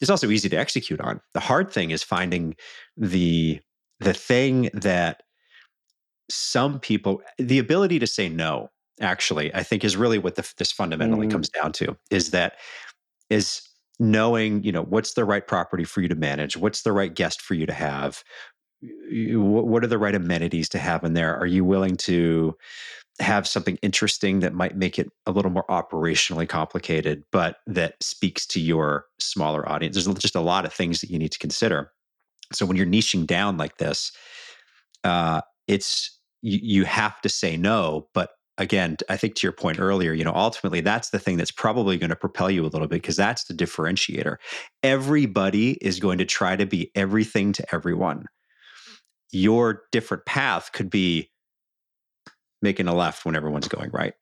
It's 0.00 0.10
also 0.10 0.30
easy 0.30 0.48
to 0.48 0.56
execute 0.56 1.00
on. 1.00 1.20
The 1.34 1.40
hard 1.40 1.70
thing 1.70 1.90
is 1.90 2.02
finding 2.02 2.54
the 2.96 3.60
the 4.00 4.14
thing 4.14 4.70
that 4.74 5.22
some 6.28 6.80
people 6.80 7.22
the 7.38 7.58
ability 7.58 7.98
to 7.98 8.06
say 8.06 8.28
no 8.28 8.68
actually 9.00 9.54
i 9.54 9.62
think 9.62 9.84
is 9.84 9.96
really 9.96 10.18
what 10.18 10.34
the, 10.34 10.52
this 10.58 10.72
fundamentally 10.72 11.26
mm. 11.26 11.30
comes 11.30 11.48
down 11.48 11.70
to 11.70 11.96
is 12.10 12.30
that 12.30 12.54
is 13.30 13.62
knowing 13.98 14.62
you 14.62 14.72
know 14.72 14.82
what's 14.82 15.14
the 15.14 15.24
right 15.24 15.46
property 15.46 15.84
for 15.84 16.00
you 16.00 16.08
to 16.08 16.14
manage 16.14 16.56
what's 16.56 16.82
the 16.82 16.92
right 16.92 17.14
guest 17.14 17.40
for 17.40 17.54
you 17.54 17.64
to 17.64 17.72
have 17.72 18.22
what 18.82 19.82
are 19.82 19.88
the 19.88 19.98
right 19.98 20.14
amenities 20.14 20.68
to 20.68 20.78
have 20.78 21.02
in 21.02 21.14
there 21.14 21.36
are 21.36 21.46
you 21.46 21.64
willing 21.64 21.96
to 21.96 22.54
have 23.18 23.48
something 23.48 23.78
interesting 23.80 24.40
that 24.40 24.52
might 24.52 24.76
make 24.76 24.98
it 24.98 25.08
a 25.24 25.32
little 25.32 25.50
more 25.50 25.64
operationally 25.70 26.48
complicated 26.48 27.22
but 27.32 27.56
that 27.66 27.94
speaks 28.02 28.46
to 28.46 28.60
your 28.60 29.06
smaller 29.18 29.66
audience 29.68 29.96
there's 29.96 30.18
just 30.18 30.36
a 30.36 30.40
lot 30.40 30.66
of 30.66 30.72
things 30.72 31.00
that 31.00 31.10
you 31.10 31.18
need 31.18 31.32
to 31.32 31.38
consider 31.38 31.90
so 32.52 32.66
when 32.66 32.76
you're 32.76 32.86
niching 32.86 33.26
down 33.26 33.56
like 33.56 33.78
this 33.78 34.12
uh, 35.04 35.40
it's 35.66 36.18
you, 36.42 36.58
you 36.62 36.84
have 36.84 37.20
to 37.22 37.28
say 37.28 37.56
no 37.56 38.08
but 38.12 38.30
again, 38.58 38.96
I 39.08 39.16
think 39.16 39.34
to 39.36 39.46
your 39.46 39.52
point 39.52 39.78
earlier, 39.78 40.12
you 40.12 40.24
know, 40.24 40.32
ultimately 40.34 40.80
that's 40.80 41.10
the 41.10 41.18
thing 41.18 41.36
that's 41.36 41.50
probably 41.50 41.98
going 41.98 42.10
to 42.10 42.16
propel 42.16 42.50
you 42.50 42.62
a 42.62 42.68
little 42.68 42.88
bit 42.88 43.02
because 43.02 43.16
that's 43.16 43.44
the 43.44 43.54
differentiator. 43.54 44.36
Everybody 44.82 45.72
is 45.82 46.00
going 46.00 46.18
to 46.18 46.24
try 46.24 46.56
to 46.56 46.66
be 46.66 46.90
everything 46.94 47.52
to 47.54 47.74
everyone. 47.74 48.26
Your 49.32 49.82
different 49.92 50.24
path 50.24 50.70
could 50.72 50.90
be 50.90 51.30
making 52.62 52.88
a 52.88 52.94
left 52.94 53.24
when 53.24 53.36
everyone's 53.36 53.68
going 53.68 53.90
right. 53.92 54.14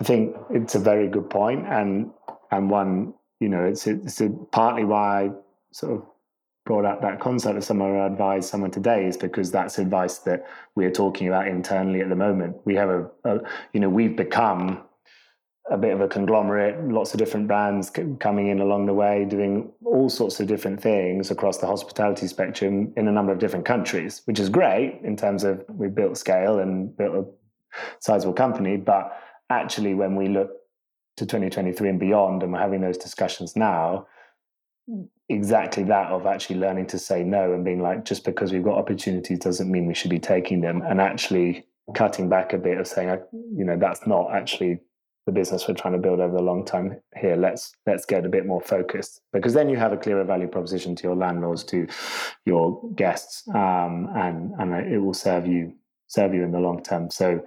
I 0.00 0.04
think 0.04 0.36
it's 0.50 0.74
a 0.74 0.78
very 0.78 1.08
good 1.08 1.30
point, 1.30 1.66
and 1.66 2.10
and 2.50 2.70
one 2.70 3.14
you 3.40 3.48
know 3.48 3.64
it's 3.64 3.86
it's 3.86 4.20
partly 4.52 4.84
why 4.84 5.30
sort 5.72 5.94
of 5.94 6.06
brought 6.66 6.84
up 6.84 7.00
that 7.00 7.20
concept 7.20 7.56
of 7.56 7.64
someone 7.64 7.90
who 7.90 8.02
advise 8.02 8.48
someone 8.48 8.70
today 8.70 9.06
is 9.06 9.16
because 9.16 9.50
that's 9.52 9.78
advice 9.78 10.18
that 10.18 10.44
we're 10.74 10.90
talking 10.90 11.28
about 11.28 11.46
internally 11.46 12.00
at 12.00 12.08
the 12.08 12.16
moment. 12.16 12.56
We 12.64 12.74
have 12.74 12.88
a, 12.90 13.08
a, 13.24 13.38
you 13.72 13.78
know, 13.78 13.88
we've 13.88 14.16
become 14.16 14.82
a 15.70 15.76
bit 15.76 15.92
of 15.92 16.00
a 16.00 16.06
conglomerate, 16.06 16.88
lots 16.88 17.12
of 17.12 17.18
different 17.18 17.48
brands 17.48 17.90
coming 18.20 18.48
in 18.48 18.60
along 18.60 18.86
the 18.86 18.94
way, 18.94 19.24
doing 19.24 19.72
all 19.84 20.08
sorts 20.08 20.38
of 20.38 20.46
different 20.46 20.80
things 20.80 21.30
across 21.30 21.58
the 21.58 21.66
hospitality 21.66 22.28
spectrum 22.28 22.92
in 22.96 23.08
a 23.08 23.12
number 23.12 23.32
of 23.32 23.40
different 23.40 23.64
countries, 23.64 24.22
which 24.26 24.38
is 24.38 24.48
great 24.48 25.00
in 25.02 25.16
terms 25.16 25.42
of 25.42 25.64
we've 25.68 25.94
built 25.94 26.16
scale 26.16 26.60
and 26.60 26.96
built 26.96 27.14
a 27.14 27.24
sizable 28.00 28.32
company. 28.32 28.76
But 28.76 29.10
actually, 29.50 29.94
when 29.94 30.14
we 30.14 30.28
look 30.28 30.50
to 31.16 31.26
2023 31.26 31.88
and 31.88 31.98
beyond, 31.98 32.44
and 32.44 32.52
we're 32.52 32.60
having 32.60 32.80
those 32.80 32.98
discussions 32.98 33.56
now, 33.56 34.06
exactly 35.28 35.82
that 35.82 36.06
of 36.12 36.26
actually 36.26 36.60
learning 36.60 36.86
to 36.86 36.98
say 36.98 37.24
no 37.24 37.52
and 37.52 37.64
being 37.64 37.82
like 37.82 38.04
just 38.04 38.24
because 38.24 38.52
we've 38.52 38.62
got 38.62 38.78
opportunities 38.78 39.40
doesn't 39.40 39.68
mean 39.68 39.86
we 39.86 39.94
should 39.94 40.10
be 40.10 40.20
taking 40.20 40.60
them 40.60 40.80
and 40.82 41.00
actually 41.00 41.66
cutting 41.94 42.28
back 42.28 42.52
a 42.52 42.58
bit 42.58 42.78
of 42.78 42.86
saying 42.86 43.08
you 43.32 43.64
know 43.64 43.76
that's 43.76 44.06
not 44.06 44.32
actually 44.32 44.78
the 45.26 45.32
business 45.32 45.66
we're 45.66 45.74
trying 45.74 45.94
to 45.94 46.00
build 46.00 46.20
over 46.20 46.34
the 46.34 46.42
long 46.42 46.64
time 46.64 47.00
here. 47.16 47.36
Let's 47.36 47.72
let's 47.86 48.06
get 48.06 48.24
a 48.24 48.28
bit 48.28 48.46
more 48.46 48.60
focused 48.60 49.20
because 49.32 49.54
then 49.54 49.68
you 49.68 49.76
have 49.76 49.92
a 49.92 49.96
clearer 49.96 50.24
value 50.24 50.48
proposition 50.48 50.94
to 50.96 51.02
your 51.02 51.16
landlords 51.16 51.64
to 51.64 51.86
your 52.44 52.80
guests 52.94 53.42
um, 53.54 54.08
and 54.14 54.52
and 54.58 54.72
it 54.92 54.98
will 54.98 55.14
serve 55.14 55.46
you 55.46 55.74
serve 56.06 56.32
you 56.32 56.44
in 56.44 56.52
the 56.52 56.60
long 56.60 56.82
term. 56.82 57.10
So 57.10 57.44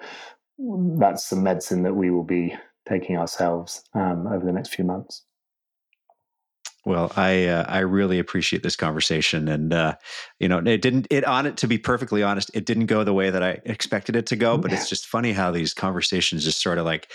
that's 0.98 1.26
some 1.26 1.44
medicine 1.44 1.84
that 1.84 1.96
we 1.96 2.12
will 2.12 2.26
be 2.26 2.56
taking 2.88 3.18
ourselves 3.18 3.84
um, 3.94 4.28
over 4.28 4.46
the 4.46 4.52
next 4.52 4.76
few 4.76 4.84
months 4.84 5.24
well, 6.86 7.12
I 7.18 7.46
uh, 7.46 7.65
I 7.68 7.80
really 7.80 8.20
appreciate 8.20 8.63
this 8.63 8.76
conversation, 8.78 9.48
and 9.50 9.74
uh, 9.74 9.96
you 10.39 10.48
know, 10.48 10.60
it 10.60 10.82
didn't 10.82 11.08
it 11.10 11.26
on 11.26 11.46
it 11.46 11.58
to 11.58 11.68
be 11.68 11.78
perfectly 11.78 12.24
honest, 12.24 12.50
it 12.54 12.65
didn't 12.65 12.86
go 12.86 13.04
the 13.04 13.13
way 13.13 13.30
that 13.30 13.44
I 13.44 13.60
expected 13.65 14.15
it 14.15 14.26
to 14.28 14.36
go. 14.38 14.58
But 14.58 14.72
it's 14.72 14.88
just 14.88 15.06
funny 15.06 15.34
how 15.34 15.52
these 15.52 15.74
conversations 15.74 16.46
just 16.46 16.62
sort 16.62 16.78
of 16.78 16.86
like, 16.86 17.12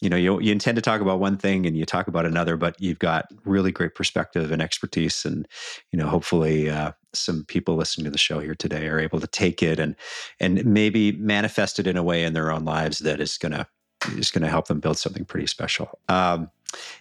you 0.00 0.08
know, 0.08 0.16
you 0.16 0.40
you 0.40 0.52
intend 0.52 0.76
to 0.76 0.82
talk 0.82 1.00
about 1.00 1.18
one 1.18 1.36
thing 1.36 1.66
and 1.66 1.76
you 1.76 1.84
talk 1.84 2.06
about 2.06 2.26
another, 2.26 2.56
but 2.56 2.80
you've 2.80 3.00
got 3.00 3.26
really 3.44 3.72
great 3.72 3.96
perspective 3.96 4.52
and 4.52 4.62
expertise, 4.62 5.24
and 5.24 5.48
you 5.90 5.98
know, 5.98 6.06
hopefully, 6.06 6.70
uh, 6.70 6.92
some 7.12 7.44
people 7.44 7.74
listening 7.74 8.04
to 8.04 8.10
the 8.10 8.18
show 8.18 8.38
here 8.38 8.54
today 8.54 8.86
are 8.86 9.00
able 9.00 9.18
to 9.18 9.26
take 9.26 9.62
it 9.62 9.80
and 9.80 9.96
and 10.38 10.64
maybe 10.64 11.12
manifest 11.12 11.80
it 11.80 11.86
in 11.86 11.96
a 11.96 12.02
way 12.02 12.22
in 12.22 12.34
their 12.34 12.52
own 12.52 12.64
lives 12.64 13.00
that 13.00 13.20
is 13.20 13.36
gonna 13.36 13.66
is 14.16 14.30
gonna 14.30 14.48
help 14.48 14.68
them 14.68 14.80
build 14.80 14.96
something 14.96 15.24
pretty 15.24 15.46
special. 15.46 15.98
Um, 16.08 16.50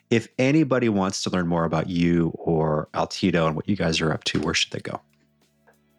if 0.10 0.28
anybody 0.40 0.90
wants 0.90 1.24
to 1.24 1.30
learn 1.30 1.48
more 1.48 1.66
about 1.66 1.90
you 1.90 2.32
or 2.36 2.88
Altido 2.94 3.48
and 3.48 3.56
what 3.56 3.68
you 3.68 3.76
guys 3.76 4.02
are 4.02 4.12
up 4.12 4.24
to, 4.26 4.40
where 4.40 4.54
should 4.54 4.72
they 4.72 4.80
go? 4.80 5.02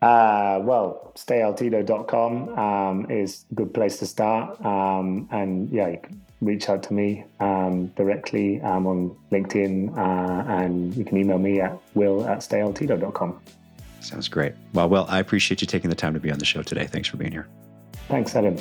Uh, 0.01 0.61
well, 0.63 1.13
stayaltido.com 1.17 2.59
um, 2.59 3.11
is 3.11 3.45
a 3.51 3.55
good 3.55 3.75
place 3.75 3.99
to 3.99 4.07
start. 4.07 4.65
Um, 4.65 5.29
and 5.33 5.69
yeah, 5.71 5.89
you 5.89 5.99
can 5.99 6.23
reach 6.41 6.69
out 6.69 6.85
to 6.85 6.93
me 6.93 7.25
um, 7.41 7.89
directly 7.89 8.61
um, 8.61 8.87
on 8.87 9.17
LinkedIn 9.33 9.97
uh, 9.99 10.45
and 10.49 10.95
you 10.95 11.05
can 11.05 11.17
email 11.19 11.39
me 11.39 11.61
at 11.61 11.77
will 11.95 12.25
at 12.27 12.39
stayaltido.com. 12.39 13.41
Sounds 14.01 14.29
great. 14.29 14.55
Well, 14.73 14.89
Will, 14.89 15.07
I 15.09 15.19
appreciate 15.19 15.61
you 15.61 15.67
taking 15.67 15.91
the 15.91 15.97
time 15.97 16.15
to 16.15 16.21
be 16.21 16.31
on 16.31 16.39
the 16.39 16.45
show 16.45 16.63
today. 16.63 16.87
Thanks 16.87 17.09
for 17.09 17.17
being 17.17 17.33
here. 17.33 17.49
Thanks, 18.09 18.35
Adam. 18.37 18.57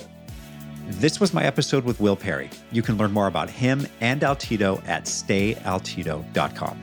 This 0.90 1.20
was 1.20 1.34
my 1.34 1.44
episode 1.44 1.84
with 1.84 2.00
Will 2.00 2.16
Parry. 2.16 2.50
You 2.72 2.82
can 2.82 2.98
learn 2.98 3.12
more 3.12 3.28
about 3.28 3.50
him 3.50 3.86
and 4.00 4.22
Altido 4.22 4.82
at 4.88 5.04
stayaltido.com. 5.04 6.82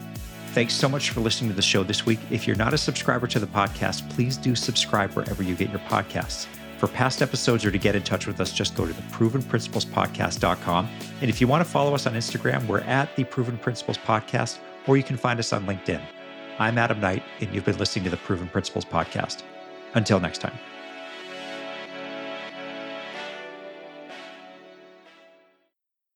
Thanks 0.48 0.74
so 0.74 0.90
much 0.90 1.10
for 1.10 1.20
listening 1.20 1.48
to 1.48 1.56
the 1.56 1.62
show 1.62 1.82
this 1.82 2.04
week. 2.04 2.18
If 2.30 2.46
you're 2.46 2.54
not 2.54 2.74
a 2.74 2.78
subscriber 2.78 3.26
to 3.28 3.38
the 3.38 3.46
podcast, 3.46 4.08
please 4.10 4.36
do 4.36 4.54
subscribe 4.54 5.12
wherever 5.12 5.42
you 5.42 5.54
get 5.54 5.70
your 5.70 5.80
podcasts. 5.80 6.46
For 6.76 6.86
past 6.86 7.22
episodes 7.22 7.64
or 7.64 7.70
to 7.70 7.78
get 7.78 7.96
in 7.96 8.02
touch 8.02 8.26
with 8.26 8.40
us, 8.42 8.52
just 8.52 8.76
go 8.76 8.86
to 8.86 8.92
the 8.92 9.02
provenprinciplespodcast.com. 9.02 10.88
And 11.22 11.30
if 11.30 11.40
you 11.40 11.48
want 11.48 11.64
to 11.64 11.70
follow 11.70 11.94
us 11.94 12.06
on 12.06 12.12
Instagram, 12.12 12.66
we're 12.66 12.80
at 12.80 13.16
the 13.16 13.24
Proven 13.24 13.56
Principles 13.56 13.96
Podcast, 13.96 14.58
or 14.86 14.98
you 14.98 15.02
can 15.02 15.16
find 15.16 15.40
us 15.40 15.54
on 15.54 15.64
LinkedIn. 15.64 16.02
I'm 16.58 16.76
Adam 16.76 17.00
Knight, 17.00 17.22
and 17.40 17.52
you've 17.54 17.64
been 17.64 17.78
listening 17.78 18.04
to 18.04 18.10
the 18.10 18.18
Proven 18.18 18.48
Principles 18.48 18.84
Podcast. 18.84 19.42
Until 19.94 20.20
next 20.20 20.38
time. 20.38 20.52